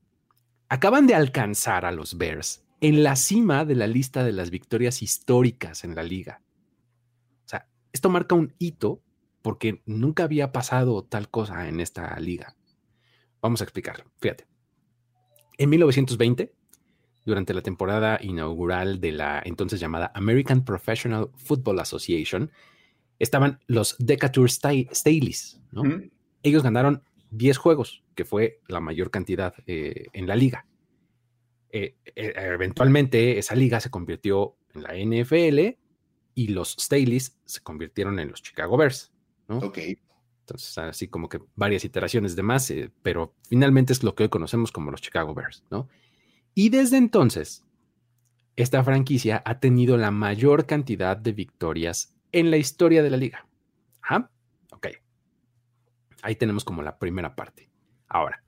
acaban 0.69 1.07
de 1.07 1.15
alcanzar 1.15 1.87
a 1.87 1.91
los 1.91 2.19
Bears 2.19 2.65
en 2.83 3.03
la 3.03 3.17
cima 3.17 3.65
de 3.65 3.77
la 3.77 3.87
lista 3.87 4.25
de 4.25 4.33
las 4.33 4.51
victorias 4.51 5.01
históricas 5.01 5.85
en 5.85 5.95
la 5.95 6.03
liga. 6.03 6.43
Esto 7.93 8.11
marca 8.11 8.35
un 8.35 8.55
hito 8.59 9.03
porque 9.43 9.83
nunca 9.87 10.25
había 10.25 10.53
pasado 10.53 11.05
tal 11.05 11.29
cosa 11.29 11.69
en 11.69 11.81
esta 11.81 12.19
liga. 12.21 12.57
Vamos 13.41 13.61
a 13.61 13.65
explicarlo. 13.65 14.05
Fíjate. 14.21 14.47
En 15.59 15.71
1920, 15.71 16.53
durante 17.25 17.55
la 17.55 17.63
temporada 17.63 18.19
inaugural 18.23 19.01
de 19.01 19.13
la 19.13 19.43
entonces 19.45 19.81
llamada 19.81 20.11
American 20.15 20.65
Professional 20.65 21.31
Football 21.37 21.81
Association, 21.81 22.51
estaban 23.19 23.61
los 23.67 23.97
Decatur 23.99 24.51
Staleys. 24.51 25.61
¿no? 25.71 25.83
Ellos 26.43 26.63
ganaron 26.63 27.05
10 27.31 27.59
juegos, 27.59 28.03
que 28.15 28.25
fue 28.25 28.61
la 28.67 28.81
mayor 28.81 29.11
cantidad 29.11 29.55
eh, 29.67 30.07
en 30.13 30.27
la 30.27 30.37
liga. 30.37 30.67
Eh, 31.71 31.97
eh, 32.17 32.33
eventualmente 32.37 33.39
esa 33.39 33.55
liga 33.55 33.79
se 33.81 33.91
convirtió 33.91 34.57
en 34.75 34.83
la 34.83 34.95
NFL 34.95 35.79
y 36.35 36.49
los 36.49 36.77
Staleys 36.81 37.39
se 37.45 37.61
convirtieron 37.61 38.19
en 38.19 38.31
los 38.31 38.43
Chicago 38.43 38.77
Bears. 38.77 39.13
¿No? 39.51 39.59
Ok. 39.59 39.79
Entonces, 40.41 40.79
así 40.79 41.09
como 41.09 41.29
que 41.29 41.41
varias 41.55 41.85
iteraciones 41.85 42.35
de 42.35 42.43
más, 42.43 42.71
eh, 42.71 42.91
pero 43.03 43.35
finalmente 43.49 43.93
es 43.93 44.03
lo 44.03 44.15
que 44.15 44.25
hoy 44.25 44.29
conocemos 44.31 44.73
como 44.73 44.91
los 44.91 45.03
Chicago 45.03 45.35
Bears, 45.35 45.63
¿no? 45.71 45.89
Y 46.55 46.71
desde 46.71 46.97
entonces, 46.97 47.65
esta 48.57 48.83
franquicia 48.83 49.43
ha 49.45 49.61
tenido 49.61 49.97
la 49.97 50.11
mayor 50.11 50.67
cantidad 50.67 51.17
de 51.17 51.33
victorias 51.33 52.15
en 52.33 52.51
la 52.51 52.57
historia 52.57 53.03
de 53.03 53.11
la 53.11 53.17
liga. 53.17 53.47
Ajá. 54.03 54.31
Ok. 54.73 54.89
Ahí 56.23 56.37
tenemos 56.37 56.65
como 56.65 56.83
la 56.83 56.99
primera 56.99 57.37
parte. 57.37 57.71
Ahora, 58.09 58.43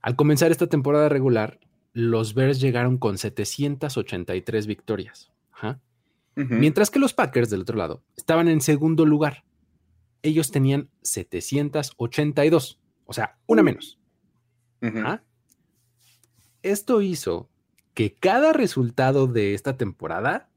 al 0.00 0.16
comenzar 0.16 0.50
esta 0.50 0.66
temporada 0.66 1.08
regular, 1.08 1.60
los 1.92 2.34
Bears 2.34 2.60
llegaron 2.60 2.96
con 2.98 3.18
783 3.18 4.66
victorias. 4.66 5.30
Mientras 6.34 6.90
que 6.90 6.98
los 6.98 7.12
Packers, 7.12 7.50
del 7.50 7.60
otro 7.60 7.76
lado, 7.76 8.02
estaban 8.16 8.48
en 8.48 8.62
segundo 8.62 9.04
lugar. 9.04 9.44
Ellos 10.22 10.50
tenían 10.50 10.88
782, 11.02 12.80
o 13.04 13.12
sea, 13.12 13.38
una 13.46 13.62
menos. 13.62 13.98
Esto 16.62 17.02
hizo 17.02 17.50
que 17.94 18.14
cada 18.14 18.52
resultado 18.52 19.26
de 19.26 19.54
esta 19.54 19.76
temporada 19.76 20.48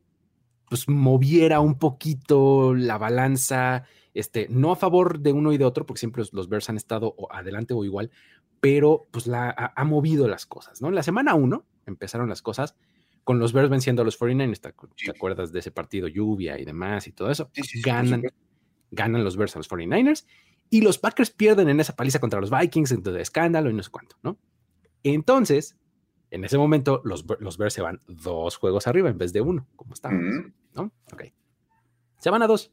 pues 0.69 0.87
moviera 0.89 1.59
un 1.59 1.77
poquito 1.77 2.73
la 2.73 2.97
balanza, 2.97 3.83
este, 4.13 4.47
no 4.49 4.71
a 4.71 4.75
favor 4.75 5.19
de 5.19 5.31
uno 5.31 5.53
y 5.53 5.57
de 5.57 5.65
otro, 5.65 5.85
porque 5.85 5.99
siempre 5.99 6.23
los, 6.31 6.49
Bears 6.49 6.69
han 6.69 6.77
estado 6.77 7.15
adelante 7.29 7.73
o 7.73 7.83
igual, 7.85 8.11
pero 8.59 9.07
pues 9.11 9.27
la, 9.27 9.51
ha, 9.51 9.83
movido 9.83 10.27
las 10.27 10.45
cosas, 10.45 10.81
¿no? 10.81 10.89
La 10.89 11.03
semana 11.03 11.35
uno 11.35 11.65
empezaron 11.85 12.29
las 12.29 12.41
cosas 12.41 12.75
con 13.23 13.39
los 13.39 13.53
Bears 13.53 13.69
venciendo 13.69 14.01
a 14.01 14.05
los 14.05 14.19
49ers, 14.19 14.59
¿te, 14.59 15.11
acuerdas 15.11 15.51
de 15.51 15.59
ese 15.59 15.71
partido 15.71 16.07
lluvia 16.07 16.59
y 16.59 16.65
demás 16.65 17.07
y 17.07 17.11
todo 17.11 17.29
eso? 17.29 17.51
ganan, 17.83 18.23
ganan 18.91 19.23
los 19.23 19.37
Bears 19.37 19.55
a 19.55 19.59
los 19.59 19.69
49ers 19.69 20.25
y 20.69 20.81
los 20.81 20.97
Packers 20.97 21.31
pierden 21.31 21.69
en 21.69 21.79
esa 21.79 21.95
paliza 21.95 22.19
contra 22.19 22.39
los 22.39 22.49
Vikings, 22.49 22.91
entonces 22.91 23.21
escándalo 23.21 23.69
y 23.69 23.73
no 23.73 23.83
sé 23.83 23.91
cuánto, 23.91 24.17
¿no? 24.23 24.37
Entonces, 25.03 25.77
en 26.31 26.43
ese 26.43 26.57
momento, 26.57 27.01
los, 27.03 27.25
los 27.39 27.57
Bears 27.57 27.73
se 27.73 27.81
van 27.81 28.01
dos 28.07 28.57
juegos 28.57 28.87
arriba 28.87 29.09
en 29.09 29.17
vez 29.17 29.31
de 29.31 29.41
uno, 29.41 29.67
como 29.75 29.93
están, 29.93 30.55
¿no? 30.73 30.91
Ok. 31.13 31.25
Se 32.19 32.29
van 32.29 32.41
a 32.41 32.47
dos. 32.47 32.71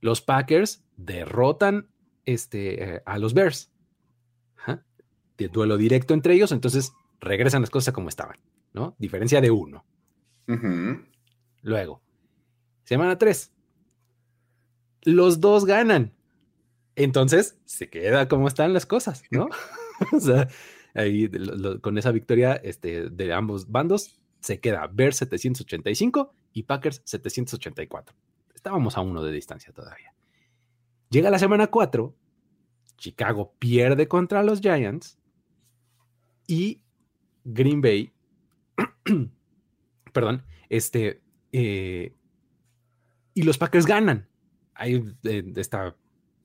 Los 0.00 0.22
Packers 0.22 0.84
derrotan 0.96 1.88
este, 2.24 2.96
eh, 2.96 3.02
a 3.04 3.18
los 3.18 3.34
Bears. 3.34 3.72
De 5.36 5.48
duelo 5.48 5.76
directo 5.76 6.14
entre 6.14 6.32
ellos, 6.32 6.50
entonces 6.50 6.94
regresan 7.20 7.60
las 7.60 7.68
cosas 7.68 7.92
como 7.92 8.08
estaban, 8.08 8.38
¿no? 8.72 8.96
Diferencia 8.98 9.42
de 9.42 9.50
uno. 9.50 9.84
Luego, 11.60 12.02
semana 12.84 13.18
tres. 13.18 13.52
Los 15.06 15.40
dos 15.40 15.64
ganan. 15.66 16.12
Entonces 16.96 17.56
se 17.64 17.88
queda 17.88 18.26
como 18.26 18.48
están 18.48 18.72
las 18.72 18.86
cosas, 18.86 19.22
¿no? 19.30 19.48
o 20.12 20.20
sea, 20.20 20.48
ahí 20.94 21.30
con 21.80 21.96
esa 21.96 22.10
victoria 22.10 22.54
este, 22.54 23.08
de 23.08 23.32
ambos 23.32 23.70
bandos 23.70 24.20
se 24.40 24.58
queda 24.58 24.88
Bears 24.92 25.18
785 25.18 26.34
y 26.54 26.64
Packers 26.64 27.02
784. 27.04 28.16
Estábamos 28.52 28.96
a 28.96 29.00
uno 29.00 29.22
de 29.22 29.30
distancia 29.30 29.72
todavía. 29.72 30.12
Llega 31.08 31.30
la 31.30 31.38
semana 31.38 31.68
4, 31.68 32.12
Chicago 32.96 33.54
pierde 33.60 34.08
contra 34.08 34.42
los 34.42 34.60
Giants 34.60 35.20
y 36.48 36.80
Green 37.44 37.80
Bay, 37.80 38.12
perdón, 40.12 40.44
este, 40.68 41.22
eh, 41.52 42.12
y 43.34 43.42
los 43.42 43.56
Packers 43.56 43.86
ganan. 43.86 44.26
Hay 44.76 45.02
eh, 45.24 45.52
este 45.56 45.78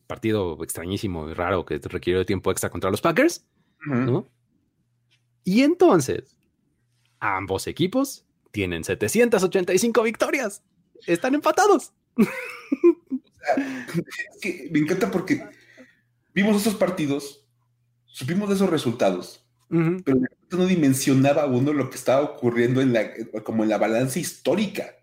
partido 0.07 0.61
extrañísimo 0.63 1.29
y 1.29 1.33
raro 1.33 1.65
que 1.65 1.79
requiere 1.79 2.25
tiempo 2.25 2.51
extra 2.51 2.69
contra 2.69 2.91
los 2.91 3.01
Packers, 3.01 3.45
¿no? 3.85 4.27
Y 5.43 5.61
entonces, 5.61 6.37
ambos 7.19 7.67
equipos 7.67 8.25
tienen 8.51 8.83
785 8.83 10.03
victorias. 10.03 10.63
Están 11.07 11.33
empatados. 11.33 11.93
es 12.17 12.27
que 14.41 14.69
me 14.71 14.79
encanta 14.79 15.09
porque 15.09 15.43
vimos 16.33 16.61
esos 16.61 16.75
partidos, 16.75 17.45
supimos 18.05 18.49
de 18.49 18.55
esos 18.55 18.69
resultados, 18.69 19.45
pero 19.69 20.19
no 20.51 20.65
dimensionaba 20.65 21.45
uno 21.45 21.71
lo 21.71 21.89
que 21.89 21.95
estaba 21.95 22.21
ocurriendo 22.21 22.81
en 22.81 22.91
la, 22.91 23.09
como 23.43 23.63
en 23.63 23.69
la 23.69 23.77
balanza 23.77 24.19
histórica. 24.19 24.95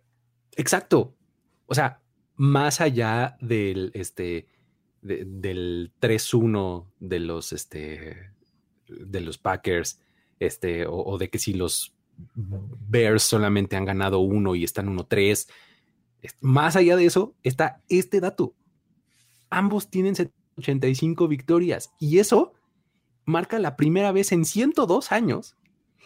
Exacto. 0.57 1.15
O 1.67 1.75
sea, 1.75 2.03
más 2.39 2.81
allá 2.81 3.37
del, 3.41 3.91
este, 3.95 4.47
del 5.03 5.93
3-1 6.01 6.87
de 7.01 7.19
los, 7.19 7.53
este, 7.53 8.31
de 8.89 9.21
los 9.21 9.39
Packers, 9.39 10.01
este, 10.39 10.87
o, 10.89 11.19
de 11.19 11.29
que 11.31 11.39
si 11.39 11.53
los 11.53 11.93
Bears 12.35 13.25
solamente 13.25 13.77
han 13.77 13.85
ganado 13.85 14.21
uno 14.21 14.55
y 14.55 14.63
están 14.63 14.97
1-3. 14.97 15.49
Más 16.41 16.77
allá 16.77 16.97
de 16.97 17.07
eso, 17.07 17.35
está 17.43 17.83
este 17.89 18.21
dato. 18.21 18.55
Ambos 19.51 19.91
tienen 19.91 20.15
85 20.57 21.27
victorias 21.27 21.93
y 21.99 22.21
eso 22.21 22.55
marca 23.25 23.59
la 23.59 23.77
primera 23.77 24.13
vez 24.13 24.31
en 24.31 24.45
102 24.45 25.11
años 25.11 25.57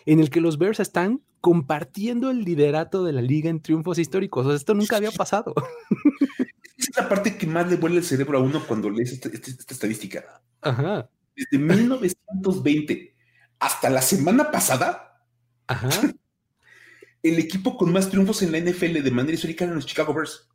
en 0.07 0.21
el 0.21 0.31
que 0.31 0.41
los 0.41 0.59
Bears 0.59 0.81
están 0.81 1.23
compartiendo 1.41 2.31
el 2.31 2.45
liderato 2.45 3.05
de 3.05 3.13
la 3.13 3.23
liga 3.23 3.51
en 3.51 3.61
triunfos 3.61 3.99
históricos. 3.99 4.53
esto 4.55 4.75
nunca 4.75 4.97
había 4.97 5.11
pasado. 5.13 5.55
Es 6.77 6.97
la 6.97 7.09
parte 7.09 7.37
que 7.37 7.47
más 7.47 7.69
le 7.71 7.77
vuelve 7.77 7.99
el 7.99 8.05
cerebro 8.05 8.39
a 8.39 8.43
uno 8.43 8.63
cuando 8.67 8.91
lees 8.91 9.13
esta, 9.13 9.29
esta 9.29 9.75
estadística. 9.75 10.43
Ajá. 10.61 11.09
Desde 11.35 11.59
1920 11.59 13.13
hasta 13.63 13.89
la 13.91 14.03
semana 14.03 14.51
pasada, 14.51 15.25
el 17.23 17.39
equipo 17.39 17.77
con 17.77 17.93
más 17.93 18.11
triunfos 18.11 18.43
en 18.43 18.51
la 18.51 18.59
NFL 18.59 19.03
de 19.03 19.11
manera 19.13 19.35
histórica 19.35 19.65
eran 19.65 19.77
los 19.77 19.87
Chicago 19.87 20.13
Bears. 20.13 20.49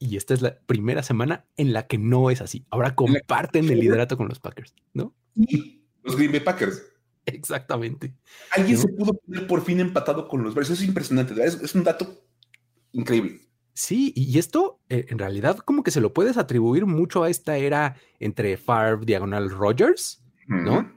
Y 0.00 0.16
esta 0.16 0.34
es 0.34 0.42
la 0.42 0.58
primera 0.60 1.04
semana 1.04 1.46
en 1.56 1.72
la 1.72 1.86
que 1.86 1.98
no 1.98 2.30
es 2.30 2.40
así. 2.40 2.66
Ahora 2.70 2.96
comparten 2.96 3.68
el 3.68 3.78
liderato 3.78 4.16
con 4.16 4.28
los 4.28 4.40
Packers, 4.40 4.74
¿no? 4.92 5.14
Y 5.36 5.84
los 6.02 6.16
Green 6.16 6.32
Bay 6.32 6.40
Packers. 6.40 6.82
Exactamente. 7.34 8.14
Alguien 8.52 8.78
se 8.78 8.88
pudo 8.88 9.14
poner 9.14 9.46
por 9.46 9.62
fin 9.62 9.80
empatado 9.80 10.28
con 10.28 10.42
los 10.42 10.54
Bears. 10.54 10.70
Eso 10.70 10.82
es 10.82 10.88
impresionante. 10.88 11.34
Es, 11.44 11.74
un 11.74 11.84
dato 11.84 12.24
increíble. 12.92 13.40
Sí, 13.72 14.12
y 14.16 14.38
esto 14.38 14.80
eh, 14.88 15.06
en 15.08 15.18
realidad 15.18 15.58
como 15.58 15.82
que 15.82 15.90
se 15.90 16.00
lo 16.00 16.12
puedes 16.12 16.36
atribuir 16.36 16.86
mucho 16.86 17.22
a 17.22 17.30
esta 17.30 17.56
era 17.56 17.96
entre 18.18 18.56
Favre, 18.56 19.06
Diagonal, 19.06 19.50
Rogers, 19.50 20.22
¿no? 20.46 20.92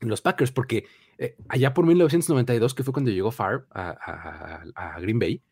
los 0.00 0.20
Packers, 0.20 0.50
porque 0.50 0.86
eh, 1.18 1.36
allá 1.48 1.72
por 1.74 1.86
1992, 1.86 2.74
que 2.74 2.82
fue 2.82 2.92
cuando 2.92 3.10
llegó 3.10 3.30
Favre 3.30 3.64
a, 3.70 4.96
Green 5.00 5.18
Bay, 5.18 5.42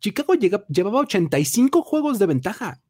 Chicago 0.00 0.34
llevaba 0.34 1.00
85 1.00 1.82
juegos 1.82 2.18
de 2.18 2.26
ventaja. 2.26 2.80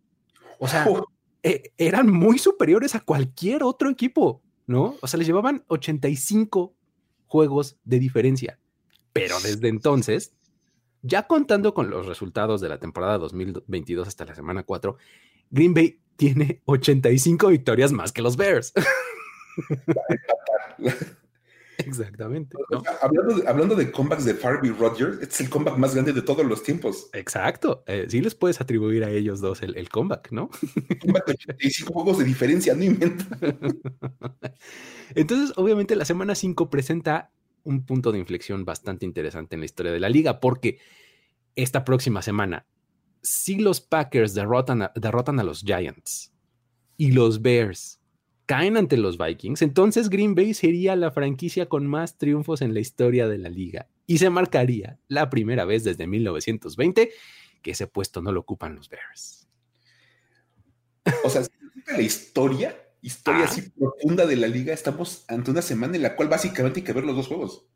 O 0.58 0.66
sea, 0.66 0.86
oh. 0.88 1.06
eh, 1.42 1.72
eran 1.76 2.10
muy 2.10 2.38
superiores 2.38 2.94
a 2.94 3.00
cualquier 3.00 3.62
otro 3.62 3.90
equipo, 3.90 4.42
¿no? 4.68 4.96
O 5.00 5.06
sea, 5.08 5.18
les 5.18 5.26
llevaban 5.26 5.64
85 5.66 6.74
juegos 7.26 7.78
de 7.84 7.98
diferencia. 7.98 8.58
Pero 9.12 9.40
desde 9.40 9.68
entonces, 9.68 10.34
ya 11.02 11.26
contando 11.26 11.74
con 11.74 11.90
los 11.90 12.06
resultados 12.06 12.60
de 12.60 12.68
la 12.68 12.78
temporada 12.78 13.18
2022 13.18 14.06
hasta 14.06 14.26
la 14.26 14.34
semana 14.34 14.62
4, 14.62 14.96
Green 15.50 15.74
Bay 15.74 16.00
tiene 16.16 16.62
85 16.66 17.48
victorias 17.48 17.92
más 17.92 18.12
que 18.12 18.22
los 18.22 18.36
Bears. 18.36 18.72
Exactamente. 21.86 22.56
hablando, 23.46 23.76
de, 23.76 23.92
comebacks 23.92 24.24
de 24.24 24.34
Farby 24.34 24.70
Rogers, 24.70 25.20
es 25.22 25.40
el 25.40 25.48
comeback 25.48 25.78
más 25.78 25.94
grande 25.94 26.12
de 26.12 26.22
todos 26.22 26.44
los 26.44 26.62
tiempos. 26.62 27.08
Exacto. 27.12 27.84
Eh, 27.86 28.06
sí 28.08 28.20
les 28.20 28.34
puedes 28.34 28.60
atribuir 28.60 29.04
a 29.04 29.10
ellos 29.10 29.40
dos 29.40 29.62
el, 29.62 29.88
comeback, 29.88 30.32
¿no? 30.32 30.50
Comeback 31.00 31.26
de 31.26 31.32
85 31.34 31.92
juegos 31.92 32.18
de 32.18 32.24
diferencia, 32.24 32.74
no 32.74 32.84
Entonces, 35.14 35.52
obviamente, 35.56 35.94
la 35.94 36.04
semana 36.04 36.34
5 36.34 36.68
presenta 36.68 37.30
un 37.64 37.86
punto 37.86 38.12
de 38.12 38.18
inflexión 38.18 38.64
bastante 38.64 39.06
interesante 39.06 39.54
en 39.54 39.60
la 39.60 39.66
historia 39.66 39.92
de 39.92 40.00
la 40.00 40.08
liga, 40.08 40.40
porque 40.40 40.78
esta 41.54 41.84
próxima 41.84 42.22
semana, 42.22 42.66
si 43.22 43.56
los 43.56 43.80
Packers 43.80 44.34
derrotan 44.34 44.90
derrotan 44.94 45.38
a 45.38 45.44
los 45.44 45.60
Giants 45.60 46.32
y 46.96 47.12
los 47.12 47.42
Bears 47.42 47.97
caen 48.49 48.78
ante 48.78 48.96
los 48.96 49.18
Vikings, 49.18 49.61
entonces 49.61 50.09
Green 50.09 50.34
Bay 50.34 50.55
sería 50.55 50.96
la 50.96 51.11
franquicia 51.11 51.68
con 51.68 51.86
más 51.86 52.16
triunfos 52.16 52.62
en 52.62 52.72
la 52.72 52.80
historia 52.80 53.28
de 53.28 53.36
la 53.36 53.51
liga 53.51 53.88
y 54.07 54.16
se 54.16 54.30
marcaría 54.30 54.99
la 55.07 55.28
primera 55.28 55.66
vez 55.66 55.84
desde 55.84 56.07
1920 56.07 57.11
que 57.61 57.70
ese 57.72 57.86
puesto 57.86 58.22
no 58.22 58.32
lo 58.32 58.40
ocupan 58.40 58.74
los 58.74 58.88
Bears. 58.88 59.46
O 61.24 61.28
sea, 61.28 61.42
la 61.92 62.01
historia, 62.01 62.74
historia 63.03 63.44
así 63.44 63.68
profunda 63.68 64.24
de 64.24 64.36
la 64.36 64.49
liga, 64.49 64.72
estamos 64.72 65.26
ante 65.28 65.51
una 65.51 65.61
semana 65.61 65.96
en 65.96 66.03
la 66.03 66.16
cual 66.16 66.28
básicamente 66.28 66.80
hay 66.80 66.84
que 66.84 66.94
ver 66.94 67.05
los 67.05 67.16
dos 67.16 67.26
juegos. 67.26 67.66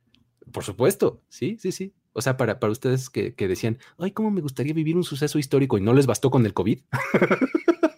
Por 0.53 0.64
supuesto, 0.64 1.23
sí, 1.29 1.59
sí, 1.61 1.70
sí. 1.70 1.93
O 2.14 2.23
sea, 2.23 2.39
para, 2.39 2.59
para 2.61 2.73
ustedes 2.73 3.11
que, 3.11 3.35
decían, 3.37 3.79
ay, 3.99 4.12
cómo 4.12 4.31
me 4.31 4.41
gustaría 4.41 4.73
vivir 4.73 4.97
un 4.97 5.05
suceso 5.05 5.39
histórico 5.39 5.77
y 5.77 5.83
no 5.83 5.93
les 5.93 6.07
bastó 6.07 6.31
con 6.31 6.47
el 6.47 6.55
COVID. 6.55 6.81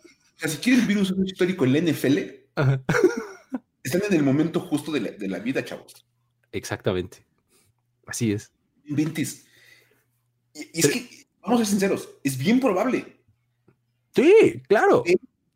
si 0.49 0.59
quieren 0.59 0.83
vivir 0.83 0.99
un 0.99 1.07
sueño 1.07 1.25
histórico 1.25 1.65
en 1.65 1.73
la 1.73 1.81
NFL, 1.81 2.19
están 3.83 4.03
en 4.09 4.15
el 4.15 4.23
momento 4.23 4.61
justo 4.61 4.93
de 4.93 5.29
la, 5.29 5.39
vida, 5.39 5.65
chavos. 5.65 6.07
Exactamente. 6.53 7.27
Así 8.07 8.33
es. 8.33 8.53
Inventes. 8.85 9.47
Y, 10.55 10.81
es 10.81 10.87
que, 10.87 11.27
vamos 11.43 11.61
a 11.61 11.65
ser 11.65 11.73
sinceros, 11.73 12.09
es 12.23 12.37
bien 12.39 12.61
probable. 12.61 13.21
Sí, 14.15 14.63
claro. 14.69 15.03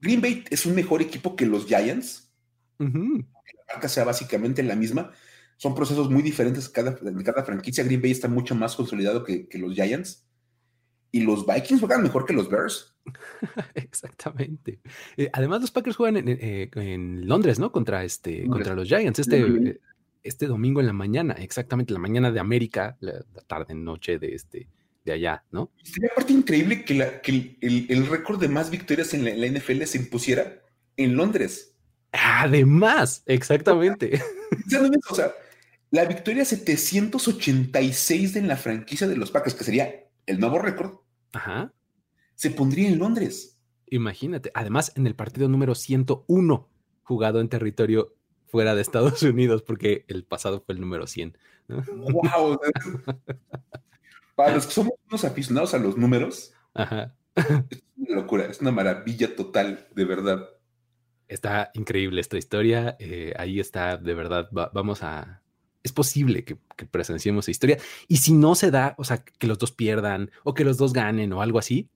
Green 0.01 0.20
Bay 0.20 0.45
es 0.51 0.66
un 0.66 0.74
mejor 0.74 1.03
equipo 1.03 1.36
que 1.36 1.47
los 1.47 1.66
Giants. 1.66 2.30
Que 2.78 2.84
la 2.84 3.74
marca 3.74 3.89
sea 3.89 4.05
básicamente 4.05 4.62
la 4.62 4.76
misma. 4.76 5.12
Son 5.57 5.74
procesos 5.74 6.09
muy 6.11 6.22
diferentes 6.22 6.68
cada, 6.68 6.97
en 7.03 7.22
cada 7.22 7.45
franquicia. 7.45 7.84
Green 7.84 8.01
Bay 8.01 8.12
está 8.12 8.28
mucho 8.28 8.55
más 8.55 8.76
consolidado 8.76 9.24
que, 9.24 9.49
los 9.55 9.74
Giants. 9.74 10.28
Y 11.11 11.21
los 11.21 11.47
Vikings 11.47 11.81
juegan 11.81 12.03
mejor 12.03 12.27
que 12.27 12.35
los 12.35 12.49
Bears. 12.51 12.95
Exactamente. 13.75 14.81
Eh, 15.17 15.31
además, 15.33 15.63
los 15.63 15.71
Packers 15.71 15.97
juegan 15.97 16.29
eh, 16.29 16.71
en, 16.75 17.27
Londres, 17.27 17.59
¿no? 17.59 17.73
Contra 17.73 18.05
este, 18.05 18.47
contra 18.47 18.75
los 18.75 18.89
Giants. 18.89 19.19
Este, 19.19 19.81
este 20.23 20.47
domingo 20.47 20.81
en 20.81 20.87
la 20.87 20.93
mañana, 20.93 21.35
exactamente, 21.35 21.93
la 21.93 21.99
mañana 21.99 22.31
de 22.31 22.41
América, 22.41 22.97
la, 23.01 23.25
tarde, 23.47 23.75
noche 23.75 24.19
de 24.19 24.35
este, 24.35 24.69
de 25.05 25.13
allá, 25.13 25.45
¿no? 25.51 25.73
Sería 25.83 26.11
parte 26.15 26.33
increíble 26.33 26.85
que, 26.85 26.95
la, 26.95 27.21
que 27.21 27.57
el, 27.61 28.07
récord 28.07 28.41
de 28.41 28.49
más 28.49 28.71
victorias 28.71 29.15
en 29.15 29.25
la, 29.25 29.47
NFL 29.47 29.83
se 29.85 29.99
impusiera 29.99 30.63
en 30.97 31.17
Londres. 31.17 31.75
Además, 32.13 33.23
exactamente. 33.27 34.21
o 35.11 35.15
sea, 35.15 35.33
la 35.91 36.05
victoria 36.05 36.45
786 36.45 38.37
en 38.37 38.49
la 38.49 38.57
franquicia 38.57 39.09
de 39.09 39.17
los 39.17 39.31
Packers, 39.31 39.55
que 39.55 39.65
sería 39.65 40.08
el 40.29 40.39
nuevo 40.41 40.59
récord, 40.59 41.01
Ajá. 41.33 41.72
se 42.35 42.51
pondría 42.51 42.89
en 42.89 42.99
Londres. 42.99 43.59
Imagínate, 43.87 44.51
además 44.55 44.93
en 44.97 45.07
el 45.07 45.14
partido 45.14 45.49
número 45.49 45.74
101 45.74 46.68
jugado 47.03 47.41
en 47.41 47.49
territorio 47.49 48.14
fuera 48.47 48.74
de 48.74 48.83
Estados 48.83 49.22
Unidos, 49.22 49.62
porque 49.62 50.05
el 50.09 50.24
pasado 50.24 50.62
fue 50.64 50.74
el 50.74 50.81
número 50.81 51.07
100. 51.07 51.37
¡Wow! 51.68 52.59
Para 54.35 54.55
los 54.55 54.66
que 54.66 54.72
somos 54.72 54.93
unos 55.09 55.24
aficionados 55.24 55.74
a 55.74 55.79
los 55.79 55.97
números, 55.97 56.53
es 56.74 57.83
una 57.97 58.14
locura, 58.14 58.45
es 58.45 58.61
una 58.61 58.70
maravilla 58.70 59.35
total, 59.35 59.89
de 59.95 60.05
verdad. 60.05 60.49
Está 61.26 61.70
increíble 61.74 62.20
esta 62.20 62.39
historia. 62.39 62.97
Eh, 62.99 63.35
ahí 63.37 63.61
está, 63.61 63.97
de 63.97 64.14
verdad, 64.14 64.49
vamos 64.72 65.03
a... 65.03 65.43
Es 65.83 65.93
posible 65.93 66.45
que, 66.45 66.57
presenciemos 66.91 67.45
esa 67.45 67.51
historia. 67.51 67.79
Y 68.09 68.18
si 68.18 68.33
no 68.33 68.55
se 68.55 68.70
da, 68.70 68.95
o 68.99 69.05
sea, 69.05 69.22
que 69.24 69.47
los 69.47 69.59
dos 69.59 69.72
pierdan 69.72 70.31
o 70.45 70.55
que 70.55 70.64
los 70.64 70.76
dos 70.76 70.93
ganen 70.93 71.33
o 71.33 71.43
algo 71.43 71.59
así, 71.59 71.89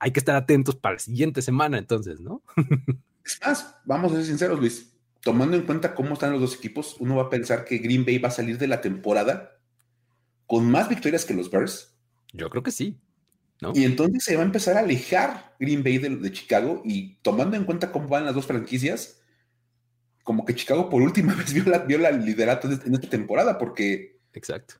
hay 0.00 0.10
que 0.10 0.20
estar 0.20 0.36
atentos 0.36 0.76
para 0.76 0.94
la 0.94 0.98
siguiente 0.98 1.42
semana, 1.42 1.78
entonces, 1.78 2.20
¿no? 2.20 2.42
es 3.24 3.38
más, 3.44 3.76
vamos 3.84 4.12
a 4.12 4.16
ser 4.16 4.26
sinceros, 4.26 4.58
Luis. 4.58 4.92
Tomando 5.22 5.56
en 5.56 5.62
cuenta 5.62 5.94
cómo 5.94 6.14
están 6.14 6.32
los 6.32 6.40
dos 6.40 6.54
equipos, 6.56 6.96
uno 6.98 7.16
va 7.16 7.24
a 7.24 7.30
pensar 7.30 7.64
que 7.64 7.78
Green 7.78 8.04
Bay 8.04 8.18
va 8.18 8.28
a 8.28 8.32
salir 8.32 8.58
de 8.58 8.66
la 8.66 8.80
temporada 8.80 9.60
con 10.46 10.70
más 10.70 10.88
victorias 10.88 11.24
que 11.24 11.34
los 11.34 11.50
Bears. 11.50 11.96
Yo 12.32 12.50
creo 12.50 12.62
que 12.62 12.72
sí. 12.72 13.00
¿no? 13.60 13.72
Y 13.74 13.84
entonces 13.84 14.24
se 14.24 14.34
va 14.34 14.42
a 14.42 14.46
empezar 14.46 14.76
a 14.76 14.80
alejar 14.80 15.54
Green 15.60 15.84
Bay 15.84 15.98
de, 15.98 16.32
Chicago 16.32 16.82
y 16.84 17.14
tomando 17.22 17.56
en 17.56 17.64
cuenta 17.64 17.92
cómo 17.92 18.08
van 18.08 18.24
las 18.24 18.34
dos 18.34 18.46
franquicias, 18.46 19.21
como 20.22 20.44
que 20.44 20.54
Chicago 20.54 20.88
por 20.88 21.02
última 21.02 21.34
vez 21.36 21.52
vio 21.52 21.64
la, 21.64 21.78
vio 21.78 21.98
la 21.98 22.10
liderato 22.10 22.68
en 22.68 22.94
esta 22.94 23.08
temporada 23.08 23.58
porque... 23.58 24.20
Exacto. 24.32 24.74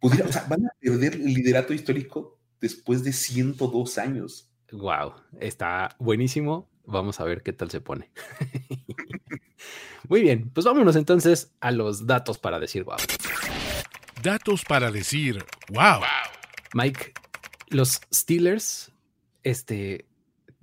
Pudiera, 0.00 0.26
o 0.28 0.32
sea, 0.32 0.46
van 0.48 0.66
a 0.66 0.70
perder 0.80 1.14
el 1.14 1.34
liderato 1.34 1.72
histórico 1.72 2.38
después 2.60 3.02
de 3.02 3.12
102 3.12 3.98
años. 3.98 4.48
Wow, 4.72 5.14
está 5.40 5.96
buenísimo. 5.98 6.68
Vamos 6.84 7.20
a 7.20 7.24
ver 7.24 7.42
qué 7.42 7.52
tal 7.52 7.70
se 7.70 7.80
pone. 7.80 8.10
Muy 10.08 10.22
bien, 10.22 10.50
pues 10.50 10.64
vámonos 10.64 10.96
entonces 10.96 11.52
a 11.60 11.70
los 11.70 12.06
datos 12.06 12.38
para 12.38 12.58
decir 12.58 12.84
wow. 12.84 12.96
Datos 14.22 14.64
para 14.64 14.90
decir 14.90 15.44
wow. 15.70 16.00
Mike, 16.74 17.12
los 17.68 18.00
Steelers 18.12 18.92
este, 19.42 20.06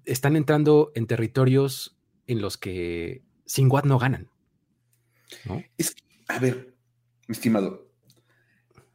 están 0.05 0.35
entrando 0.35 0.91
en 0.95 1.07
territorios 1.07 1.97
en 2.27 2.41
los 2.41 2.57
que 2.57 3.24
sin 3.45 3.71
Watt 3.71 3.85
no 3.85 3.99
ganan. 3.99 4.29
Es, 5.77 5.95
a 6.27 6.39
ver, 6.39 6.75
mi 7.27 7.33
estimado, 7.33 7.89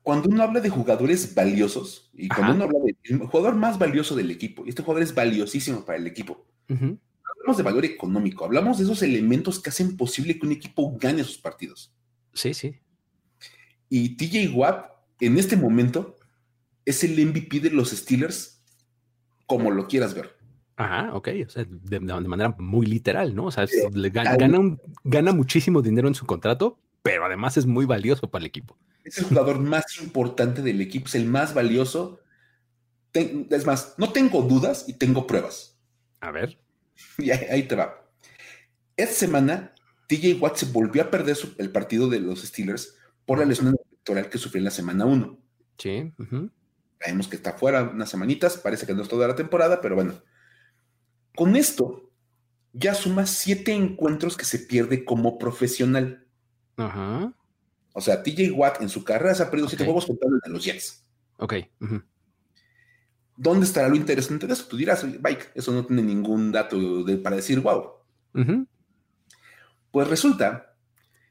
cuando 0.02 0.28
uno 0.28 0.42
habla 0.42 0.60
de 0.60 0.70
jugadores 0.70 1.34
valiosos 1.34 2.10
y 2.14 2.28
cuando 2.28 2.54
uno 2.54 2.64
habla 2.64 2.78
del 3.04 3.18
jugador 3.18 3.54
más 3.54 3.78
valioso 3.78 4.16
del 4.16 4.30
equipo, 4.30 4.64
y 4.64 4.70
este 4.70 4.82
jugador 4.82 5.02
es 5.02 5.14
valiosísimo 5.14 5.84
para 5.84 5.98
el 5.98 6.06
equipo, 6.06 6.46
hablamos 6.68 7.56
de 7.56 7.62
valor 7.62 7.84
económico, 7.84 8.44
hablamos 8.44 8.78
de 8.78 8.84
esos 8.84 9.02
elementos 9.02 9.60
que 9.60 9.70
hacen 9.70 9.96
posible 9.96 10.38
que 10.38 10.46
un 10.46 10.52
equipo 10.52 10.96
gane 10.98 11.24
sus 11.24 11.38
partidos. 11.38 11.92
Sí, 12.32 12.54
sí. 12.54 12.78
Y 13.88 14.16
TJ 14.16 14.54
Watt, 14.54 14.86
en 15.20 15.38
este 15.38 15.56
momento, 15.56 16.16
es 16.84 17.04
el 17.04 17.24
MVP 17.24 17.60
de 17.60 17.70
los 17.70 17.90
Steelers, 17.90 18.62
como 19.46 19.70
lo 19.70 19.86
quieras 19.86 20.14
ver. 20.14 20.39
Ajá, 20.80 21.14
ok, 21.14 21.28
o 21.46 21.50
sea, 21.50 21.66
de, 21.68 22.00
manera 22.00 22.54
muy 22.58 22.86
literal, 22.86 23.34
¿no? 23.34 23.44
O 23.44 23.50
sea, 23.50 23.66
gana, 23.92 24.78
gana, 25.04 25.32
muchísimo 25.32 25.82
dinero 25.82 26.08
en 26.08 26.14
su 26.14 26.24
contrato, 26.24 26.78
pero 27.02 27.26
además 27.26 27.58
es 27.58 27.66
muy 27.66 27.84
valioso 27.84 28.30
para 28.30 28.42
el 28.42 28.46
equipo. 28.46 28.78
Es 29.04 29.18
el 29.18 29.24
jugador 29.24 29.58
más 29.58 30.00
importante 30.00 30.62
del 30.62 30.80
equipo, 30.80 31.06
es 31.06 31.16
el 31.16 31.26
más 31.26 31.52
valioso. 31.52 32.20
es 33.12 33.66
más, 33.66 33.94
no 33.98 34.10
tengo 34.10 34.40
dudas 34.40 34.86
y 34.88 34.94
tengo 34.94 35.26
pruebas. 35.26 35.78
A 36.20 36.30
ver. 36.30 36.58
Y 37.18 37.30
ahí, 37.30 37.62
te 37.64 37.76
va. 37.76 38.06
Esta 38.96 39.14
semana, 39.14 39.74
TJ 40.06 40.38
Watt 40.40 40.56
se 40.56 40.66
volvió 40.66 41.02
a 41.02 41.10
perder 41.10 41.36
el 41.58 41.70
partido 41.70 42.08
de 42.08 42.20
los 42.20 42.42
Steelers 42.42 42.96
por 43.26 43.38
la 43.38 43.46
lesión 43.46 43.68
electoral 43.68 44.28
que 44.28 44.38
sufrió 44.38 44.60
en 44.60 44.64
la 44.64 44.70
semana 44.70 45.06
1. 45.06 45.38
Sí. 45.78 46.12
Sabemos 47.00 47.28
que 47.28 47.36
está 47.36 47.54
fuera 47.54 47.84
unas 47.84 48.10
semanitas, 48.10 48.58
parece 48.58 48.86
que 48.86 48.94
no 48.94 49.02
es 49.02 49.08
toda 49.08 49.28
la 49.28 49.34
temporada, 49.34 49.80
pero 49.80 49.94
bueno. 49.94 50.14
Con 51.34 51.56
esto, 51.56 52.10
ya 52.72 52.94
suma 52.94 53.26
siete 53.26 53.72
encuentros 53.72 54.36
que 54.36 54.44
se 54.44 54.58
pierde 54.58 55.04
como 55.04 55.38
profesional. 55.38 56.26
Ajá. 56.76 57.32
O 57.92 58.00
sea, 58.00 58.22
TJ 58.22 58.52
Watt 58.52 58.80
en 58.82 58.88
su 58.88 59.04
carrera 59.04 59.34
se 59.34 59.42
ha 59.42 59.50
perdido 59.50 59.68
siete 59.68 59.84
juegos 59.84 60.06
contra 60.06 60.28
los 60.46 60.64
Jets. 60.64 61.04
Ok. 61.38 61.54
¿Dónde 63.36 63.66
estará 63.66 63.88
lo 63.88 63.96
interesante 63.96 64.46
de 64.46 64.52
eso? 64.52 64.66
Tú 64.66 64.76
dirás, 64.76 65.04
Mike, 65.04 65.46
eso 65.54 65.72
no 65.72 65.84
tiene 65.84 66.02
ningún 66.02 66.52
dato 66.52 66.78
para 67.22 67.36
decir 67.36 67.60
wow. 67.60 67.94
Pues 69.90 70.08
resulta 70.08 70.76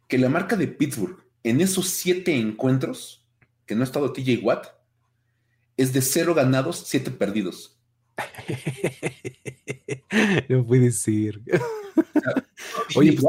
que 0.08 0.18
la 0.18 0.28
marca 0.28 0.56
de 0.56 0.68
Pittsburgh 0.68 1.24
en 1.44 1.62
esos 1.62 1.88
siete 1.88 2.36
encuentros 2.36 3.26
que 3.66 3.76
no 3.76 3.82
ha 3.82 3.86
estado 3.86 4.12
TJ 4.12 4.40
Watt, 4.44 4.68
es 5.78 5.94
de 5.94 6.02
cero 6.02 6.34
ganados, 6.34 6.84
siete 6.88 7.12
perdidos. 7.12 7.79
no 10.50 10.66
puede 10.66 10.92
ser. 10.92 11.42
Oye, 12.96 13.14
pues, 13.14 13.26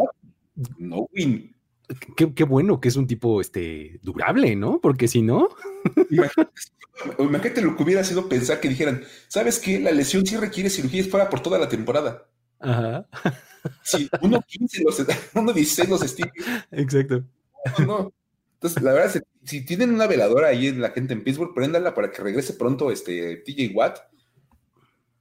no 0.79 1.09
win. 1.13 1.55
Qué, 2.17 2.45
bueno 2.45 2.81
que 2.81 2.89
es 2.89 2.97
un 2.97 3.07
tipo 3.07 3.41
este, 3.41 3.99
durable, 4.03 4.55
¿no? 4.55 4.81
Porque 4.81 5.09
si 5.09 5.23
no. 5.23 5.49
imagínate, 7.19 7.63
lo 7.63 7.77
que 7.77 7.83
hubiera 7.83 8.05
sido 8.05 8.29
pensar 8.29 8.61
que 8.61 8.69
dijeran, 8.69 9.03
¿sabes 9.27 9.59
qué? 9.59 9.81
La 9.81 9.91
lesión 9.91 10.25
sí 10.25 10.37
requiere 10.37 10.71
cirugía 10.71 11.03
fuera 11.05 11.29
por 11.29 11.41
toda 11.41 11.59
la 11.59 11.69
temporada. 11.69 12.29
Ajá. 12.61 13.07
Sí, 13.83 14.09
uno 14.23 14.41
15 14.47 14.85
los, 14.85 15.05
uno 15.35 15.53
16 15.53 15.89
los 15.89 16.17
Exacto. 16.71 17.25
no. 17.87 18.13
Entonces, 18.55 18.83
la 18.83 18.93
verdad, 18.93 19.23
si, 19.43 19.65
tienen 19.65 19.91
una 19.91 20.07
veladora 20.07 20.49
ahí 20.49 20.67
en 20.67 20.83
la 20.83 20.91
gente 20.91 21.15
en 21.15 21.25
Pittsburgh, 21.25 21.55
préndala 21.55 21.95
para 21.95 22.11
que 22.11 22.23
regrese 22.23 22.53
pronto 22.53 22.91
este 22.91 23.37
TJ 23.37 23.75
Watt. 23.75 24.01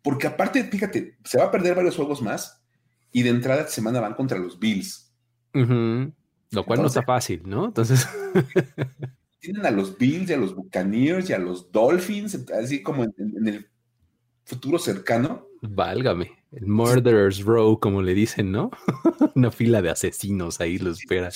Porque 0.01 0.27
aparte, 0.27 0.63
fíjate, 0.63 1.17
se 1.23 1.37
va 1.37 1.45
a 1.45 1.51
perder 1.51 1.75
varios 1.75 1.95
juegos 1.95 2.21
más 2.21 2.63
y 3.11 3.23
de 3.23 3.29
entrada 3.29 3.63
de 3.63 3.69
semana 3.69 3.99
van 3.99 4.13
contra 4.13 4.37
los 4.37 4.59
Bills. 4.59 5.13
Lo 5.53 6.65
cual 6.65 6.81
no 6.81 6.87
está 6.87 7.03
fácil, 7.03 7.43
¿no? 7.45 7.65
Entonces. 7.65 8.07
tienen 9.39 9.65
a 9.65 9.71
los 9.71 9.97
Bills 9.97 10.29
y 10.29 10.33
a 10.33 10.37
los 10.37 10.55
Buccaneers 10.55 11.29
y 11.29 11.33
a 11.33 11.39
los 11.39 11.71
Dolphins, 11.71 12.45
así 12.51 12.83
como 12.83 13.03
en 13.03 13.47
el 13.47 13.69
futuro 14.45 14.79
cercano. 14.79 15.47
Válgame, 15.61 16.31
el 16.51 16.65
Murderer's 16.65 17.43
Row, 17.43 17.79
como 17.79 18.01
le 18.01 18.13
dicen, 18.13 18.51
¿no? 18.51 18.71
Una 19.35 19.51
fila 19.51 19.81
de 19.81 19.89
asesinos 19.89 20.59
ahí 20.59 20.77
lo 20.77 20.91
espera. 20.91 21.29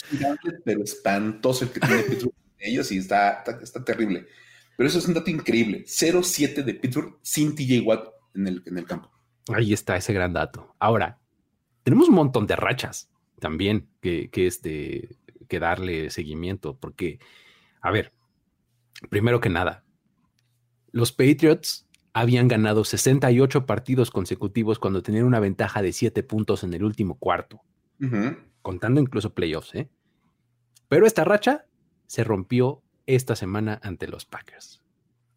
Pero 0.64 0.84
espantoso 0.84 1.66
el 1.66 1.72
que 1.72 1.80
tiene 1.80 2.04
Pittsburgh 2.04 2.36
ellos 2.58 2.92
y 2.92 2.98
está, 2.98 3.44
está, 3.62 3.84
terrible. 3.84 4.26
Pero 4.78 4.88
eso 4.88 4.98
es 4.98 5.08
un 5.08 5.14
dato 5.14 5.30
increíble. 5.30 5.84
0-7 5.86 6.64
de 6.64 6.74
Pittsburgh 6.74 7.18
sin 7.22 7.54
TJ 7.54 7.82
Watt 7.82 8.08
en 8.34 8.48
el, 8.48 8.64
en 8.66 8.78
el 8.78 8.86
campo. 8.86 9.12
Ahí 9.54 9.74
está 9.74 9.98
ese 9.98 10.14
gran 10.14 10.34
dato. 10.34 10.76
Ahora, 10.80 11.20
tenemos 11.84 12.10
un 12.10 12.16
montón 12.16 12.48
de 12.48 12.56
rachas 12.56 13.10
también 13.40 13.90
que, 14.02 14.30
que, 14.30 14.48
este, 14.48 15.18
que 15.48 15.60
darle 15.60 16.10
seguimiento, 16.10 16.78
porque, 16.78 17.20
a 17.82 17.92
ver, 17.92 18.14
primero 19.10 19.40
que 19.40 19.50
nada, 19.50 19.84
los 20.92 21.12
Patriots 21.12 21.88
habían 22.14 22.48
ganado 22.48 22.84
68 22.86 23.66
partidos 23.66 24.12
consecutivos 24.12 24.80
cuando 24.80 25.02
tenían 25.02 25.26
una 25.26 25.40
ventaja 25.40 25.82
de 25.82 25.92
7 25.92 26.24
puntos 26.24 26.64
en 26.64 26.74
el 26.74 26.84
último 26.84 27.18
cuarto, 27.18 27.62
contando 28.62 29.02
incluso 29.02 29.34
playoffs. 29.34 29.74
¿eh? 29.76 29.90
Pero 30.88 31.08
esta 31.08 31.24
racha 31.24 31.66
se 32.06 32.24
rompió 32.24 32.84
esta 33.08 33.36
semana 33.36 33.80
ante 33.82 34.08
los 34.08 34.26
Packers. 34.26 34.83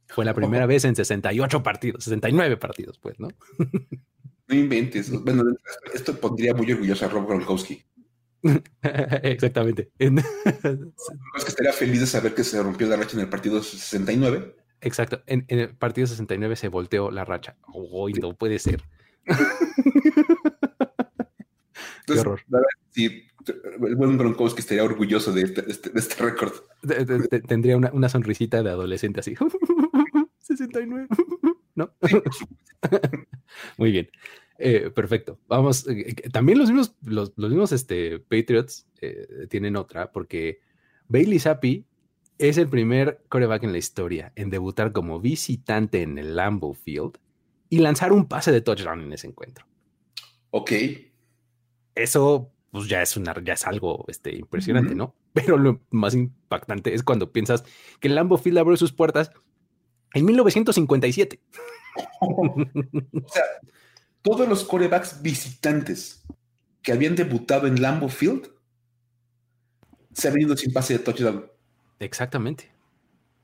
Fue 0.09 0.25
la 0.25 0.35
primera 0.35 0.67
vez 0.67 0.85
en 0.85 0.97
68 0.97 1.63
partidos, 1.63 2.05
69 2.05 2.57
partidos, 2.57 2.99
pues, 2.99 3.19
¿no? 3.19 3.29
No 4.49 4.55
inventes. 4.55 5.11
Bueno, 5.11 5.43
esto 5.93 6.15
pondría 6.19 6.55
muy 6.55 6.71
orgulloso 6.71 7.05
a 7.05 7.09
Rob 7.09 7.27
Gronkowski. 7.29 7.85
Exactamente. 9.23 9.91
Es 9.99 11.45
que 11.45 11.51
estaría 11.51 11.73
feliz 11.73 12.01
de 12.01 12.07
saber 12.07 12.35
que 12.35 12.45
se 12.45 12.63
rompió 12.63 12.87
la 12.87 12.97
racha 12.97 13.17
en 13.17 13.23
el 13.23 13.29
partido 13.29 13.63
69 13.63 14.57
Exacto. 14.81 15.23
En, 15.27 15.45
el 15.49 15.75
partido 15.75 16.07
69 16.07 16.57
se 16.57 16.69
volteó 16.69 17.11
la 17.11 17.25
racha. 17.25 17.57
¡Uy, 17.73 18.13
no 18.15 18.35
puede 18.35 18.59
ser! 18.59 18.83
Qué 22.07 22.21
horror. 22.21 22.41
sí, 22.91 23.27
el 23.53 23.97
buen 23.97 24.17
Gronkowski 24.17 24.61
estaría 24.61 24.85
orgulloso 24.85 25.33
de 25.33 25.43
este, 25.43 25.65
este, 25.69 25.91
este 25.95 26.23
récord. 26.23 26.53
Tendría 27.47 27.77
una, 27.77 28.09
sonrisita 28.09 28.63
de 28.63 28.71
adolescente 28.71 29.21
así. 29.21 29.35
69. 30.41 31.09
¿No? 31.75 31.93
Muy 33.79 33.93
bien. 33.93 34.09
Eh, 34.59 34.91
perfecto. 34.95 35.39
Vamos. 35.49 35.87
Eh, 35.87 36.15
eh, 36.17 36.31
también 36.31 36.59
los 36.59 36.71
mismos, 36.71 36.97
los, 37.03 37.37
mismos 37.37 37.73
este, 37.73 38.19
Patriots 38.19 38.87
tienen 39.51 39.77
otra, 39.77 40.11
porque 40.11 40.61
Bailey 41.09 41.39
Zappi 41.39 41.85
es 42.39 42.59
el 42.59 42.69
primer 42.69 43.23
coreback 43.29 43.65
en 43.65 43.73
la 43.73 43.79
historia 43.79 44.33
en 44.37 44.51
debutar 44.51 44.93
como 44.93 45.21
visitante 45.21 46.03
en 46.03 46.19
el 46.19 46.37
Lambeau 46.37 46.75
Field 46.75 47.19
y 47.69 47.79
lanzar 47.79 48.13
un 48.13 48.27
pase 48.27 48.53
de 48.53 48.61
touchdown 48.61 49.01
en 49.01 49.13
ese 49.13 49.27
encuentro. 49.27 49.67
Ok. 50.51 50.73
Eso 51.95 52.53
pues 52.71 52.89
ya 52.89 53.03
es 53.03 53.17
una, 53.17 53.35
ya 53.43 53.55
es 53.55 53.67
algo 53.67 54.05
este, 54.09 54.37
impresionante, 54.37 54.95
¿no? 54.95 55.15
Pero 55.33 55.57
lo 55.57 55.81
más 55.91 56.15
impactante 56.15 56.95
es 56.95 57.03
cuando 57.03 57.33
piensas 57.33 57.65
que 58.01 58.09
el 58.09 58.15
Lambeau 58.15 58.39
Field 58.39 58.59
abrió 58.59 58.77
sus 58.77 58.93
puertas 58.93 59.31
en 60.15 60.25
1957. 60.25 61.41
o 62.21 63.29
sea, 63.29 63.45
todos 64.23 64.49
los 64.49 64.65
corebacks 64.65 65.23
visitantes 65.23 66.25
que 66.83 66.93
habían 66.93 67.17
debutado 67.17 67.67
en 67.67 67.81
Lambeau 67.81 68.09
Field 68.09 68.51
se 70.13 70.29
han 70.29 70.35
venido 70.35 70.57
sin 70.57 70.73
pase 70.73 70.95
de 70.95 70.99
touchdown. 71.01 71.47
Exactamente. 71.99 72.71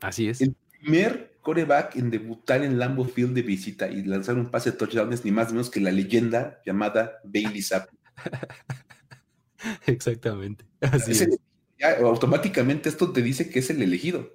Así 0.00 0.28
es. 0.28 0.40
El 0.40 0.54
primer 0.80 1.36
coreback 1.42 1.96
en 1.96 2.10
debutar 2.10 2.62
en 2.62 2.78
Lambeau 2.78 3.06
Field 3.06 3.34
de 3.34 3.42
visita 3.42 3.88
y 3.88 4.02
lanzar 4.04 4.36
un 4.36 4.50
pase 4.50 4.70
de 4.70 4.76
touchdown 4.78 5.12
es 5.12 5.24
ni 5.24 5.30
más 5.30 5.48
ni 5.48 5.54
menos 5.54 5.70
que 5.70 5.80
la 5.80 5.90
leyenda 5.90 6.60
llamada 6.64 7.18
Bailey 7.24 7.62
Zappi. 7.62 7.96
Exactamente. 9.86 10.64
Así 10.80 11.12
es. 11.12 11.38
automáticamente 12.02 12.88
esto 12.88 13.12
te 13.12 13.22
dice 13.22 13.50
que 13.50 13.60
es 13.60 13.70
el 13.70 13.82
elegido. 13.82 14.34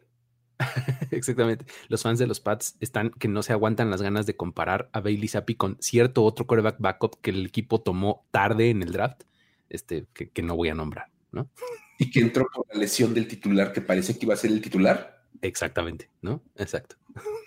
Exactamente. 1.11 1.65
Los 1.87 2.01
fans 2.01 2.19
de 2.19 2.27
los 2.27 2.39
Pats 2.39 2.77
están 2.79 3.11
que 3.11 3.27
no 3.27 3.43
se 3.43 3.53
aguantan 3.53 3.91
las 3.91 4.01
ganas 4.01 4.25
de 4.25 4.35
comparar 4.35 4.89
a 4.91 5.01
Bailey 5.01 5.27
Zappi 5.27 5.55
con 5.55 5.77
cierto 5.79 6.23
otro 6.23 6.47
coreback 6.47 6.77
backup 6.79 7.21
que 7.21 7.31
el 7.31 7.45
equipo 7.45 7.81
tomó 7.81 8.25
tarde 8.31 8.69
en 8.69 8.81
el 8.81 8.91
draft, 8.91 9.23
este, 9.69 10.07
que, 10.13 10.29
que 10.29 10.41
no 10.41 10.55
voy 10.55 10.69
a 10.69 10.75
nombrar, 10.75 11.11
¿no? 11.31 11.49
y 11.97 12.11
que 12.11 12.19
entró 12.19 12.47
por 12.53 12.65
la 12.71 12.79
lesión 12.79 13.13
del 13.13 13.27
titular 13.27 13.73
que 13.73 13.81
parece 13.81 14.17
que 14.17 14.25
iba 14.25 14.33
a 14.33 14.37
ser 14.37 14.51
el 14.51 14.61
titular. 14.61 15.23
Exactamente, 15.41 16.09
¿no? 16.21 16.43
Exacto. 16.55 16.95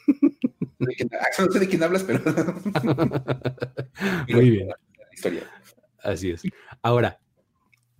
no 0.78 1.52
sé 1.52 1.58
de 1.58 1.68
quién 1.68 1.82
hablas, 1.82 2.04
pero. 2.04 2.20
Muy 4.28 4.50
bien. 4.50 4.68
historia. 5.12 5.50
Así 6.02 6.30
es. 6.30 6.42
Ahora, 6.82 7.20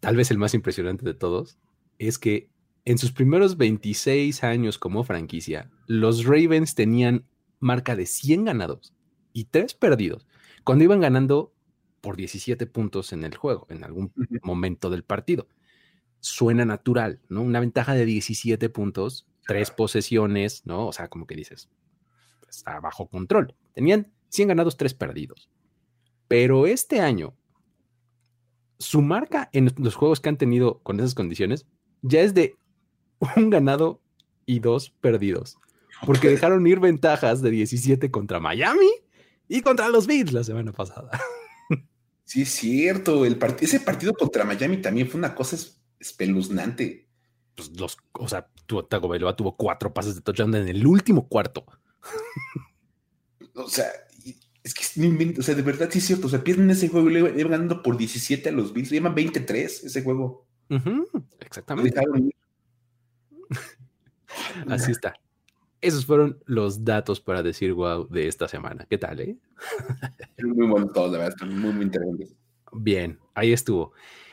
tal 0.01 0.17
vez 0.17 0.31
el 0.31 0.39
más 0.39 0.55
impresionante 0.55 1.05
de 1.05 1.15
todos 1.15 1.59
es 1.99 2.19
que 2.19 2.51
en 2.85 2.99
sus 2.99 3.13
primeros 3.13 3.57
26 3.57 4.43
años 4.43 4.79
como 4.79 5.05
franquicia, 5.05 5.71
los 5.87 6.25
Ravens 6.25 6.75
tenían 6.75 7.27
marca 7.59 7.95
de 7.95 8.07
100 8.07 8.47
ganados 8.47 8.95
y 9.33 9.45
3 9.45 9.75
perdidos 9.75 10.27
cuando 10.65 10.85
iban 10.85 11.01
ganando 11.01 11.55
por 12.01 12.17
17 12.17 12.67
puntos 12.67 13.13
en 13.13 13.25
el 13.25 13.37
juego, 13.37 13.67
en 13.69 13.85
algún 13.85 14.13
momento 14.43 14.89
del 14.89 15.05
partido 15.05 15.47
suena 16.21 16.65
natural, 16.65 17.21
¿no? 17.29 17.43
Una 17.43 17.61
ventaja 17.61 17.95
de 17.95 18.05
17 18.05 18.69
puntos, 18.69 19.27
tres 19.47 19.71
posesiones, 19.71 20.65
¿no? 20.67 20.87
O 20.87 20.93
sea, 20.93 21.09
como 21.09 21.27
que 21.27 21.35
dices, 21.35 21.69
está 22.49 22.79
bajo 22.81 23.09
control. 23.09 23.55
Tenían 23.73 24.13
100 24.29 24.49
ganados, 24.49 24.77
3 24.77 24.95
perdidos. 24.95 25.51
Pero 26.29 26.67
este 26.67 27.01
año, 27.01 27.35
su 28.81 29.03
marca 29.03 29.51
en 29.53 29.73
los 29.77 29.95
juegos 29.95 30.21
que 30.21 30.31
han 30.31 30.39
tenido 30.39 30.81
con 30.83 30.99
esas 30.99 31.15
condiciones 31.15 31.67
ya 32.03 32.23
es 32.23 32.35
de 32.35 32.57
un 33.37 33.51
ganado 33.51 34.01
y 34.47 34.59
dos 34.59 34.91
perdidos. 35.01 35.59
Porque 36.07 36.31
dejaron 36.31 36.67
ir 36.67 36.81
ventajas 36.81 37.43
de 37.43 37.51
17 37.51 38.11
contra 38.11 38.41
Miami 38.41 38.89
y 39.49 39.61
contra 39.61 39.91
los 39.91 40.07
Bills 40.07 40.33
la 40.33 40.43
semana 40.43 40.73
pasada. 40.73 41.11
Sí, 42.25 42.43
es 42.43 42.51
cierto. 42.51 43.27
El 43.27 43.39
ese 43.61 43.81
partido 43.81 44.15
contra 44.15 44.45
Miami 44.45 44.77
también 44.77 45.09
fue 45.09 45.19
una 45.19 45.35
cosa 45.35 45.57
espeluznante. 45.99 47.09
Pues 47.57 47.77
los, 47.77 47.99
o 48.13 48.29
sea, 48.29 48.49
Tagovailoa 48.89 49.35
tuvo 49.35 49.57
cuatro 49.57 49.93
pases 49.93 50.15
de 50.15 50.21
touchdown 50.21 50.55
en 50.55 50.69
el 50.69 50.87
último 50.87 51.29
cuarto. 51.29 51.67
o 53.57 53.69
sea, 53.69 53.87
es 54.63 54.75
que 54.75 54.85
o 55.39 55.43
sea, 55.43 55.55
de 55.55 55.63
verdad 55.63 55.89
sí 55.91 55.99
es 55.99 56.07
cierto. 56.07 56.27
O 56.27 56.31
sea, 56.31 56.45
pierden 56.45 56.71
ese 56.71 56.89
juego 56.89 57.11
y 57.11 57.15
le 57.15 57.21
iban 57.21 57.51
ganando 57.51 57.83
por 57.83 57.97
17 57.97 58.49
a 58.49 58.53
los 58.53 58.73
Bills. 58.73 58.91
Le 58.91 58.99
llaman 58.99 59.15
23 59.15 59.85
ese 59.85 60.03
juego. 60.03 60.47
exactamente. 61.41 62.01
Así 64.69 64.93
está. 64.93 65.15
Esos 65.81 66.05
fueron 66.05 66.39
los 66.45 66.85
datos 66.85 67.21
para 67.21 67.43
decir 67.43 67.73
wow 67.73 68.07
de 68.09 68.29
esta 68.29 68.47
semana. 68.49 68.87
¿Qué 68.89 68.99
tal, 68.99 69.21
eh? 69.21 69.37
muy 70.43 70.67
bueno 70.67 70.89
todo, 70.89 71.11
la 71.11 71.19
verdad. 71.19 71.47
Muy, 71.47 71.73
muy 71.73 71.85
interesante. 71.87 72.29
Bien, 72.73 73.19
ahí 73.35 73.53
estuvo. 73.53 73.93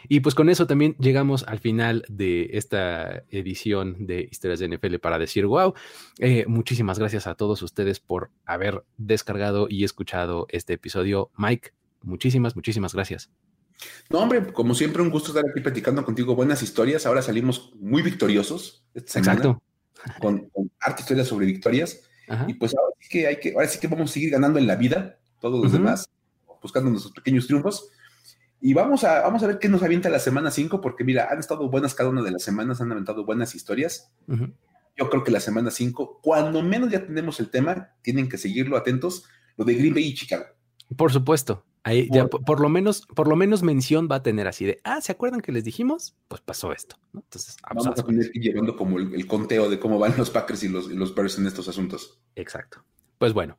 Y 0.10 0.22
pues 0.22 0.36
con 0.36 0.50
eso 0.50 0.68
también 0.68 0.96
llegamos 1.00 1.44
al 1.48 1.60
final 1.60 2.06
de 2.08 2.50
esta 2.54 3.24
edición 3.30 4.06
de 4.06 4.28
Historias 4.32 4.60
de 4.60 4.70
NFL 4.70 4.96
para 4.98 5.20
decir 5.20 5.46
wow. 5.46 5.74
Eh, 6.20 6.46
muchísimas 6.48 7.00
gracias 7.00 7.28
a 7.28 7.36
todos 7.36 7.62
ustedes 7.62 8.00
por 8.00 8.32
haber 8.46 8.84
descargado 8.98 9.68
y 9.70 9.84
escuchado 9.84 10.48
este 10.50 10.74
episodio. 10.74 11.32
Mike, 11.38 11.72
muchísimas, 12.02 12.56
muchísimas 12.56 12.94
gracias. 12.94 13.30
No, 14.10 14.20
hombre, 14.20 14.52
como 14.54 14.74
siempre, 14.74 15.02
un 15.02 15.10
gusto 15.10 15.30
estar 15.30 15.44
aquí 15.50 15.62
platicando 15.62 16.04
contigo 16.04 16.36
buenas 16.36 16.64
historias. 16.64 17.06
Ahora 17.06 17.22
salimos 17.22 17.74
muy 17.80 18.02
victoriosos. 18.02 18.84
Exacto. 18.96 19.62
Con, 20.20 20.50
con 20.50 20.72
arte 20.80 21.02
historias 21.02 21.28
sobre 21.28 21.46
victorias. 21.46 22.02
Y 22.48 22.54
pues 22.56 22.76
ahora 22.76 22.94
sí 23.00 23.10
que 23.10 23.28
hay 23.28 23.40
que, 23.40 23.54
ahora 23.54 23.68
sí 23.68 23.80
que 23.80 23.88
vamos 23.88 24.10
a 24.10 24.14
seguir 24.14 24.32
ganando 24.32 24.60
en 24.60 24.68
la 24.68 24.76
vida, 24.76 25.18
todos 25.40 25.64
los 25.64 25.72
demás, 25.72 26.10
buscando 26.62 26.90
nuestros 26.90 27.14
pequeños 27.14 27.48
triunfos. 27.48 27.90
Y 28.60 28.74
vamos 28.74 29.04
a, 29.04 29.22
vamos 29.22 29.44
a 29.44 29.48
ver 29.48 29.60
qué 29.60 29.70
nos 29.70 29.84
avienta 29.84 30.10
la 30.10 30.20
semana 30.20 30.52
5, 30.52 30.82
porque 30.82 31.04
mira, 31.04 31.28
han 31.30 31.40
estado 31.40 31.70
buenas 31.70 31.94
cada 31.94 32.10
una 32.10 32.24
de 32.24 32.32
las 32.32 32.44
semanas, 32.44 32.82
han 32.82 32.92
aventado 32.92 33.26
buenas 33.26 33.54
historias. 33.56 34.12
Yo 34.98 35.10
creo 35.10 35.24
que 35.24 35.32
la 35.32 35.40
semana 35.40 35.70
5, 35.70 36.20
cuando 36.24 36.64
menos 36.64 36.92
ya 36.92 37.06
tenemos 37.06 37.40
el 37.40 37.50
tema, 37.50 37.92
tienen 38.02 38.28
que 38.28 38.38
seguirlo 38.38 38.78
atentos, 38.78 39.26
lo 39.58 39.66
de 39.66 39.76
Green 39.76 39.94
Bay 39.94 40.06
y 40.06 40.16
Chicago. 40.16 40.46
Por 40.96 41.12
supuesto. 41.12 41.64
Ahí 41.84 42.10
ya 42.12 42.28
por, 42.28 42.60
lo 42.60 42.68
menos, 42.68 43.06
por 43.16 43.30
lo 43.30 43.38
menos 43.38 43.64
mención 43.64 44.10
va 44.12 44.18
a 44.18 44.24
tener 44.24 44.46
así 44.46 44.66
de, 44.66 44.82
ah, 44.84 45.00
¿se 45.00 45.14
acuerdan 45.14 45.40
que 45.40 45.54
les 45.54 45.64
dijimos? 45.64 46.18
Pues 46.28 46.42
pasó 46.42 46.74
esto. 46.74 46.98
Entonces, 47.14 47.56
vamos 47.64 47.88
a 47.88 47.94
tener 47.94 48.30
que 48.30 48.40
ir 48.40 48.44
llevando 48.44 48.76
como 48.76 49.00
el, 49.00 49.26
conteo 49.26 49.70
de 49.70 49.80
cómo 49.80 49.98
van 49.98 50.18
los 50.18 50.30
Packers 50.30 50.64
y 50.64 50.68
los, 50.68 50.92
y 50.92 50.96
los 50.96 51.16
Bears 51.16 51.38
en 51.38 51.48
estos 51.48 51.70
asuntos. 51.70 52.20
Exacto. 52.36 52.84
Pues 53.18 53.32
bueno, 53.32 53.58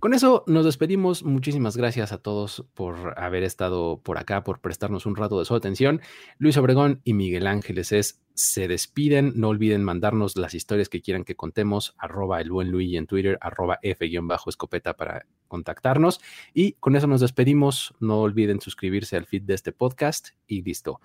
con 0.00 0.14
eso 0.14 0.44
nos 0.46 0.64
despedimos. 0.64 1.22
Muchísimas 1.24 1.76
gracias 1.76 2.12
a 2.12 2.18
todos 2.18 2.64
por 2.74 3.14
haber 3.18 3.42
estado 3.42 4.00
por 4.02 4.18
acá, 4.18 4.44
por 4.44 4.60
prestarnos 4.60 5.06
un 5.06 5.16
rato 5.16 5.38
de 5.38 5.44
su 5.44 5.54
atención. 5.54 6.00
Luis 6.38 6.56
Obregón 6.56 7.00
y 7.04 7.14
Miguel 7.14 7.46
Ángeles 7.46 7.92
es, 7.92 8.20
se 8.34 8.68
despiden. 8.68 9.32
No 9.36 9.48
olviden 9.48 9.82
mandarnos 9.82 10.36
las 10.36 10.54
historias 10.54 10.88
que 10.88 11.00
quieran 11.00 11.24
que 11.24 11.36
contemos. 11.36 11.94
Arroba 11.98 12.40
el 12.40 12.50
buen 12.50 12.70
Luis 12.70 12.94
en 12.96 13.06
Twitter, 13.06 13.38
arroba 13.40 13.78
F-escopeta 13.82 14.94
para 14.94 15.26
contactarnos. 15.48 16.20
Y 16.52 16.72
con 16.72 16.96
eso 16.96 17.06
nos 17.06 17.22
despedimos. 17.22 17.94
No 18.00 18.20
olviden 18.20 18.60
suscribirse 18.60 19.16
al 19.16 19.26
feed 19.26 19.42
de 19.42 19.54
este 19.54 19.72
podcast 19.72 20.28
y 20.46 20.62
listo. 20.62 21.00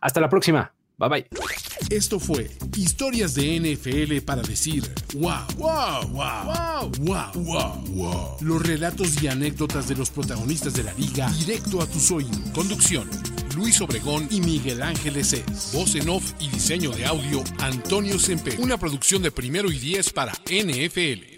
Hasta 0.00 0.20
la 0.20 0.28
próxima. 0.28 0.75
Bye 0.98 1.08
bye. 1.10 1.26
Esto 1.90 2.18
fue 2.18 2.50
Historias 2.74 3.34
de 3.34 3.60
NFL 3.60 4.24
para 4.24 4.40
decir 4.40 4.82
wow, 5.14 5.44
wow, 5.58 6.08
wow, 6.08 6.90
wow, 7.00 7.32
wow, 7.34 7.84
wow, 7.88 8.36
Los 8.40 8.62
relatos 8.62 9.22
y 9.22 9.28
anécdotas 9.28 9.88
de 9.88 9.94
los 9.94 10.08
protagonistas 10.08 10.72
de 10.72 10.84
la 10.84 10.94
liga 10.94 11.30
directo 11.32 11.82
a 11.82 11.86
tus 11.86 12.10
oídos. 12.10 12.38
Conducción. 12.54 13.10
Luis 13.54 13.78
Obregón 13.82 14.26
y 14.30 14.40
Miguel 14.40 14.82
Ángeles 14.82 15.34
es. 15.34 15.72
Voz 15.74 15.94
en 15.96 16.08
off 16.08 16.32
y 16.40 16.48
diseño 16.48 16.90
de 16.92 17.04
audio 17.04 17.44
Antonio 17.58 18.18
Semper. 18.18 18.58
Una 18.58 18.78
producción 18.78 19.20
de 19.20 19.30
primero 19.30 19.70
y 19.70 19.78
diez 19.78 20.10
para 20.10 20.32
NFL. 20.46 21.35